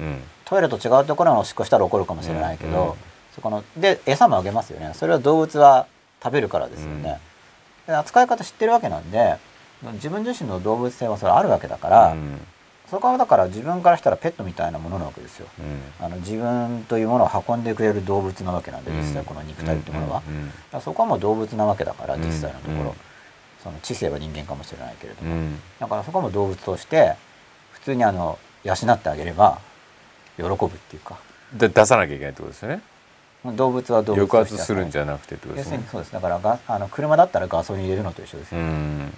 [0.00, 0.22] うん。
[0.44, 2.94] トイレと違うところにおしっこしたら怒るかもしれないけど、うんうん。
[3.34, 4.92] そこので餌もあげますよね。
[4.94, 5.86] それは動物は
[6.22, 7.20] 食べるからですよね、
[7.86, 9.36] で扱い方知ってるわけなんで
[9.94, 12.40] 自分自身の動物性はそれあるわけだから、うん。
[12.90, 15.46] そこはだから自分からしたらペットみたいなものなわけですよ。
[15.58, 16.04] うん。
[16.04, 18.98] あの自分というものを運んでくれる動物なわけなんでうん。
[18.98, 20.22] 実際この肉体っていうものは、
[20.80, 22.22] そこはもう動物なわけだからうん。
[22.22, 22.96] 実際のところ、うん。
[23.62, 25.58] その知性は人間かもしれないけれども、うん。
[25.78, 27.14] だからそこも動物として
[27.72, 29.58] 普通にあの養ってあげれば
[30.36, 31.18] 喜ぶっていうか。
[31.52, 32.80] で出さなきゃいけないってことですよね。
[33.44, 35.90] 動物は動物抑として圧するんじゃなくてってことで要するにすね。
[35.92, 36.12] そうです。
[36.12, 39.12] だからがあの車だったらガソリン入れるのと一緒ですよ、うん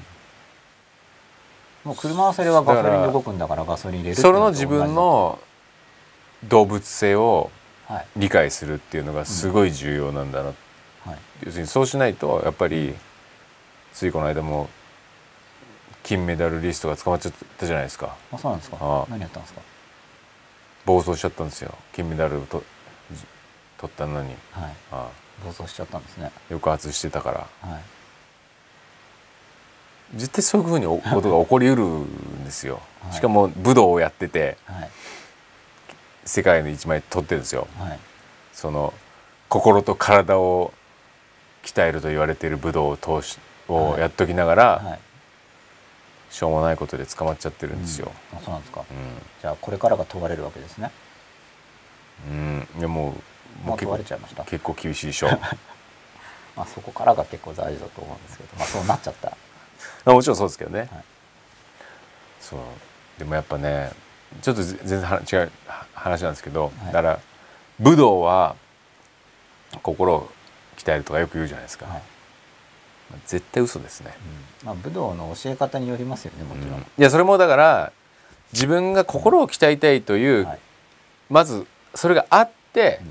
[1.84, 5.38] もう車はそれはガソリンで動くんだからガソリン入れるそうの自分の
[6.48, 7.50] 動物性を
[7.86, 8.06] はい。
[8.16, 11.18] 理解するっていうのがすごい重要なんだな、はい。
[11.44, 12.94] 要するにそうしないとやっぱり
[13.92, 14.68] ついこの間も
[16.04, 18.14] 金メダルリストが捕まっちゃったじゃないですか。
[18.30, 18.76] あそうなんですか。
[18.80, 19.06] ああ。
[19.10, 19.60] 何やったんですか？
[20.86, 21.74] 暴走しちゃったんですよ。
[21.92, 22.62] 金メダルと
[23.78, 24.28] 取ったのに。
[24.52, 24.74] はい。
[24.92, 25.08] あ
[25.44, 26.26] 暴走しちゃったんですね。
[26.26, 27.68] あ抑圧してたから。
[27.68, 27.80] はい
[30.14, 33.14] 絶対そういうふうにおことが起こりうるんですよ、はい。
[33.14, 34.90] しかも武道をやっててはい。
[36.24, 37.66] 世界の一枚取ってるんですよ。
[37.78, 37.98] はい。
[38.52, 38.92] その
[39.48, 40.72] 心と体を
[41.64, 43.38] 鍛えると言われている武道を通し
[43.68, 45.00] をやっときながら、はい。
[46.30, 48.12] しょうもないことで捕まっちゃってるんですよ。
[48.32, 48.82] あそうなんですか。
[48.82, 48.84] う
[49.40, 50.90] じゃあこれからが問われるわけですね。
[52.32, 53.14] ん、うん、いやも
[53.64, 55.28] うもう結構結構厳しいでしょ。
[56.56, 59.28] まあ、そこからが結構大事だと思うんですけど、まあ、そうなっちゃった。
[59.28, 59.49] まあ
[60.06, 60.88] もちろんそうですけどね、はい。
[62.40, 62.60] そう。
[63.18, 63.92] でもやっぱね
[64.42, 65.52] ちょっと全然は違う
[65.92, 66.92] 話なんですけど、はい。
[66.92, 67.20] だから
[67.78, 68.56] 武道は
[69.82, 70.30] 心を
[70.76, 71.86] 鍛えるとかよく言うじゃないですか、
[73.26, 74.12] 絶対嘘ですね、
[74.62, 74.66] うん。
[74.66, 76.80] まあ、武道の教え方によりますよねもちろん、うん。
[76.80, 77.92] いやそれもだから
[78.52, 80.58] 自分が心を鍛えたいという、はい。
[81.28, 83.08] まずそれがあって、うん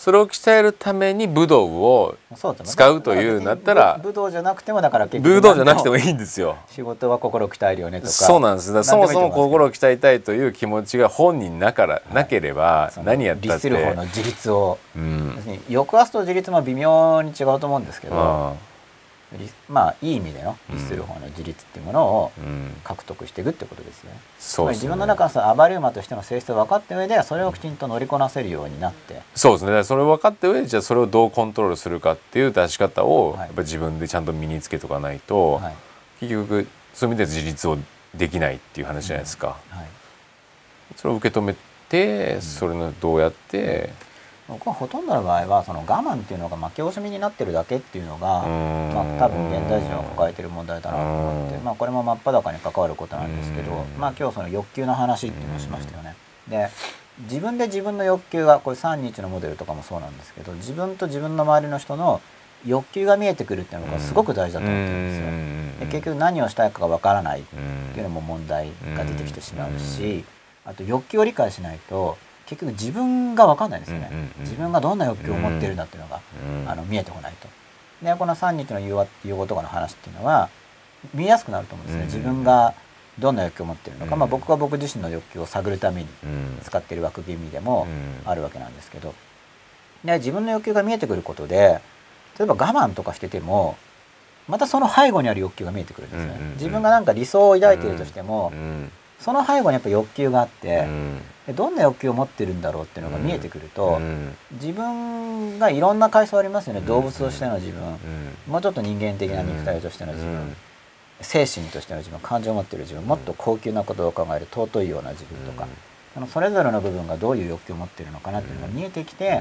[0.00, 2.16] それを鍛えるために武道を
[2.64, 6.56] 使うというんだったら武武道じゃなくてもだから結局武道じゃなくてもいいいんですよ。
[6.70, 18.69] 仕事は心を鍛えるよねとかそうなんですそもそも心を鍛えたいという気持ちが本人なから、いなければ何やったって律する方の自立をうん要するに抑圧と自立も微妙に違うと思うんですけど、あり
[19.68, 22.32] まあいい意味での律する方の自立っていうものを
[22.84, 24.18] 獲得していくってことですよね。
[24.38, 24.82] そうですね。
[24.82, 29.84] 自分の中のその暴れ馬としての性質を分かった上でそれをきちんと乗りこなせるようになって、そうですね。
[29.84, 33.40] それを分かった上でじゃあそれをどうコントロールするかっていう出し方をはい。
[33.40, 35.74] やっぱ自分でちゃんと身につけとかないと、はい。
[36.20, 37.78] 結局そういう意味で自立を
[38.14, 39.86] できないっていう話じゃないですか、はい、
[40.96, 41.54] それを受け止め
[41.88, 43.90] てそれのどうやって、
[44.50, 48.94] 僕はほとんどの場合はその我慢っていうのが負け惜しみになってるだけっていうのが、うん。
[48.94, 51.64] まあ、多分現代人は抱えてる問題だなと思って、うん。
[51.64, 54.00] まあ、これも真っ裸に関わることなんですけど、うん。
[54.00, 56.16] まあ、今日その欲求の話っていうのをしましたよね。
[56.48, 56.68] で
[57.28, 62.20] 自分で自分の欲求がこれ3日のモデルとかもそうなんですけど自分と自分の周りの人の
[62.66, 65.86] 欲求が見えてくるっていうのがすごく大事だと思ってるんですよ。
[65.86, 70.24] で結局何をしたいかがわからないっていうのも問題が出てきてしまうし、
[70.64, 72.16] あと欲求を理解しないと
[72.50, 74.30] 結局自分がわかんないんですよね、うんうんうん。
[74.40, 76.20] 自分がどんな欲求を持ってるんだっていうのが、
[76.66, 77.48] あの見えてこないと。
[78.04, 80.48] でこの3日の融和融合とかの話っていうのは
[81.14, 82.74] 見やすくなると思うんですね、うん自分が
[83.18, 84.18] どんな欲求を持ってるのか、うん。
[84.18, 86.08] まあ、僕が僕自身の欲求を探るために
[86.64, 87.86] 使っている枠組みでも
[88.24, 89.14] あるわけなんですけど。
[90.04, 91.80] で自分の欲求が見えてくることで
[92.38, 93.76] 例えば我慢とかしてても
[94.48, 96.52] またその背後にある欲求が見えてくるんですね、うんうんうん。
[96.54, 98.90] 自分がなんか理想を抱いているとしても、うん
[99.20, 101.20] その背後にやっぱ欲求があってう、ん。
[101.46, 104.34] でどんな欲求を持ってるんだろうっていうのが見えてくると、うん。
[104.52, 107.96] 自分がいろんな階層ありますよね、動物としての自分、うん。
[108.46, 110.56] もうちょっと人間的な肉体としての自分、うん。
[111.20, 112.18] 精神としての自分。
[112.20, 113.04] 感情を持ってる自分。
[113.04, 115.68] もっと高級なことを考える尊いような自分とか、
[116.16, 119.40] あのそれぞれの部分がどういう欲求を持ってるのかなっていうのが見えてきて、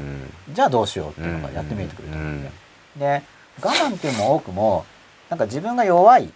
[0.52, 2.52] じゃあどうしようっていうのがやって見えてくると思うんで、
[2.98, 3.24] で
[3.62, 4.86] 我慢っていうのも多くも
[5.30, 6.32] なんか自分が弱い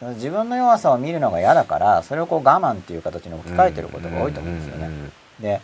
[0.00, 4.90] 自分の弱さを見るのが嫌だからそれをこう我慢っていう形に置き換えてることが多いと思うんですよね。
[5.40, 5.60] で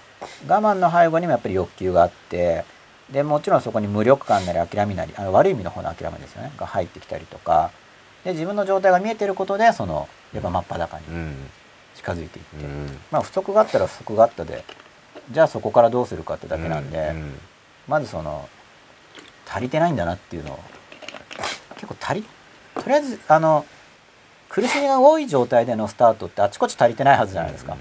[0.46, 2.64] 我慢の背後にもやっぱり欲求があって
[3.10, 6.52] でもちろんそこに無力感なり諦めなりあの悪い意味の方の諦めですよね。
[6.56, 7.70] が入ってきたりとか。
[8.24, 11.34] で自分の状態が見えてることでそのやっぱ真っ裸にうん。
[11.94, 14.64] 近づいていって、うんまあ不足があったら不足があったで
[15.30, 17.38] じゃあそこからどうするかってだけなんで、うん。
[17.86, 18.48] まずその
[19.46, 20.58] 足りてないんだなっていうのを
[21.74, 22.24] 結構足り
[22.74, 23.66] とりあえずあの
[24.52, 27.74] 苦しみが多い状態でのスタートってあちこち足りてないはずじゃないですか。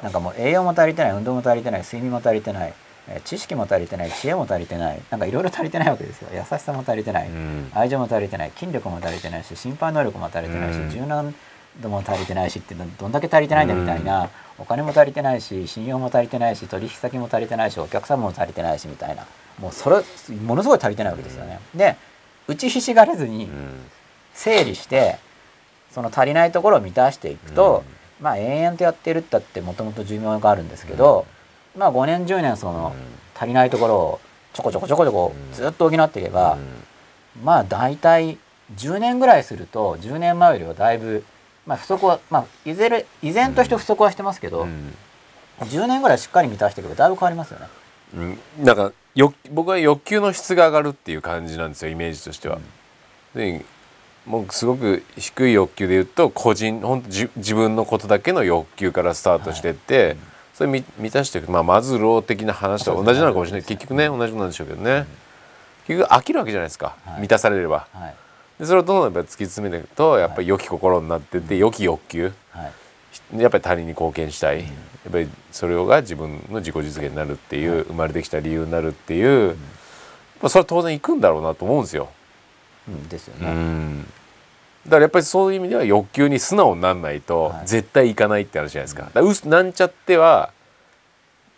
[0.00, 2.74] なんかもう栄養も足りてない運動も足りてない睡眠も足りてない、
[3.08, 6.28] えー知識も足りてない知恵も足りてないなんかいろいろ足りてないわけですよ。
[6.32, 7.72] 優しさも足りてない、うん。
[7.74, 10.90] 愛情も足りてない筋力も足りてないし心配能力も足りてないし、うん。
[10.90, 11.34] 柔軟
[11.80, 19.26] 度も足りてないしってどんだけ足りてないんだみたいな、お金も足りてないし信用も足りてないし取引先も足りてないしお客様も足りてないしみたいな。
[19.58, 19.96] もうそれ
[20.44, 21.58] ものすごい足りてないわけですよね。
[21.74, 21.96] で
[22.46, 23.50] 打ちひしがれずに
[24.34, 25.18] 整理して
[25.90, 27.84] その足りないところを満たしていくと、
[28.20, 31.26] まあ延々とやってるったってもともと寿命があるんですけど、
[31.76, 32.94] まあ5年10年その
[33.34, 34.20] 足りないところを
[34.52, 36.58] ちょこちょこちょこちょこずっと補っていけば、
[37.42, 38.38] まあ大体
[38.74, 41.24] 10年ぐらいすると10年前よりはだいぶ、
[41.66, 44.66] まあ、不足は、まあ、いずれ依然として不足はしてますけど、
[45.60, 47.66] 10年ぐらいしっかり満たしていけばだいぶ変わりますよね。
[48.14, 48.20] う
[48.62, 48.64] ん。
[48.64, 52.58] なんかよ僕は欲求の質が上がるっていう感じなんですよイメージとしては。
[53.34, 53.64] で
[54.28, 60.16] もうすごく低い欲求で言うと個人本当じ自分のことだけの欲求からスタートしてって、
[60.54, 63.62] それみ満たしていく、まあ、マズロー的な話と同じなのかもしれない。
[63.64, 65.06] 結局ね同じなんでしょうけどね、
[65.86, 67.20] 結局飽きるわけじゃないですか、はい。
[67.22, 67.88] 満たされれば。
[67.92, 68.14] はい。
[68.60, 72.32] でそれをどんどんやっぱ突き詰めていくとやっぱり良き心になってって良き欲求。
[72.50, 72.72] はい。
[73.40, 74.64] やっぱり他人に貢献したい、や
[75.08, 79.56] っぱりそれが自分の自己実現になるっていう、生まれてきた理由になるっていう、
[80.40, 82.08] まあそれは当然いくんだろうなと思うんですよ。
[82.88, 84.04] うん、ですようね。
[84.86, 89.10] んだからやっぱりそういう意味では欲求に素直にならないとはい絶対いかないって話じゃないですか。
[89.12, 90.50] だかなんちゃっては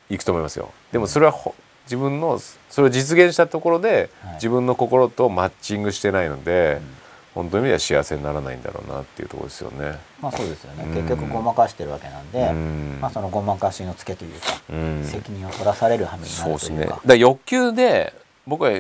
[0.09, 0.71] いくと思いますよ。
[0.93, 7.01] でもそれはほ自分のそれを実現したところで、はい自分の心とマッチングしてないので、うん
[7.33, 10.01] 本当の意味では幸せにならないんだろうなっていうところですよね。
[10.21, 10.85] まあそうですよね。
[10.85, 16.79] うん結局ごまかしてるわけなんで、うんまあそのごまかしのつけというか、うん責任を取らされる羽目になそうですね。
[16.79, 17.03] だるというかか。
[17.09, 18.15] ら欲求で
[18.49, 18.73] 僕は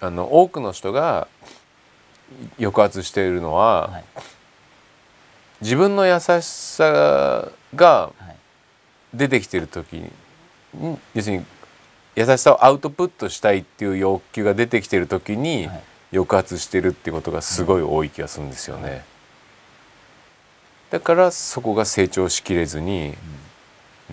[0.00, 1.28] あの多くの人が
[2.58, 4.04] 抑圧しているのは、はい。
[5.60, 8.36] 自分の優しさがはい。
[9.14, 10.10] 出てきてる時に
[11.14, 11.44] 要するに
[12.16, 15.82] 優しさをアウトプットしたいっていう欲求が出てきてる時にはい。
[16.12, 19.04] 抑圧してるっていうことがすごい多い気がするんですよね。
[20.90, 23.14] だからそこが成長しきれずに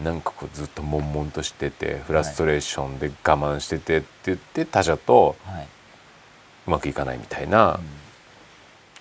[0.03, 5.67] なんかこうずっと悶々としててフラストレーションで我慢しててって言って他者とはい
[6.67, 7.81] うまくいかないみたいなうん。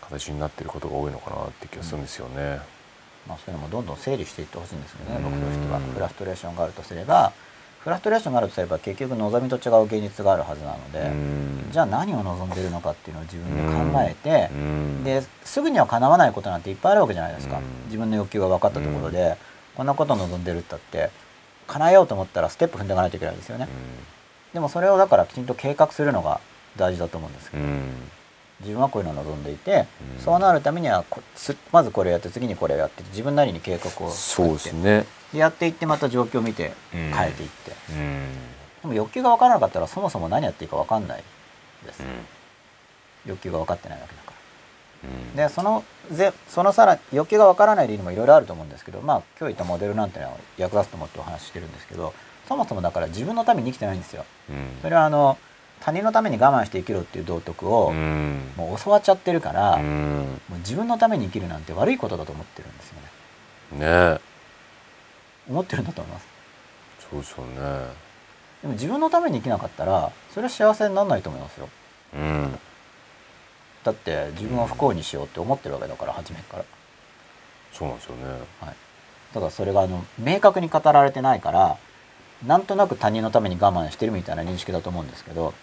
[0.03, 2.61] 形になってることが多いのかなって気がするんですよね。
[3.29, 5.17] まあ、そういうのもどんどん整理していってほしいんですけどね。
[5.17, 5.25] うん。
[5.25, 7.33] 僕としてはフラストレーションがあるとすれば。
[7.81, 11.69] フラストレーションがあるとすれば結局望みと違う現実があるはずなので、うん。
[11.73, 15.05] じゃあ何を望んでるのかっていうのを自分で考えてう、ん。
[15.05, 17.65] ですぐには叶わないことなんていっぱいあるわけじゃないですか、うん。
[17.87, 19.39] 自分の欲求が分かったところで、
[19.77, 21.11] こんなことを望んでるったって
[21.69, 23.69] 叶えようと思ったらステップ踏んでいかないといけないですよね、
[24.53, 26.41] でもそれをだからきちんと計画するのが
[26.77, 28.11] 大事だと思うんですけど、うん。
[28.61, 29.87] 自分はこういうのを望んでいて、
[30.17, 30.23] うん。
[30.25, 31.05] そうなるためには
[31.73, 35.07] まずこれやって次にこれをやって自分なりに計画をそうですね。
[35.33, 37.13] でやっていってまた状況を見てうん。
[37.13, 38.27] 変えていって、うん。
[38.83, 41.23] でも欲求が分からなかったらそもそも何やっていいか分かんない
[41.85, 43.31] です、うん。
[43.31, 44.33] 欲求が分かってないわけだか
[45.03, 45.09] ら。
[45.09, 45.37] うん。
[45.37, 52.13] でそのぜそのさら欲求が分からない理由もいろいろあると思うんですけどまあ今日言ったモデルなんていうのは役立つと思ってお話ししてるんですけど
[52.49, 54.25] そもそもだから自分のために生きてないんですよ。
[54.51, 54.57] うん。
[54.83, 55.39] それはあの
[55.81, 62.97] 他人のために我慢して生きろっていう道徳をうんもう教わっちゃってるから、うもんう自分のために生きるなんて悪いことだと思ってるんですよ
[63.79, 64.15] ね。
[64.15, 64.21] ね
[65.49, 66.27] 思ってるんだと思います。
[67.11, 68.11] そうですよね。
[68.63, 71.69] でも自分のために生きなかったらそれは幸せにならないと思いますよ。
[72.15, 72.59] うん
[73.83, 76.65] だって自分を不幸にしようって思ってるわけだから初めから。
[77.73, 78.25] そうなんですよね。
[78.61, 78.75] はい、
[79.33, 81.79] だからそれがあの明確に語られてないから
[82.47, 85.55] なんとなく他人のために我慢してるみたいな認識だと思うんですけど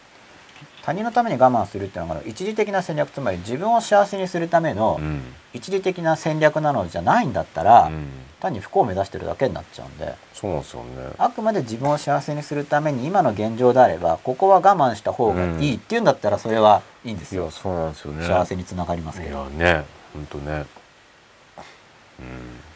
[0.87, 5.21] 他人のために我慢するっていうのが一時的な戦略つまり自分を幸せにするためのうん
[5.53, 8.07] 一時的な戦略なのじゃないんだったら、うん
[8.39, 10.87] 単に不幸を目指してるだけになっちゃうんでそうなんですよね。
[11.17, 18.27] あくまで自分を幸せにするために今の現状であればここは我慢した方がいいっていうんだったらそれはいいんですよ、いやそうなんですよね。
[18.27, 19.37] 幸せにつながりますいけど。
[19.39, 20.65] やね本当ね。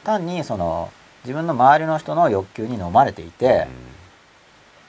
[0.04, 0.90] 単にその
[1.24, 3.68] 自分の周りの人の欲求に飲まれていて、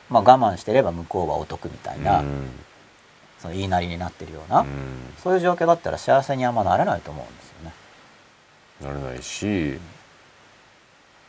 [0.09, 2.49] うんまあ、我慢してれば向こうはお得みたいな、うん
[3.43, 4.67] その言いなりになってるような、うん
[5.23, 7.73] そういう状況だったら幸せにあんまなれないと思うんですよね。
[8.81, 9.79] なれないし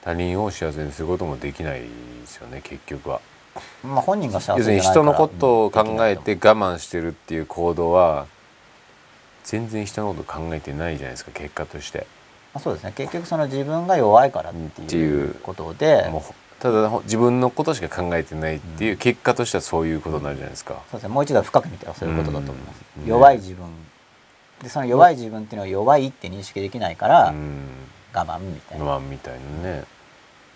[0.03, 1.87] 他人を幸せにすることもできないで
[2.25, 3.21] すよね結局は。
[3.83, 8.25] まあ、本人が幸せじゃないから人のことを考えてうん我慢してるっていう行動は
[9.43, 12.07] 全然人のこと考えてないじゃないですか結果として。
[12.53, 16.11] まあ、そうですね結局その自分が弱いからっってていいううことで
[16.63, 20.81] ただ自分のことしか考えてないっていう結果としてはそういうことになるじゃないですか。
[20.89, 21.09] そうですね。
[21.09, 22.83] もう一度深く見たらそういうことだと思います。
[23.01, 23.05] うん。
[23.05, 23.67] 弱い自分。
[24.61, 27.65] でその弱い自分っていうのは弱いって認識できないから、うん。
[28.13, 29.83] 我慢みたいな、まあみたいなね。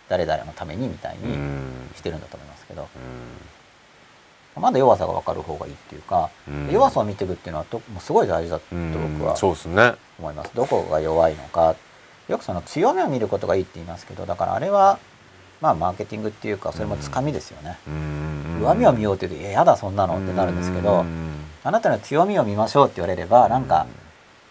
[0.07, 1.71] 誰々のためにみたいにうん。
[1.93, 2.87] してるんだと思いますけど、
[4.55, 6.69] うまだ弱さが分かる方がいいっていうか、うん。
[6.71, 9.95] 弱さを見ていくっていうのはともうすごい大事だとん僕はそうですね。
[10.19, 10.51] 思います。
[10.55, 11.75] どこが弱いのか。
[12.29, 14.99] よくその強みを見ることがいいって言いますけどだからあれは
[15.61, 18.59] まあマーケティングっていうかそれもつかみですよね、うん。
[18.61, 21.05] 弱みを見ようって言うと「いややだそんなの」ってなるんですけど、
[21.63, 23.87] あなたの強みを見ましょうって言われればなんか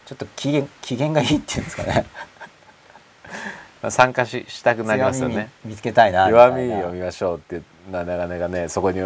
[0.04, 2.06] ちょっと機嫌機嫌がいいっていうんですかね。
[3.82, 5.50] うん参加ししたくなりますよね。
[5.64, 6.76] 見見つけたいな弱いな。
[6.76, 7.62] みを見ましょうって
[7.92, 9.00] ななかなかねそこに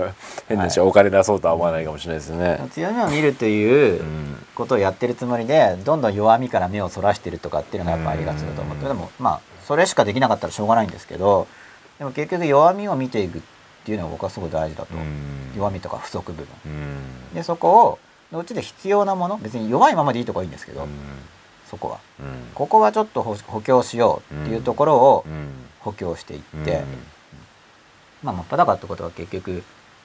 [0.48, 2.58] 変な人お金出そうとは思わないかもしれないですね。
[2.72, 4.46] 強みを見るといううん。
[4.54, 11.46] ことをやってるつもりでどんどん弱みから目をそらしてるとかっていうのがやっぱありがちだと思ってでもまあそれしかできなかったらしょうがないんですけど
[12.00, 13.42] でも結局弱みを見ていくっ
[13.84, 15.52] ていうのが僕はすごい大事だと、うん。
[15.54, 16.48] 弱みとか不足部分。
[16.64, 17.34] うん。
[17.34, 17.98] でそこを
[18.32, 20.88] のうちで必要なもの別に弱いままでいいとこはいいんですけど、
[21.66, 21.98] そこは。
[22.18, 22.26] うん。
[22.54, 25.48] ここはちょっと補補強しようっていうところをうん。
[25.80, 26.84] 補強していって、うん。
[28.22, 29.62] まあ真っ裸ってことは結局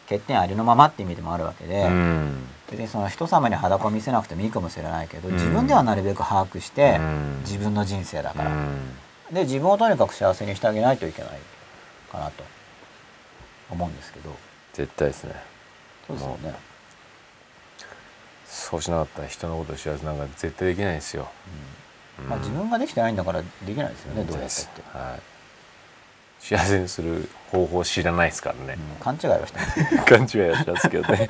[0.09, 2.43] 欠点ありのままって意味でもあるわけで、うん。
[2.69, 5.35] 別にその人様に裸を見せなくてもいいかもしれないけど、うん。
[5.35, 7.39] 自分ではなるべく把握して、うん。
[7.45, 9.33] 自分の人生だから、うん。
[9.33, 11.31] で自分をとにかく幸せにしてあげないといけない
[12.05, 12.43] かなと
[13.69, 14.35] 思うんですけど。
[14.73, 15.35] 絶対ですね。
[16.07, 16.55] そうですよね、
[18.45, 21.27] そうしなかったら人のことを幸せなんか絶対できないですよ。
[22.19, 22.29] うん。
[22.29, 24.61] まあ、自分ができてないんだからできないですよね、どうやって。
[24.61, 25.21] って、はい。
[26.39, 28.77] 幸せにする方法知らないですからね。
[28.97, 29.03] うん。
[29.03, 29.97] 勘違いはしてます。
[30.05, 31.29] 勘違いはしますけどね。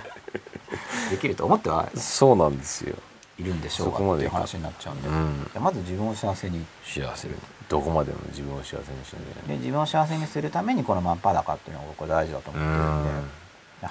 [1.09, 2.95] できると思ってはそうなんですよ。
[3.37, 5.63] いるんでしょうかがっていう話になっちゃうんで、うん。
[5.63, 6.65] まず自分を幸せに。
[6.83, 7.35] 幸せに
[7.69, 9.23] どこまでも自分を幸せにしてね。
[9.47, 13.09] で自分を幸せにするためにこの真っ裸っていうのが僕は大事だと思ってるんで、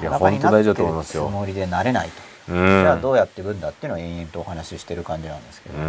[0.03, 1.29] いや裸にな本当大事だってると思いますよ。
[1.29, 2.09] つもりでなれない
[2.47, 3.01] と、うじゃあん。
[3.03, 5.85] どうやっていくんだっていうのを延々とお話ししてる感じなんですけど、うん。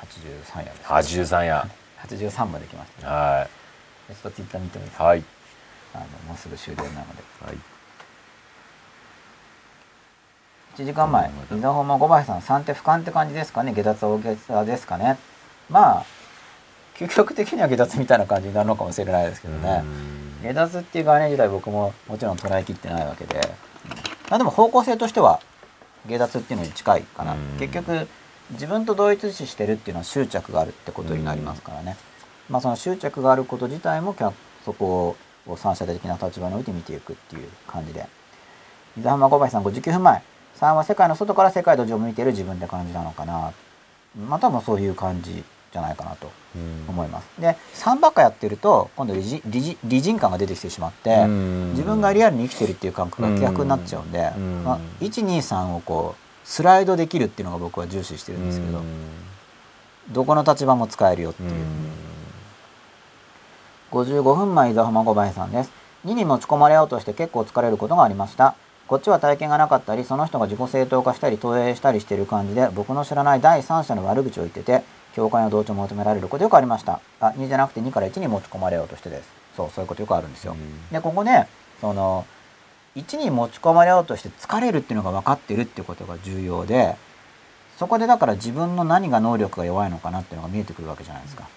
[0.00, 0.88] 83夜です。
[0.88, 1.68] 83や
[2.06, 3.48] 83まで来ました、ね、は
[4.08, 4.96] ちょっとツイッター見てもいいです。
[4.96, 5.24] いかはい。
[5.94, 7.22] あのもうすぐ終了なので。
[7.44, 7.56] はい。
[10.76, 13.72] 1時間前うん伊沢本間小林さん3手俯瞰って感じですかね。
[13.72, 15.18] 下脱大げさですかね
[15.70, 16.06] まあ
[16.96, 19.82] 究極的には下脱みたいな感じになるのかもしれないですけどね。
[20.42, 23.42] 下脱っていう概念自体僕ももちろん捉えきってないわけで、うん
[24.30, 25.40] まあでも方向性としては
[26.06, 27.58] 下脱っていうのに近いかな、うん。
[27.58, 28.06] 結局
[28.52, 31.96] 自分と同一視してるっていうのは執着があるってことになりますからね、
[32.48, 34.34] まあその執着があること自体も客
[34.64, 35.16] そこ
[35.46, 38.06] を三者的な立場において見ていくっていう感じで。
[38.98, 40.22] 伊沢浜小林さん59分前
[40.58, 43.52] 3は世界の外から世界の上を向いている自分って感じなのかな。
[44.28, 46.30] まあ多分そういう感じじゃないかなと
[46.88, 47.28] 思います。
[47.40, 51.26] で3ばっかやってると今度理人理人理人感が出てきてしまって
[51.72, 54.64] 自分がリアルに生きてるっていう感覚が希薄になっちゃうんで、うん。
[54.64, 58.82] まあ、123をこうスライドできるっていうのが僕は重視してるんですけど、
[60.10, 61.50] どこの立場も使えるよっていう。
[63.92, 65.72] 55分前伊沢浜小林さんです。
[66.06, 68.54] 2に持ち込まれようとして結構疲れることがありました。
[68.90, 74.82] こっちは体験がなかったりその人が自己正当化したり投影したりしている感じで僕の知らない第三者の悪口を言ってて
[75.20, 77.00] 共感や同調を求められることよくありました。
[77.20, 79.28] あ2じゃなくて2から1に持ち込まれようとしてです。
[79.54, 80.56] そうそういうことよくあるんですよ、
[80.90, 81.46] でここね
[81.82, 82.24] その
[82.96, 86.96] 1に持ち込まれようとして疲れるっていうのが分かってるっていうことが重要で
[87.78, 91.48] そこでだから自分の何が能力が弱いのかなっていうのが見えてくるわけじゃないですか。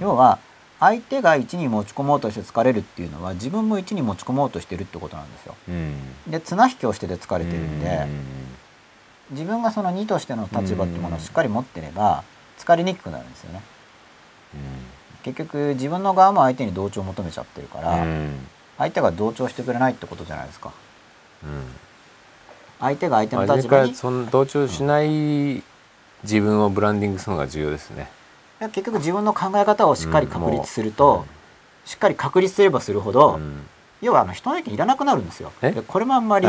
[0.00, 0.38] 要は
[0.80, 5.54] 相手が1に持ち込もうとして疲れるっていうのは自分も1に持ち込もうとしてるってことなんですよ。
[6.26, 8.06] で綱引きをしてて疲れてるんで
[9.30, 12.24] 自分がその2としての立場っていうものをしっかり持ってれば
[12.62, 13.62] 疲れにくくなるんですよね。
[15.22, 18.04] 結局自分の側も相手に同調を求めちゃってるから
[18.76, 20.72] 相手が同調してくれないってことじゃないですか。
[22.80, 25.62] 相手が相手の立場にその同調しない
[26.22, 28.08] 自分をブランディングするのが重要ですね。
[28.60, 31.26] 結局自分の考え方をしっかり確立するうんとも、
[31.84, 33.66] しっかり確立すればするほど、うん
[34.02, 35.52] 要はあの人の意見いらなくなるんですよ。
[35.86, 36.48] これもあんまり。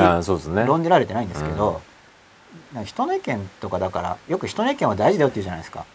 [0.66, 1.82] 論じられてないんですけど、
[2.84, 5.86] 人の意見とかだからよく人の意見は大事だよって言うじゃないですか。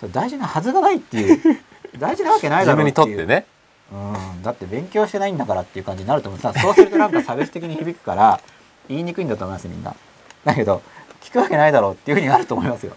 [0.00, 1.60] それ大事なはずがないっていう
[1.98, 3.18] 大事なわけないだ自分にろうっていう。
[3.18, 3.46] とってね。
[3.92, 8.40] うん、だって勉強してないんだからっていう感じになると思うさそうするとなんか差別的に響くから
[8.88, 9.94] 言いにくいんだと思いますみんな。
[10.44, 10.80] だけど
[11.20, 12.94] 聞くわけないだろうっていうふうになると思いますよ。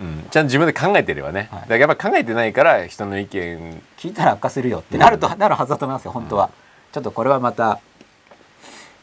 [0.00, 6.50] うん、ちゃんと自分で考えてればね、はいだからやっぱ考えてないから人の意見聞いたら悪化するよってなると、なるはずだと思いますよ本当は。
[6.92, 7.78] ちょっとこれはまた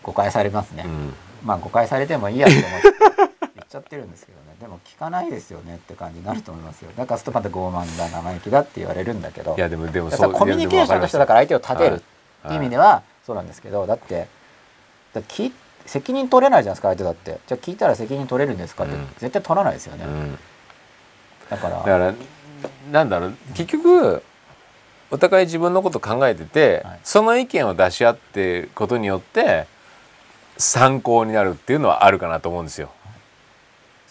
[0.04, 0.84] 誤解されますね。
[0.86, 1.14] うん
[1.44, 2.82] まあ誤解されてもいいやと思っ
[3.28, 3.31] て
[3.72, 4.56] ちゃってるんですけどね。
[4.60, 6.92] でも聞かないですよねって感じになると思いますよ。
[6.98, 9.56] だからするとまた傲慢だ生意気だって言われるんだけど。
[9.58, 12.00] いやでもでもだからコミュニケーションとしてだから相手を立てるっ
[12.48, 13.88] ていう意味ではそうなんですけど。
[13.88, 14.28] だって
[15.14, 15.52] だ聞
[15.86, 17.40] 責任取れないじゃないですか相手だって。
[17.48, 18.94] じゃあ聞いたら責任取れるんですかって。
[18.94, 19.08] うん。
[19.18, 20.38] 絶対取らないですよね、うん、
[21.50, 21.78] だから。
[21.78, 22.14] だから
[22.92, 23.34] なんだろう。
[23.54, 24.22] 結局
[25.10, 27.00] お互い自分のこと考えてて、はい。
[27.04, 29.66] その意見を出し合ってことによって
[30.58, 32.92] 参考になるっていうのはあるかなと思うんですよ。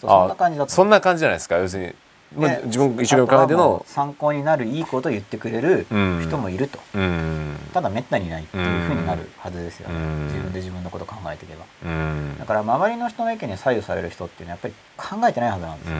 [0.07, 1.57] そんな感じだとそんな感じじゃないですか？
[1.57, 1.93] 要するに、
[2.41, 6.21] まあで自分が一緒に考えてあとはものう参考になるいいことを言ってくれるうん。
[6.25, 7.55] 人もいると、うん。
[7.73, 10.25] ただめったにいないっていうふうになるはずですよね、うん。
[10.27, 11.65] 自分で自分のこと考えていけば。
[11.85, 12.35] うん。
[12.39, 15.95] だから周りの人の意見に左右される人っていうのはやっぱり考えてないはずなんですよ。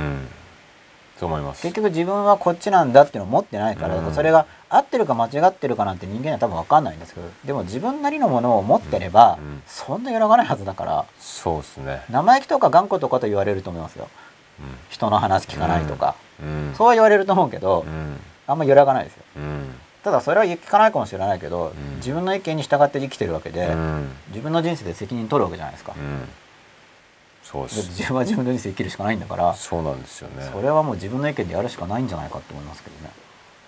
[1.28, 4.14] 結局自分はこっちなんだっていうのを持ってないから、うん。
[4.14, 9.48] それが合ってるか間違ってるかなんて人間には多分分かんないんですけどでも自分なりのものを持ってれば、うん。
[9.48, 9.64] うん。
[9.68, 12.04] そんな揺らがないはずだからそうですね。
[12.10, 14.08] 生意気とか頑固とかと言われると思いますよ。
[14.90, 16.74] 人の話聞かないとか、うん。
[16.78, 18.20] そうは言われると思うけど、うん。
[18.48, 19.24] あんま揺らがないですよ。
[19.38, 19.76] うん。
[20.04, 21.96] ただそれは聞かないかもしれないけど、ん。
[21.98, 24.10] 自分の意見に従って生きてるわけで、うん。
[24.30, 26.28] 自分の人生で責任取るわけじゃないですか、うん
[27.52, 27.90] そうです。
[27.90, 30.50] 自分は自分の人生生きるしかないんだからそうなんですよね。
[30.54, 33.12] それはもう自分の意見でやるしかないんじゃないかと思いますけどね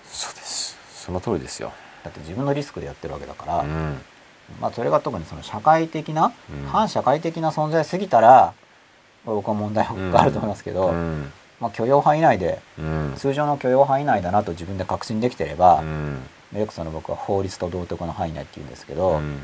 [0.05, 0.77] そうです。
[0.93, 1.73] その通りですよ。
[2.03, 4.01] だって自分のリスクでやってるわけだから、うん
[4.59, 8.53] まあそれが特にその社会的な、うん反社会的な存在すぎたら
[9.25, 11.31] 僕は問題があると思いますけど、うん
[11.61, 16.19] まあ、許容範囲内でうん通常の許容範囲内だなと自分で確信できてれば、うん
[16.57, 19.39] よくその僕は法律と道徳の範囲内って言うんですけど、うん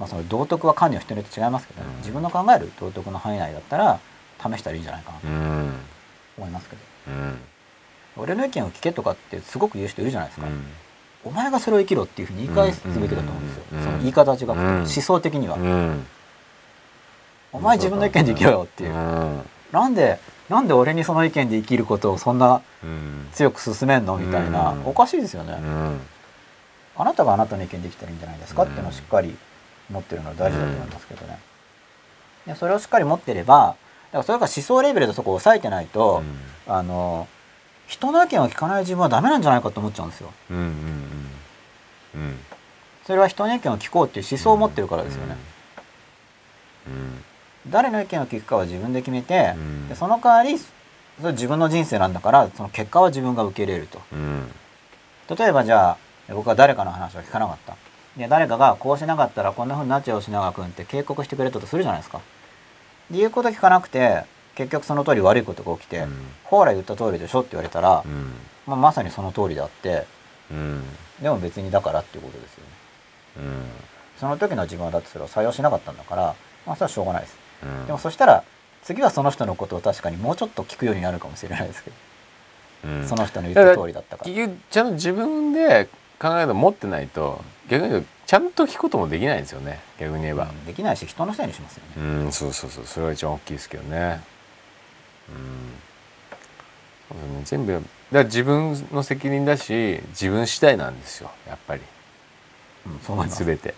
[0.00, 1.96] まあ、その道徳は管理の人によって違いますけどね、うん。
[1.98, 4.00] 自分の考える道徳の範囲内だったら
[4.38, 5.74] 試したらいいんじゃないかなとうん。
[6.38, 7.38] 思いますけど、うん。
[8.16, 10.64] 俺の意見を聞けとかってすごく言う人いるじゃないですか、うん。
[11.24, 13.84] お前がそれを生きろっていうふうに言い返すべきだと思うんですよ、うん。
[13.84, 14.78] その言い方は違くて、うん。
[14.78, 16.06] 思想的には、うん。
[17.52, 19.42] お前自分の意見で生きろよっていう、うん。
[19.70, 20.18] なんで
[20.48, 23.28] なんで俺にその意見で生きることをそんなうん。
[23.34, 24.86] 強く進めんのみたいな、うん。
[24.86, 26.00] おかしいですよね、うん。
[26.96, 29.36] あなたがあなたの意見できたらいいんじゃないですかっていうのをしっかり
[29.90, 31.38] 持ってるのは大事だと思いますけどね。
[32.46, 33.76] でそれをしっかり持ってれば
[34.12, 36.22] だからそれが思想レベルでそこを抑えてないと、
[36.66, 37.28] あの
[37.86, 40.32] 人の意見を聞かない自分はダメなんじゃないかと思っちゃうんですよ。
[40.50, 40.70] うんうんうん。
[42.22, 42.38] うん。
[43.04, 45.36] それは人の意見を聞こうっていう思想を持ってるからですよね。
[46.86, 47.24] うん。
[47.70, 49.88] 誰の意見を聞くかは自分で決めて、うん。
[49.88, 50.66] でその代わりそ
[51.26, 54.00] れ自分の人生なんだからその結果は自分が受け入れると。
[54.12, 54.50] うん。
[55.36, 55.98] 例えばじゃあ
[56.34, 57.76] 僕は誰かの話を聞かなかった
[58.16, 62.20] で誰かがこうしなかったらこんな風になっちゃうよ品川君って警告してくれたとするじゃないですか。
[63.10, 64.24] で言うこと聞かなくて
[64.54, 66.12] 結局その通り悪いことが起きて、うん。
[66.44, 68.32] ほら言った通りでしょって言われたら、うん。
[68.66, 70.06] まあ、まさにその通りであって
[70.50, 70.82] うん。
[71.22, 72.70] でも別にだからっていうことですよね。
[73.38, 73.62] うん。
[74.18, 76.34] その時の自分はだってそれを採用しなかったんだから
[76.66, 77.38] まあそれはしょうがないです。
[77.62, 77.86] うん。
[77.86, 78.44] でもそしたら
[78.82, 81.96] 次はその人のことを確かにもうちょっと聞くようになるかもしれないですけど、
[82.84, 83.08] うん。
[83.08, 84.30] その人の言った通りだったから。
[84.30, 85.88] 結局ちゃんと自分で
[86.20, 89.80] 考えるの持ってないと逆に言うとちゃんと聞くこともできないんですよね。
[89.98, 90.44] 逆に言えば。
[90.44, 91.92] うんできないし人のせいにしますよね。
[91.96, 92.84] うん、そうそうそう。
[92.84, 94.20] それが一番大きいですけどね。
[95.30, 95.32] う
[97.40, 97.44] ん。
[97.44, 101.30] 全部だから自分の責任だし自分次第なんですよ。
[101.48, 101.80] やっぱり。
[102.86, 103.44] うんそう思います。
[103.44, 103.74] 全て。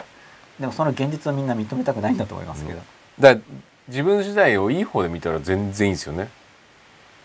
[0.61, 2.81] でもその現実をみんな認めたくないんだと思いますけど、
[3.19, 3.57] だから
[3.89, 6.29] 自分次第をいい方で見たら全然いいですよね。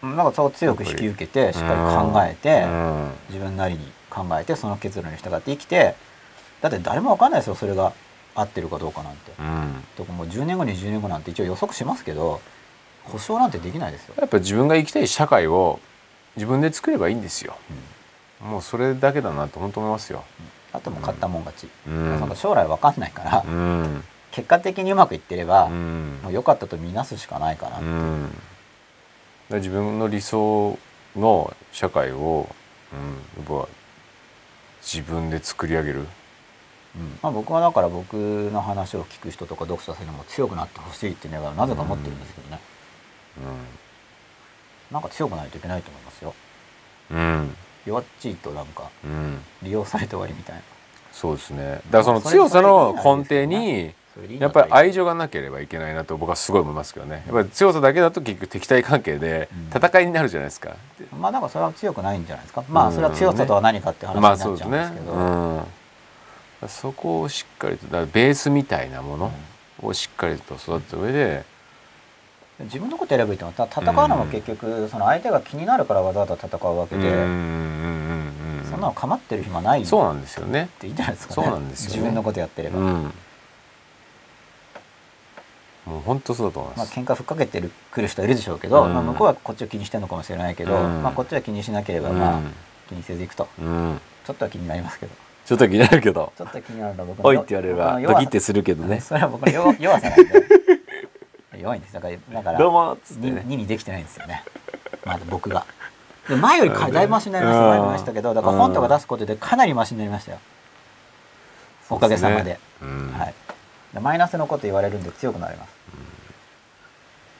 [0.03, 3.11] うんなんかそう強く引き受けてしっかり考えて、うん。
[3.29, 5.95] 自分なりに考えてその結論に従って生きて
[6.61, 7.93] だって誰も分かんないですよそれが
[8.35, 9.31] 合ってるかどうかなんて。
[9.39, 9.83] うん。
[9.95, 12.39] とかもう10年後20年後なんて一応予測しますけど
[13.03, 14.15] 保証なんてできないですよ。
[14.17, 15.79] やっぱ自分が生きたい社会を
[16.35, 17.55] 自分で作ればいいんですよ。
[18.41, 20.23] もうそれだけだなと本当思いますよ。
[20.73, 22.35] あともう買ったもん勝ち、うん。
[22.35, 24.03] 将来分かんないから、うん。
[24.31, 26.19] 結果的にうまくいってれば、うん。
[26.21, 28.35] もう良かったと見なすしかないかな、うん、だか
[29.49, 30.77] ら自分の理想
[31.15, 32.47] の社会を、
[32.93, 33.69] うん、やっぱ
[34.91, 36.05] 自分で作り上げる、うん。
[37.21, 42.59] まあ、僕はだから僕の話を聞く人とか読者さんにも強くなってほしいっていうのはなぜか思ってるんですけどね、
[44.89, 46.33] なんか強くないといけないと思いますよ。
[47.11, 47.17] うん。
[47.17, 47.55] うん
[47.87, 50.61] 弱っちいとなんかうん、利用されて終わりみたいな。
[51.13, 51.79] そうですね。
[51.89, 53.93] だからその強さの根底に
[54.39, 57.23] やっぱり愛情がなければいけないなと僕はすごい思いますけどね。
[57.27, 59.77] やっぱり強さだけだと結局敵対関係でうん。
[59.77, 60.75] 戦いになるじゃないですか、
[61.17, 62.63] まあだからそれは強くないんじゃないですか。
[62.69, 69.31] まあそれは強さとは何かって話にまなっちゃうんあそうですけど、うん、そこをしっかりとだベースみたいなもの
[69.81, 71.43] をしっかりと育てた上で、
[72.61, 77.97] 自分のこと選ぶっていうのはた戦うのも結局その相手が気になるからわざわざ戦うわけで、うんうんうんうん
[78.69, 80.69] そんなの構ってる暇ないってそうなんですよね。
[80.83, 81.47] いいんじゃないですかね。
[81.47, 81.95] そうなんですよね。
[81.95, 83.13] 自分のことやってれば、うん。
[85.87, 86.99] もう本当そうだと思いまあます。
[86.99, 88.93] 喧嘩ふっかけてるくる人はいるでしょうけど、うん。
[88.93, 91.01] まあ、向こうはこっちを気にしてるのかもしれないけど、うん。
[91.01, 92.19] まあ、こっちは気にしなければうん。
[92.19, 92.41] まあ
[92.89, 93.47] 気にせずいくと。
[93.59, 94.01] うん。
[94.25, 95.13] ちょっとは気になりますけど。
[95.45, 98.99] ちょっと気になるけど、ちょっと気になるのは僕のおいって言われればドキってするけどね。
[99.01, 100.43] それは僕の弱弱さなんで。
[101.57, 101.93] 弱いんです。
[101.93, 103.45] だからだからどうもっつってにね。
[103.47, 104.43] 2にできてないんですよね。
[105.05, 105.65] まだ僕が。
[106.27, 107.81] で前よりかだいぶマシになりました。
[107.81, 110.39] ましたけどだから本とか出すことでかなりマシになりましたよ。
[111.89, 112.59] おかげさまで。
[112.81, 113.13] うん。
[113.17, 113.33] はい。
[113.93, 115.76] でマイナスのこと言われるんで強くなります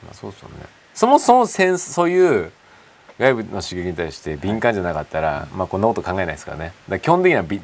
[0.04, 0.56] まあそうですよね。
[0.94, 2.52] そもそもセンスそういう
[3.20, 6.74] 外部の刺激に対して敏感じゃなかったら、まあこんなこと考えないですからね。
[7.00, 7.62] 基本的にはび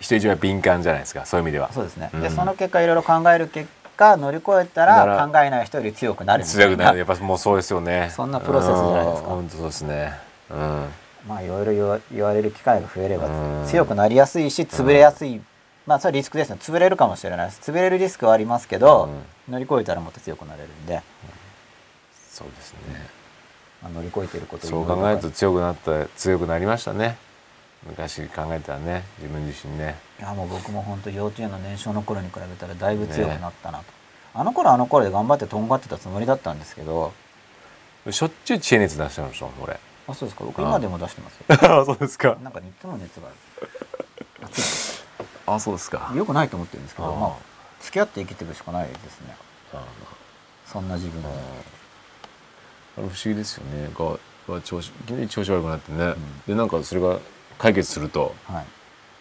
[0.00, 1.24] 人一倍敏感じゃないですか。
[1.26, 1.72] そういう意味では。
[1.72, 8.10] そうですね、うんでその結果いろいろ考える結果乗り越えたならら考えない人より強くなる強くなるやっぱもうそうですよね。
[8.14, 10.12] そんなプロセスじゃないですかうん本当そうですね。
[10.50, 10.84] うん。
[11.28, 15.40] まあいろいろ言われる機会が増えればうん強くなりやすいし潰れやすい、
[15.86, 16.56] まあそれはリスクですね。
[16.60, 17.70] 潰れるかもしれないです。
[17.70, 19.08] 潰れるリスクはありますけど、
[19.48, 21.02] 乗り越えたらもっと強くなれるんで、
[22.30, 22.78] そうですね。
[23.82, 27.16] まあ、乗り越えてることそう考えると強くなった強くなりましたね。
[27.86, 29.04] 昔考えたらね。
[29.18, 29.96] 自分自身ね。
[30.18, 33.84] いやもう僕も本当幼稚園の年少の頃に比べたらだいぶ強くなったなと、
[34.32, 37.12] あの頃はあの頃で頑張ってとんがってたつもりだったんですけど。
[38.10, 39.78] しょっちゅう知恵熱出してましたもん俺。
[40.08, 40.44] あそうですか。
[40.44, 41.44] 僕今でも出してますよ。
[41.80, 42.36] あそうですか。
[42.42, 43.30] なんかいつも熱があ
[44.46, 44.48] る
[45.46, 46.12] あそうですか。
[46.14, 47.32] よくないと思ってるんですけどまあ
[47.80, 49.36] 付き合って生きていくしかないですね。
[49.74, 49.82] あ
[50.66, 51.28] そんな自分で。
[51.28, 51.32] あ
[52.96, 53.88] 不思議ですよね。
[53.96, 56.14] がが調子急に調子悪くなってね。
[56.46, 57.18] でなんかそれが
[57.58, 58.64] 解決するとはい。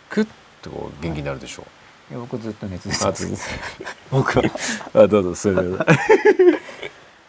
[0.10, 0.28] クッ
[0.62, 1.64] とこう元気になるでしょ。
[2.12, 2.98] いや僕ずっと熱出う。
[3.00, 3.50] てます
[4.12, 4.44] 僕は。
[5.04, 5.78] あどうぞそれで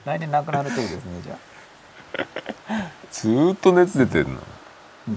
[0.04, 1.38] 来年なくなるといいですねじゃあ。
[3.10, 4.38] ずーっと熱出てるの。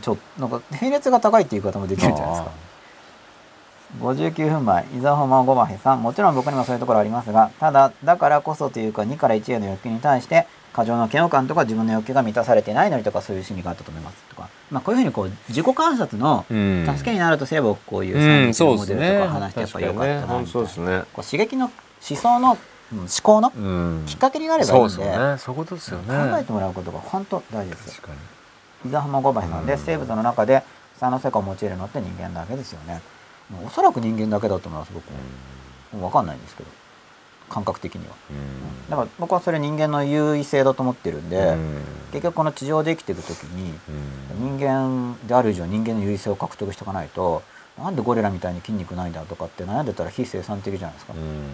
[0.01, 2.51] ちょなんか平熱が高いっていう言い方もできるんじゃないですか
[3.99, 6.01] 59分前伊沢浜ごまへさん。
[6.01, 14.49] もちろん僕にもそういうところありますがただだからこそというか2から1への欲求に対して過剰な嫌悪感とか自分の欲求が満たされてないのにとかそういう心理があったと思いますとか。
[14.69, 16.85] まあ、こういうふうにこう自己観察のうん。
[16.85, 21.71] 助けになるとすればこういううん三日のモデルとか話してやっぱ良かったなみこう刺激の思
[22.19, 24.03] 想の、うん思考のうん。
[24.05, 25.05] きっかけになればいいんで,、そう
[25.37, 26.31] そういうことですよね。
[26.31, 28.01] 考えてもらうことが本当大事です。
[28.85, 29.79] 伊沢浜五林さんで、うん。
[29.79, 30.63] 生物の中で
[30.97, 33.01] 差の世界を用いるのって人間だけですよね
[33.65, 35.05] おそらく人間だけだと思います僕
[35.95, 36.69] も、分かんないんですけど。
[37.49, 38.13] 感覚的には。
[38.29, 38.89] うん。
[38.89, 41.81] だから僕はそれ人間の優位性だと思ってるんで、うん。
[42.11, 43.73] 結局この地上で生きていく時に
[44.37, 44.57] うん。
[44.57, 47.41] 人間である以上人間の優位性を獲得しておかないと
[47.77, 51.47] なんでゴリラみたいに筋肉ないんだとかって悩んでたら非生産的じゃないですか、うん。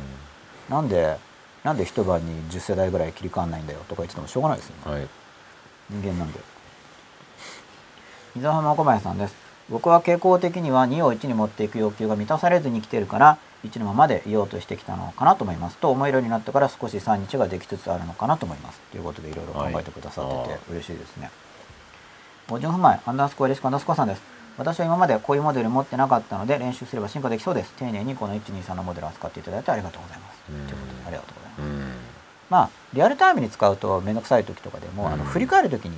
[0.67, 1.17] なんで
[1.63, 4.91] なんで一晩に10世代ぐらい切り替わんないんだよとか言っててもしょうがないですよね。
[4.93, 5.07] はい。
[5.89, 6.39] 人間なんで。
[8.35, 9.35] 伊沢浜小林さんです
[9.73, 15.77] 僕は傾向的には2を1に持っていく要求が満たされずに来てるから1のままでいようとしてきたのかなと思います。
[15.77, 18.79] と思えるようになってから少し3日ができつつあるのかなと思います。
[18.91, 20.47] ということでいろいろ考えてくださってはい。
[20.49, 21.31] て嬉しいですね。
[22.49, 24.21] 五順不前アンダースコアリスクアンダースコアさんです。
[24.59, 27.73] 私は今までこういうモデル持ってなかったので練習すれば進化できそうです。
[27.73, 30.43] 丁寧にこの123のモデルを扱っていただいてありがとうございます。
[30.51, 30.67] うん。
[30.67, 31.61] ということでありがとうございます。
[31.61, 31.91] うん。
[32.51, 35.29] まあリアルタイムに使うと面倒くさい時とかでも、あのうん。
[35.31, 35.97] 振り返る時に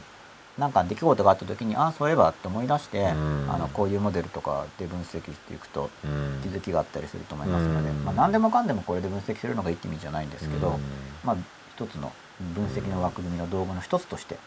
[0.57, 10.81] 何か出来事があった時にああそういえばって思い出して、うんあのこういうモデルとかで分析していくとうん気づきがあったりすると思いますので、うんまあ、何でもかんでもこれで分析するのがいいって意味じゃないんですけど、うん
[11.23, 11.37] まあ
[11.75, 12.13] 一つの
[12.53, 14.37] 分析の枠組みの道具の一つとして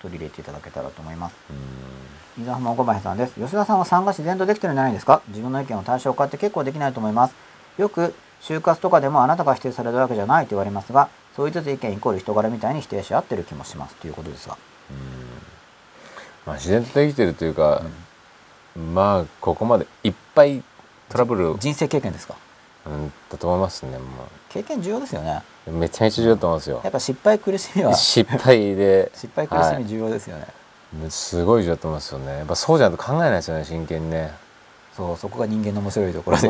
[0.00, 1.34] 取り入れていただけたらと思います。
[2.40, 3.34] 伊沢浜小林さんです。
[3.34, 5.22] 吉田さんは参加自然とできてるんじゃないですか？
[5.28, 7.34] 自分の意見を対象化って結構できないと思います。
[7.78, 14.56] よく就活とかでもあなたが否定されるわけじゃないと言われますが、そう言いつつ意見イコール人柄みたいに否定し合ってる気もしますということですが。
[16.46, 17.82] まあ自然とできてるというか、
[18.94, 20.62] まあここまでいっぱい
[21.08, 22.36] トラブル、うん、人生経験ですか？
[23.30, 25.30] だと思いますね、ま経験重要ですよね。
[25.32, 26.80] あ、めちゃめちゃ重要だと思いますよ。
[26.84, 30.46] やっぱ失敗苦しみは、失失敗で敗苦しみ重要ですよね。
[31.10, 32.38] すごい重要だと思いますよね。
[32.38, 34.32] やっぱそうじゃないと考えないですよね真剣にね
[34.96, 36.48] そう、そこが人間の面白いところで。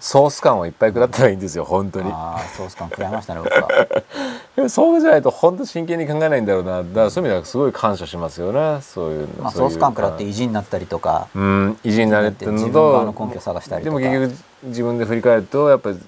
[0.00, 2.10] ソース感をいっぱい食らったらいいんですよ本当に。
[2.10, 4.68] ああ、ソース感食らいましたね、僕は。
[4.68, 6.78] そうじゃないと本当真剣に考えないんだろうな。
[6.78, 8.80] だからそういう意味ではすごい感謝しますよね。
[8.80, 14.02] そういうまあ、ソース感食らって意地になったりとか、うん意地になれっていうの自分側のと根拠探したりでとか。
[14.02, 16.00] も結局自分で振り返るとやっぱり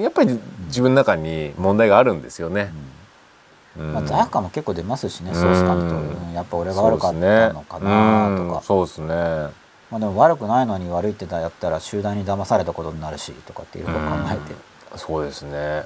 [0.00, 2.72] やっぱり自分の中に問題があるんですよね。
[3.78, 3.94] うん。
[3.94, 6.34] まあ、罪悪感も結構出ますしね、ソース感と、うんうん。
[6.34, 9.59] やっぱ俺が悪かったのかなとか、そうですね。
[9.90, 14.54] まあ、でも悪くないのに悪いってやったら集団に騙されたことになるしとかっていろいろ考えて、
[14.96, 15.84] そうですね。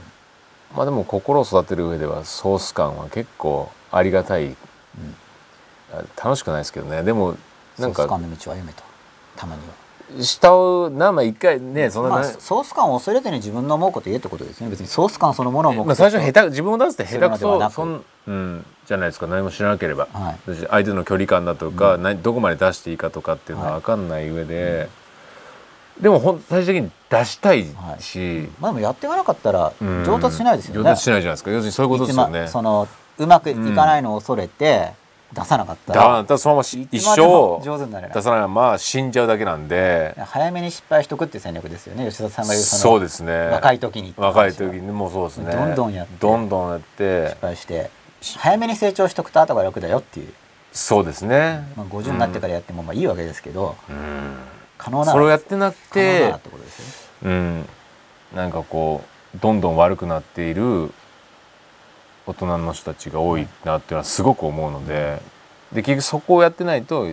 [0.77, 4.57] まあでも心を育てる上ではソース感は結構ありがたい。
[5.93, 7.03] あ楽しくないですけどね。
[7.03, 7.37] でも
[7.79, 8.83] なんかソース感の道を歩めと
[9.37, 9.84] たまには。
[10.21, 14.87] 下を何枚一回ねそんな、まあ、ソース感を恐れずに自分の思うことを言えってことですね別に。
[14.87, 19.27] ソース感そのものを目的まあ、最初下手自分を出すって下手くそそん、うん、じゃないですか。
[19.27, 20.37] 何も知らなければ、はい。
[20.47, 23.81] 私相手の距離感だとか、何どこまで出していいかとかっていうのははい。
[23.81, 24.89] 分かんない上で、
[26.01, 27.67] でもほん最終的に出したい
[28.01, 30.05] し、まあ、でもやっていかなかったらうん。
[30.05, 31.51] 上達しないですよね、上達しないじゃないですか。
[31.51, 32.49] 要するにそういうことですよね。
[32.49, 32.89] その
[33.19, 34.93] うまくいかないのを恐れて
[35.33, 35.93] 出さなかった。
[35.93, 37.17] だら、だからそのまま一生
[37.63, 40.15] 上手になれない出さないまま死んじゃうだけなんで。
[40.19, 42.09] 早めに失敗しとくっていう戦略ですよね。
[42.09, 43.49] 吉田さんが言うそのそうですね。
[43.49, 45.53] 若い時に若い時にもうそうですね。
[45.53, 46.13] どんどんやって。
[46.19, 47.29] どんどんやって。
[47.29, 47.91] 失敗して。
[48.39, 50.33] 早めに成長しとくと後が楽だよっていう、
[50.73, 54.37] そうですね、まあ、50になってからやってもまあいいわけですけど、うん。
[54.79, 57.37] 可能ならそれをやってなく可能なってことですよね。
[57.37, 57.69] うん、
[58.35, 59.03] なんかこ
[59.35, 60.93] うどんどん悪くなっている
[62.27, 65.21] 大人の人たちが多いなっていうのはすごく思うので
[65.73, 67.09] で結局そこをやってないと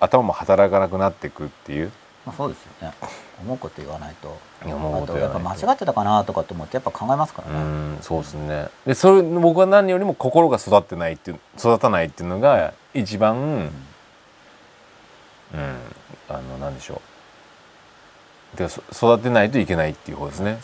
[0.00, 1.92] 頭も働かなくなっていくっていう。
[2.26, 2.94] まあ、そうですよね。
[3.42, 4.36] 思うこと言わないと。
[4.64, 7.60] 思うことやっぱ間違ってたかなとかって思ってやっぱ考えますからうね、
[7.94, 8.68] んそうですね。
[8.86, 13.70] でそれ僕は何よりも心が育ってないっていう育たないっていうのが一番うん。
[16.28, 17.00] あのなんでしょ
[18.54, 18.56] う。
[18.56, 18.82] でそ
[19.14, 20.58] 育てないといけないっていう方ですね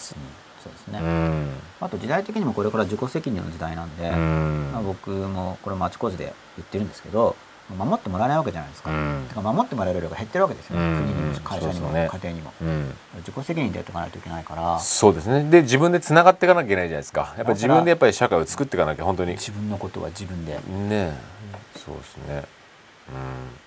[0.67, 1.49] そうですね、うん。
[1.81, 4.71] あと時代的にもこれから自己責任の時代なんで、うん。
[4.73, 7.37] まあ、僕もこれもあちこちで言ってるんですけど
[7.77, 9.29] 守ってもらえないわけじゃないですか,、うん。
[9.33, 10.97] か守ってもらえる量が減ってるわけですよね、うん。
[10.97, 12.53] 国にも会社にも、家庭にも。
[12.61, 12.95] うん。
[13.19, 14.79] 自己責任でやっていかないといけないから。
[14.79, 15.51] そうですね。
[15.51, 17.35] で自分でつながっていかなきゃいけないじゃないですか。
[17.37, 19.31] やっぱり自分でやっぱり社会を作っていかなきゃ本当に。
[19.31, 20.59] ね自分のことは自分で。
[20.69, 21.13] え
[21.75, 22.43] そうですね。
[23.09, 23.67] うん。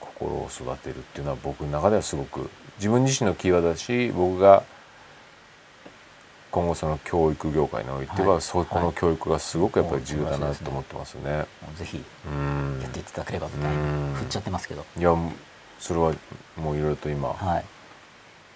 [0.00, 4.62] 心を育てるっていうのは僕の中ではすごく自分自身のキーワードだし僕が
[6.56, 8.40] 今後その教育業界においては、はい。
[8.40, 11.20] そこの教育がすごくやっぱり重要だなと思ってますね。
[11.20, 12.80] もうぜひうん。
[12.80, 14.12] やっていただければみたいうん。
[14.14, 15.14] な振っちゃってますけど、いや
[15.78, 16.14] それは
[16.56, 17.64] もういろいろと今、はい。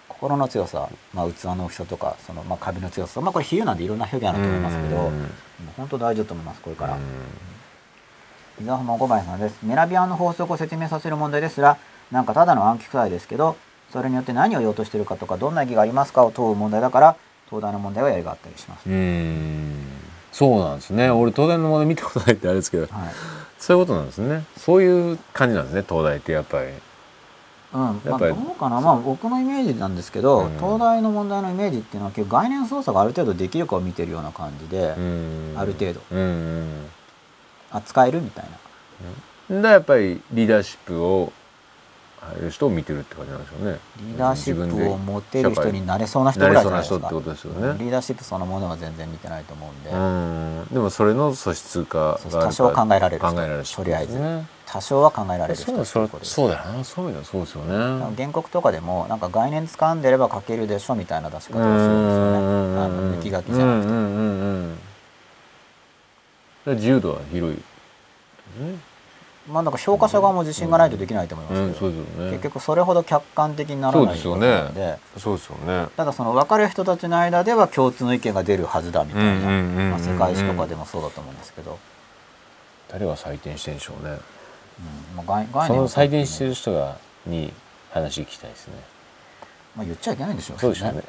[0.09, 5.20] 心の強さ、まあ、器の大きさとかその、まあ、カビの強さ、まあ、これ比喩なんでいろんな表現あると思いますけど、うん。
[5.20, 5.31] もう
[5.77, 7.02] 本当大事だと思いますこれから、うん。
[8.62, 9.59] 伊沢浜小林さんです。
[9.62, 11.77] メラビアンの法則を説明させる問題ですら
[12.10, 13.59] なんかただの暗記くらいですけど
[13.93, 17.16] それによって何を言おうとしてるかとかどんな意義がありますかを問う問題だから
[17.51, 19.74] 東大の問題はやりがあったりします、うん。
[20.32, 21.10] そうなんですね。
[21.10, 22.82] 俺東大の問題見たことないってあれですけど。
[22.85, 22.90] はい。
[23.59, 24.44] そういうことなんですね。
[24.56, 26.68] そういう感じなんですね東大ってやっぱり。
[27.72, 30.56] うん、まあ、どうかな、まあ、僕のイメージなんですけど、うん。
[30.59, 35.55] 東大の問題のイメージっていうのは結構概念操作がある程度できるかを見てるような感じで、うん。
[35.56, 36.01] ある程度。
[36.10, 36.86] うん
[37.72, 38.51] 扱えるみたいな。
[39.56, 39.62] うん。
[39.62, 41.39] でやっぱりリーダーシップを入
[42.40, 43.78] る人を見てるって感じなんでしょうね。
[43.98, 47.09] リーダーシップを持てる人になれそうな人なぐらいじゃなですか。
[47.09, 47.76] てことですよね。
[47.78, 50.74] リーダーシップそのものは全然見てないと思うんで、うん。
[50.74, 53.34] でもそれの素質か多少考えられる人。
[53.34, 54.18] 考えられる人とりあえず。
[54.18, 56.84] ね多少は考えられる人そうだそうことですそうだよな。
[56.84, 58.14] そういうのはそうですよね。
[58.16, 62.36] 原告とかでもなんか概念掴んでれば書けるでしょみたいな出し方をするんですよね。
[62.36, 63.88] あの抜き書きじゃなく
[66.66, 67.56] て、自由度は広い。
[67.56, 68.89] ですね
[69.48, 74.98] まあなんか評価者側も自信がないとできないと思いますけど、結局それほど客観的にならないので。
[75.18, 75.88] そうですよね。
[75.96, 79.50] ただその分かる人たちの間では共通の意見が出るはずだみたいな、
[79.90, 81.78] まあ、世界史とかでもそうだと思うんですけど、
[82.88, 84.10] 誰が採点してんでしょうね。
[84.10, 85.16] うん。
[85.16, 87.52] まあ、概概その採点してる人がに
[87.92, 88.74] 話聞きたいですね。
[89.74, 91.02] まあ、言っちゃいけないんでしょうそうでしょうね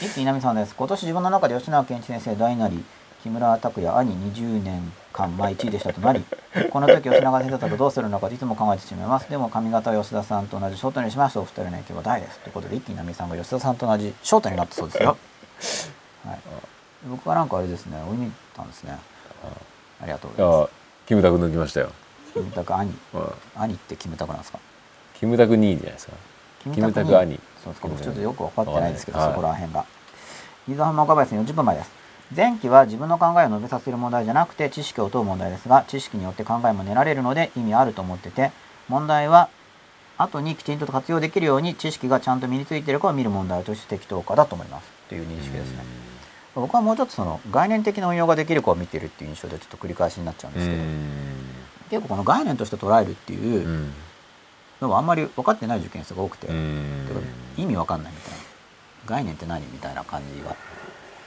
[0.00, 0.74] 一木稲美さんです。
[0.74, 2.82] 今年自分の中で吉永健一先生大なり
[3.24, 6.22] 木村拓哉兄20年間毎1位でしたとなり
[6.70, 9.30] この時吉永先生だとどうするのかといつも考えてしまいます。
[9.30, 11.40] でも髪型は吉田さんと同じショートにしました。
[11.40, 12.38] お二人の影響は大です。
[12.40, 15.16] ということで一木稲美さんが吉田さんと同じショートになったそうですよ、
[16.26, 16.38] はい、
[17.08, 18.98] 僕はなんかあれですね追い抜いたんですね。
[20.02, 20.68] ありがとうごいざいまや
[21.06, 21.92] キムタク抜きましたよ、
[22.26, 22.94] すキムタク兄。
[23.14, 23.32] うん。
[23.54, 24.58] 兄ってキムタクなんですか？
[25.14, 26.12] キムタク2位じゃないですか。
[26.74, 27.40] キムタク兄。
[27.64, 27.88] そうですか。
[27.88, 29.30] 僕ちょっとよく分かってないですけど、はい。
[29.30, 29.86] そこら辺が。
[30.68, 32.03] 伊沢浜岡林さん40分前です
[32.34, 38.52] 前期は自分の考えを述べさせる問題じゃなくて知識を問う問題ですが知識によって考えも練られるので意味あると思ってて
[38.88, 39.48] 問題は
[40.16, 44.88] 後にきちんと活用できるように知識がちゃんと身についているかを見る問題として適当化だと思います。
[45.08, 45.78] という認識ですね。
[46.54, 50.86] 僕はもうちょっとその概念的な運用ができるかを見てるっていう印象でちょっと繰り返しになっちゃうんうですけど、ん。
[51.90, 53.92] 結構この概念として捉えるっていううん
[54.80, 56.48] のがあんまり分かってない受験生が多くて、
[57.56, 58.38] 意味わかんないみたいな。
[59.06, 60.54] 概念って何みたいな感じが。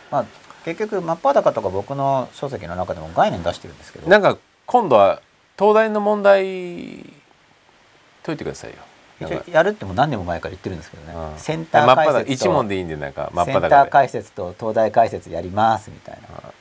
[0.10, 0.26] まあ
[0.68, 4.10] 結局真っ裸とか僕の書籍の中でも概念出してるんですけど。
[4.10, 5.22] なんか今度は
[5.58, 7.06] 東大の問題
[8.24, 8.78] 解いてくださいよ。
[9.50, 11.40] やるってもう何年も前から言ってるんですけどね、うん。
[11.40, 16.52] センター解説と一問でいいんでなんかセンター解説と東大解説やりますみたいな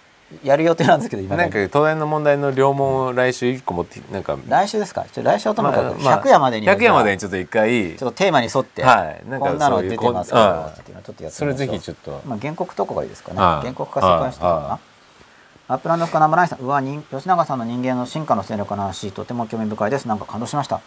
[0.43, 5.07] やる予定なんですけど今なんか東大の問題の両問を来週一個持ってなんか来週ですか？
[5.13, 13.39] ちょ来週はともかくまあ100夜までに100夜までにちょっと一回ちょっとテーマに沿って、はいなんかこんなの出てますけどっていうのをちょっとやってそれぜみましょうひちょっとまあ、原告とかがいいですかね。
[13.39, 14.81] はい原告か世界史とかな。
[15.69, 20.07] アップランド深生ライさん、うわ、人吉永さんの人間の進化の戦略の話、とても興味深いです。
[20.07, 20.81] なんか感動しました。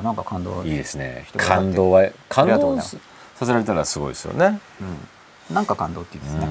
[0.00, 0.62] うなんか感動。
[0.62, 2.96] んいいですね感動は感動さ
[3.40, 4.60] せられたらすごいですよね
[5.50, 5.54] うん。
[5.54, 6.46] なんか感動っていいですね。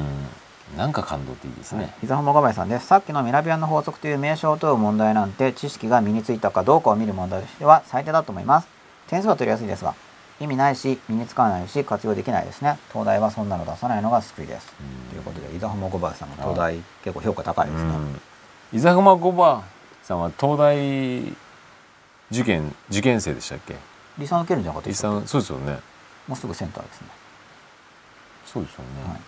[0.72, 2.88] うんなんか感動っていいですね膝浜ガバイさんです。
[2.88, 8.68] さっきのミラビアンの法則という名称を問う問題なんて、知識が身についたかどうかを見る問題としては最低だと思います。
[9.08, 9.94] 点数は取りやすいですが、
[10.40, 12.80] 意味ないし、身につかないし、活用できないですね。
[12.92, 14.74] 東大はそんなの出さないのが救いです。
[15.10, 17.90] ということで、伊沢浜ガバイさんも東大結構評価高いですね。
[17.90, 18.22] うん
[18.76, 19.64] 伊沢熊五番
[20.02, 21.22] さんは東大
[22.32, 23.76] 受験受験生でしたっけ？
[24.18, 25.78] 理想受けるんじゃなかったそうですよね
[26.28, 27.08] もうすぐセンターですね。
[28.48, 29.22] そうですよね、はい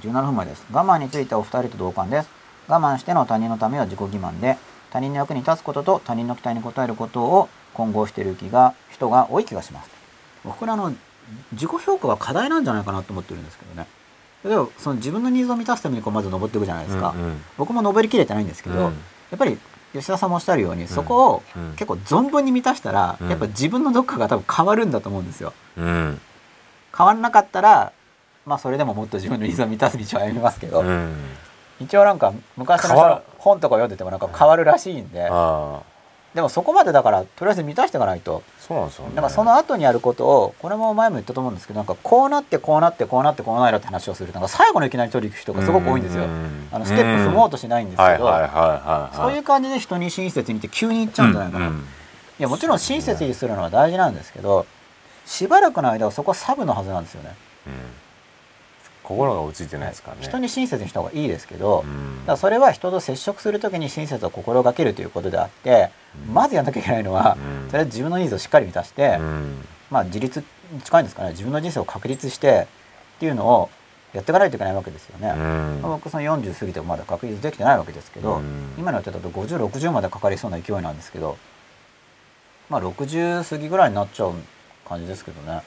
[0.00, 0.64] 17分前です。
[0.72, 2.28] 我慢についてお二人と同感です。
[2.68, 4.56] 我慢しての他人のためは自己欺瞞で、
[4.90, 9.90] 他人の役に立つことと他人の期待に応えることを混合している気が、人が多い気がします。
[10.44, 10.92] 僕これあの、
[11.52, 13.86] 自己評価が課題なんじゃないかなと思ってるんですけどね。
[14.44, 17.14] 例えば、その自分のニーズを満たすためにこうまず登っていくじゃないですか。
[17.16, 18.94] うんうん僕も登りきれてないんですけど、うん
[19.30, 19.58] やっぱり
[19.92, 25.52] 吉田さんもおっしゃるように、そこをうん結構存分に満たしたら、うんやっぱ自分のどっかが多分変わるんだと思うんですよ。
[25.76, 26.20] うん
[26.96, 27.92] 変わらなかったら、
[28.46, 31.14] まあそれでももっと自分のニーズを満たす道を歩みますけど、うん。
[31.80, 35.28] 一応なんか昔の本とか読んでてもなんか変わるらしいんで、
[36.34, 38.42] でもそこまでだからとりあえず満たしていかないと。
[38.58, 39.10] そうなんですよね。
[39.14, 46.24] だからその後にやることをこれも前も言ったと思うんですけどなんかこうなってこうなってこうなってこうなるって話をするとなんか最後のいきなり取り行く人がすごく多いんですよ。
[46.24, 48.28] うんあのステップ踏もうとしないんですけど、
[49.14, 51.80] そういう感じで人に親切にって急に言っちゃうんじゃないかな、うんうん。
[51.80, 51.82] い
[52.38, 54.66] やもちろん親切にするのは大事なんですけど
[55.26, 57.34] しばらくの間はそこはサブのはずなんですよね。
[57.66, 57.72] うん
[59.04, 60.22] 心が落ち着いてないですからね。
[60.22, 61.84] 人に親切にした方がいいですけど、
[62.28, 62.36] うん。
[62.36, 65.90] それは人と接触するときに親切を心がけるということであって、
[66.32, 67.70] まずやんなきゃいけないのは、うん。
[67.70, 69.64] とりあえず自分のニーズをしっかり満たして、うん。
[69.90, 71.30] まあ自立に近いんですかね。
[71.30, 72.66] 自分の人生を確立して
[73.16, 73.70] っていうのを
[74.12, 75.34] やっていかないといけないわけですよね。
[75.82, 78.74] 僕その40過ぎてもまだ確立できてないわけですけど、うん。
[78.78, 81.36] 今のやってたと5060までかかりそうな勢いなんですけど
[82.68, 84.32] まあ60過ぎぐらいになっちゃう
[84.88, 85.62] 感じですけどね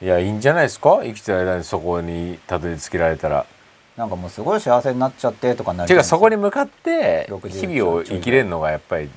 [0.00, 1.00] いやいいんじゃないですか？
[1.02, 3.46] 生きてる間にそこにたどり着けられたら。
[3.96, 9.10] なんかもうすごい幸せになっちゃってとかになるていうかそこに向かって60日々を生きれるのがやっぱり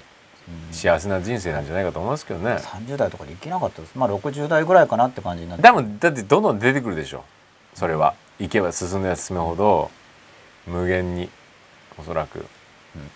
[0.71, 2.55] 幸せな人生なんじゃないかと思いますけどね。
[2.55, 3.95] 30代とかで生きなかったです。
[3.95, 5.63] まあ60代ぐらいかなって感じになって。
[5.63, 7.23] でもだってどんどん出てくるでしょ。
[7.75, 8.15] それは。
[8.39, 9.91] 行けば進めば進むほど
[10.65, 11.29] 無限に
[11.99, 12.43] おそらく。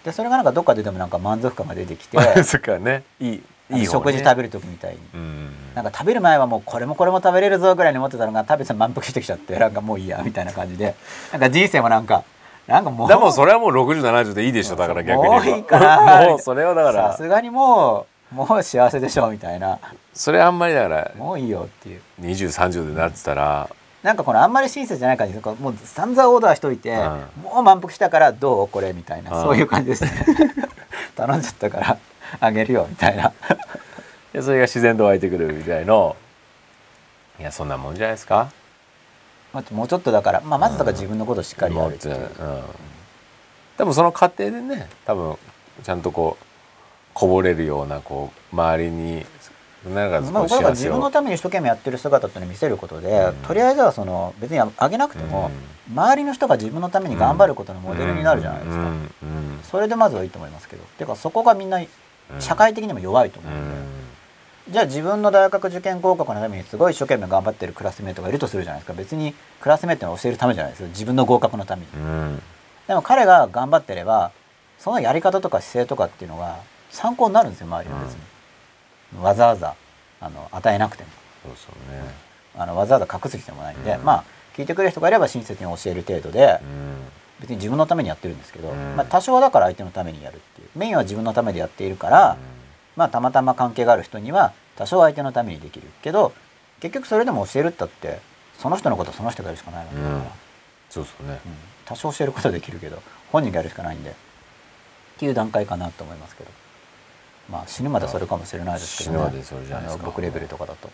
[0.03, 2.19] でそれがなんかどっかででもなんか満足感が出てきて。
[2.45, 3.03] そっかね。
[3.19, 5.49] いいいい方食事食べる時みたいに、うん。
[5.73, 10.95] なんか食べる前はもうこれもこれも食べれるぞぐらいに思ってたのが食べて満腹してきちゃってなんかもういいやみたいな感じで。
[11.31, 12.23] なんか人生もなんか
[12.67, 15.29] なんかもうでもそれはもう6070でいいでしょだから逆に。
[15.29, 15.79] もういいか。
[15.79, 17.11] なもうそれはだから。
[17.11, 19.79] さすがにもうもう幸せでしょみたいな。
[20.13, 22.01] それあんまりだからもういいよっていう。
[22.21, 23.69] 2030でなってたら。
[24.01, 26.97] なんかこのあんまり親切じゃない感じですもう散々オーダーしといて、うん。
[27.43, 29.43] もう満腹したからどうこれみたいな、うん。
[29.43, 30.11] そういう感じですね。
[31.15, 31.97] 頼んじゃったから
[32.39, 33.31] あげるよみたいな。
[34.33, 36.15] でそれが自然と湧いてくるみたいの。
[37.39, 38.49] いやそんなもんじゃないですか。
[39.53, 42.63] まあもうちょっとだから、まあ、まずだから自分のことをしっかりやるっていう、もううん。
[43.77, 45.37] でもその過程でね多分
[45.83, 46.45] ちゃんとこう
[47.13, 49.25] こぼれるようなこう周りに
[49.93, 53.35] なんかまあ、自分のために一生懸命やってる姿っていうのを見せることで、うん。
[53.43, 55.51] とりあえずはその別にあげなくても、
[55.93, 58.87] 周りの人が自分のために頑張ることのモデルになるじゃないですか、うん。
[58.87, 59.59] うん。
[59.61, 60.83] それでまずはいいと思いますけど。
[60.97, 61.79] ていうかそこがみんな
[62.39, 63.75] 社会的にも弱いと思うので、
[64.71, 68.93] じゃあ自分の大学受験合格のためにすごい一生懸命頑張ってるクラスメートがいるとするじゃないですか。
[68.93, 70.87] 別にクラスメートに教えるためじゃないですよ。
[70.87, 71.87] 自分の合格のために。
[71.95, 72.41] うんうん
[72.87, 74.31] でも彼が頑張ってれば
[74.77, 76.59] そのやり方とか姿勢とかっていうのが
[76.91, 79.75] 参考になるんですよ周りの別に、わざわざ
[80.21, 81.09] あの与えなくても。
[81.55, 82.03] そうね。
[82.55, 84.05] あのわざわざ隠す必要もないんで、うん。
[84.05, 84.23] まあ
[84.55, 86.59] 聞いてくれる人がいれば親切に教える程度で。
[86.61, 88.95] うん別に自分のためにやってるんですけど、うん。
[88.95, 90.69] まあ、多少はだから相手のためにやるっていう。
[90.75, 92.37] メインは自分のためでやっているから、
[92.95, 96.33] まあたまたま関係がある人には多少相手のためにできるけど
[96.79, 98.21] 結局それでも教えるったって
[98.57, 100.23] その人のことはその人がやるしかないわけだから、うん。
[100.89, 101.39] そうそうね。
[101.45, 101.53] うん。
[101.85, 103.01] 多少教えることはできるけど
[103.31, 104.13] 本人がやるしかないんでっ
[105.17, 106.49] ていう段階かなと思いますけど。
[107.47, 110.03] まあ死ぬまでそれかもしれないですけど、死ぬまでそれじゃないですか。
[110.05, 110.89] 僕レベルとかだと。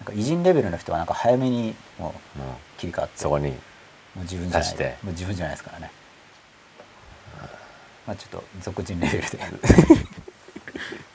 [0.00, 2.40] なんか偉人レベルの人はなんか早めにもう
[2.78, 3.18] 切り替わって。
[3.18, 3.54] そこに
[4.18, 4.70] もう自分じゃない。
[5.02, 5.90] もう自分じゃないですからね。
[8.04, 9.38] まあちょっと俗人レベルで。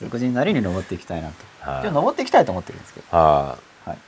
[0.00, 1.82] 俗人なりに登っていきたいなと、はい。
[1.82, 3.16] でも登っていきたいと思ってるんですけど。
[3.16, 3.98] ははい。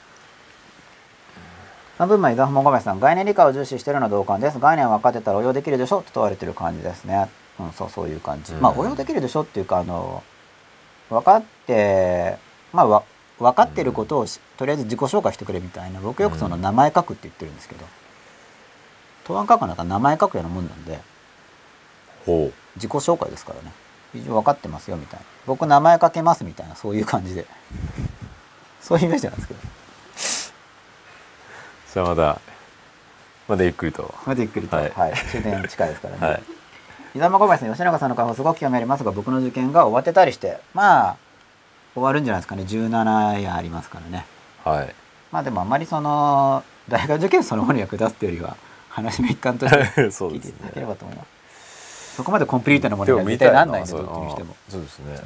[1.98, 4.58] 3分前、伊沢もごめさん、概念理解を重視しているのは同感です。
[4.58, 7.28] 概念を分かってたら応用できるでしょと問われてる感じですね。
[7.58, 8.52] うん、そう、そういう感じ。
[8.52, 8.60] うん。
[8.60, 10.22] まあ、応用できるでしょっていうか、あの、
[11.10, 12.38] 分かって、
[12.72, 13.02] まあ、わ
[13.38, 16.62] 分かってることをしとりあえず自己紹介してくれみたいな、僕よくそのうん。
[16.62, 17.84] 名前書くって言ってるんですけど、
[19.26, 20.96] 答案書くなんか名前書くようなもんなんで、い
[22.24, 23.72] ほ自己紹介ですからね。
[24.12, 25.26] 非常に分かってますよみたいな。
[25.46, 27.46] 僕名前書けますみたいな、そういう感じで。
[28.80, 29.60] そういうイメージなんですけど。
[29.60, 29.62] う
[31.88, 32.40] それはまだ
[33.48, 36.26] まだゆっくりとまずゆっくりと、ははいい終電近いですからね。
[36.26, 36.42] はい
[37.14, 41.16] 伊沢小林さん、吉永さんの顔すごく興味ありますが、僕の受験が終わってたりして、まあ、
[41.94, 42.64] 終わるんじゃないですかね。
[42.64, 44.26] 17夜ありますからね。
[44.62, 44.94] はい
[45.32, 48.56] まあでもあんまりその、大学受験そのものに役立つっていうよりは、
[48.96, 52.16] 話の一環としてそう聞いていただければと思います。
[52.16, 54.56] そこまでコンプリートなもでのには絶対なんないんで、どっちにしても。
[54.70, 55.20] そうですね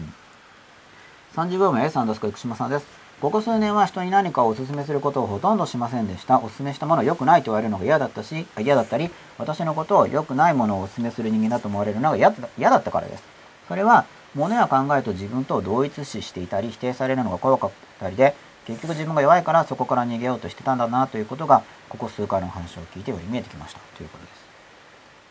[1.37, 2.87] 30秒前 S アンダースコ生島さんです
[3.21, 12.31] ここ数年は人に何かをお勧めすることをほとんどしませんでしたお勧めしたものを良くないと言われるのが嫌だったし嫌だったり私のことを良くないものをお勧めする人間だと思われるのが嫌
[12.71, 13.23] だったからです
[13.69, 17.71] それは物や考えと自分とを同一視していたり否定されるのが怖かっ
[18.01, 18.35] たりで
[18.67, 24.37] 結局自分が弱いからそこから逃げようとしてたんだなということがここ数回の話を聞いてより見えてきましたということです、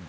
[0.01, 0.07] うん。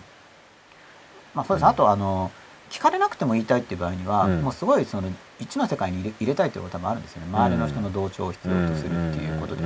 [1.35, 2.29] まあそうです、あとあの
[2.69, 4.41] 聞かれなくても言いたいっていう場合には、うん。
[4.43, 5.09] もうすごいその
[5.39, 7.27] 一の世界に入れたいということもあるんですよね。
[7.29, 9.63] 周りの人の同調を必要とするっていうことで、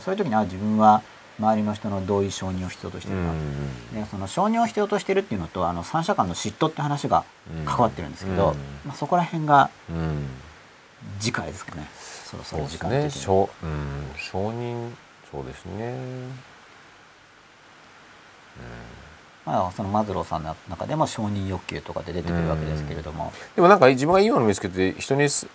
[0.00, 1.02] そういう時には自分は
[1.38, 3.94] 周りの人の同意承認を必要としてるか、うん。
[3.94, 7.24] でその承認を必要としてるっていうのとあの三者間の嫉妬って話が
[7.64, 8.56] 関わってるんですけど、うん。
[8.84, 10.26] まあ、そこら辺がうん。
[11.18, 11.88] 次回ですかね。
[12.24, 13.10] そろそろ時間的に、ね。
[13.10, 13.48] 承
[14.32, 14.92] 認
[15.32, 15.94] そうですね。
[19.46, 25.46] まあ、そのマズローさんの中でも承認欲求とかで出てくるわけですけれども、でもなんか自分がいいものを見つけて人にす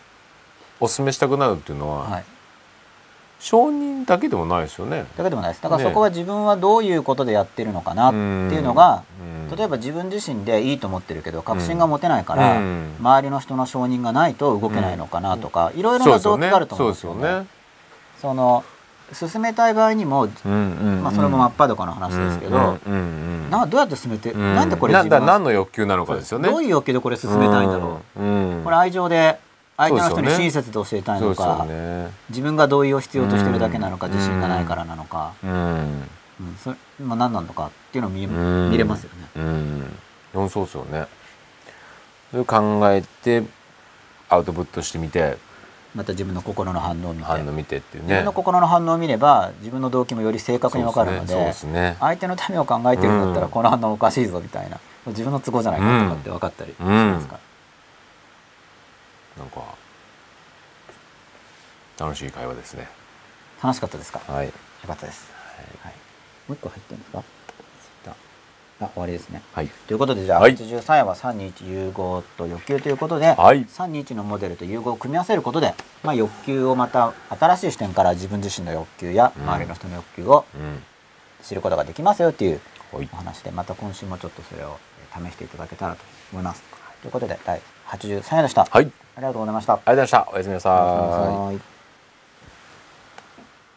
[0.80, 2.26] お勧めしたくなるっていうのは、はい、
[3.39, 5.06] 承認だけでもないですよね。
[5.15, 5.61] だけでもないです。
[5.61, 9.03] だからねそこは自分はどういうことでやってるのかなっていうのが、
[9.56, 12.95] 例えば自分自身でいいと思ってるけど確信が持てないから、うん。
[12.99, 17.22] 周りの人の承認がないと動けないのかなとか、いろいろな動機があると思うんですよね。
[17.22, 17.47] そうですよね。
[18.19, 18.64] その
[19.14, 22.77] 進めたい場合にも、まあ、それも真っ裸の話ですけど、
[23.49, 24.56] などうやって進めて、うん。
[24.56, 26.49] なんでこれなんだ自分は何の欲求なのかですよね。
[26.49, 29.40] どういう欲求でこれ進めたいんだろう、これ愛情で
[29.77, 32.10] 相手の人に親切で教えたいのか、ね。
[32.30, 34.14] 自分が同意を必要としてるだけなのか、うん。
[34.14, 35.52] 自信がないからなのか、うん。
[35.52, 36.10] うん
[36.61, 39.27] それまあ、何なのかっていうのを見見れますよね。
[39.36, 39.95] うん。
[40.34, 40.49] うん。
[40.49, 41.07] そうですよね。
[42.32, 43.44] それを考えて
[44.30, 45.38] アウトプットしてみて
[45.95, 48.09] また自分の心の反応を見て、反応見てっていうね。
[48.09, 51.95] 自分の心の反応を見れば自分の動機もより正確に分かるのでそうですね。
[52.01, 53.51] 相手のためを考えてるんだったらうん。
[53.51, 57.39] この反応おかしいぞみたいな自分の都合じゃないかとかって分かったりしますか
[59.38, 59.61] ら、なんか
[61.97, 62.89] 楽しい会話ですね。
[63.63, 64.47] 楽しかったですか、はい。
[64.47, 64.51] よ
[64.88, 65.31] かったです、
[65.81, 65.93] はい、
[66.47, 67.23] もう一個入ってるんですか？
[68.85, 69.41] あ終わりですね。
[69.53, 69.67] はい。
[69.87, 70.55] ということでじゃあ、はい。
[70.55, 73.65] 83夜は321融合と欲求ということで、はい。
[73.65, 79.43] 321のモデルと融合を組み合わせることで、まあ、欲求をまた新しい視点から自分自身の欲求やうん。
[79.43, 80.83] 周りの人の欲求をうん。
[81.43, 82.59] 知ることができますよっていう
[82.91, 83.09] はい。
[83.11, 84.77] お話でまた今週もちょっとそれを
[85.13, 86.63] えー試していただけたらと思います。
[87.01, 88.65] ということで第83夜でした。
[88.65, 88.81] はい。
[88.81, 89.73] ありありがとうございました。
[89.73, 90.29] がとうございました。
[90.33, 91.74] おやすみなさい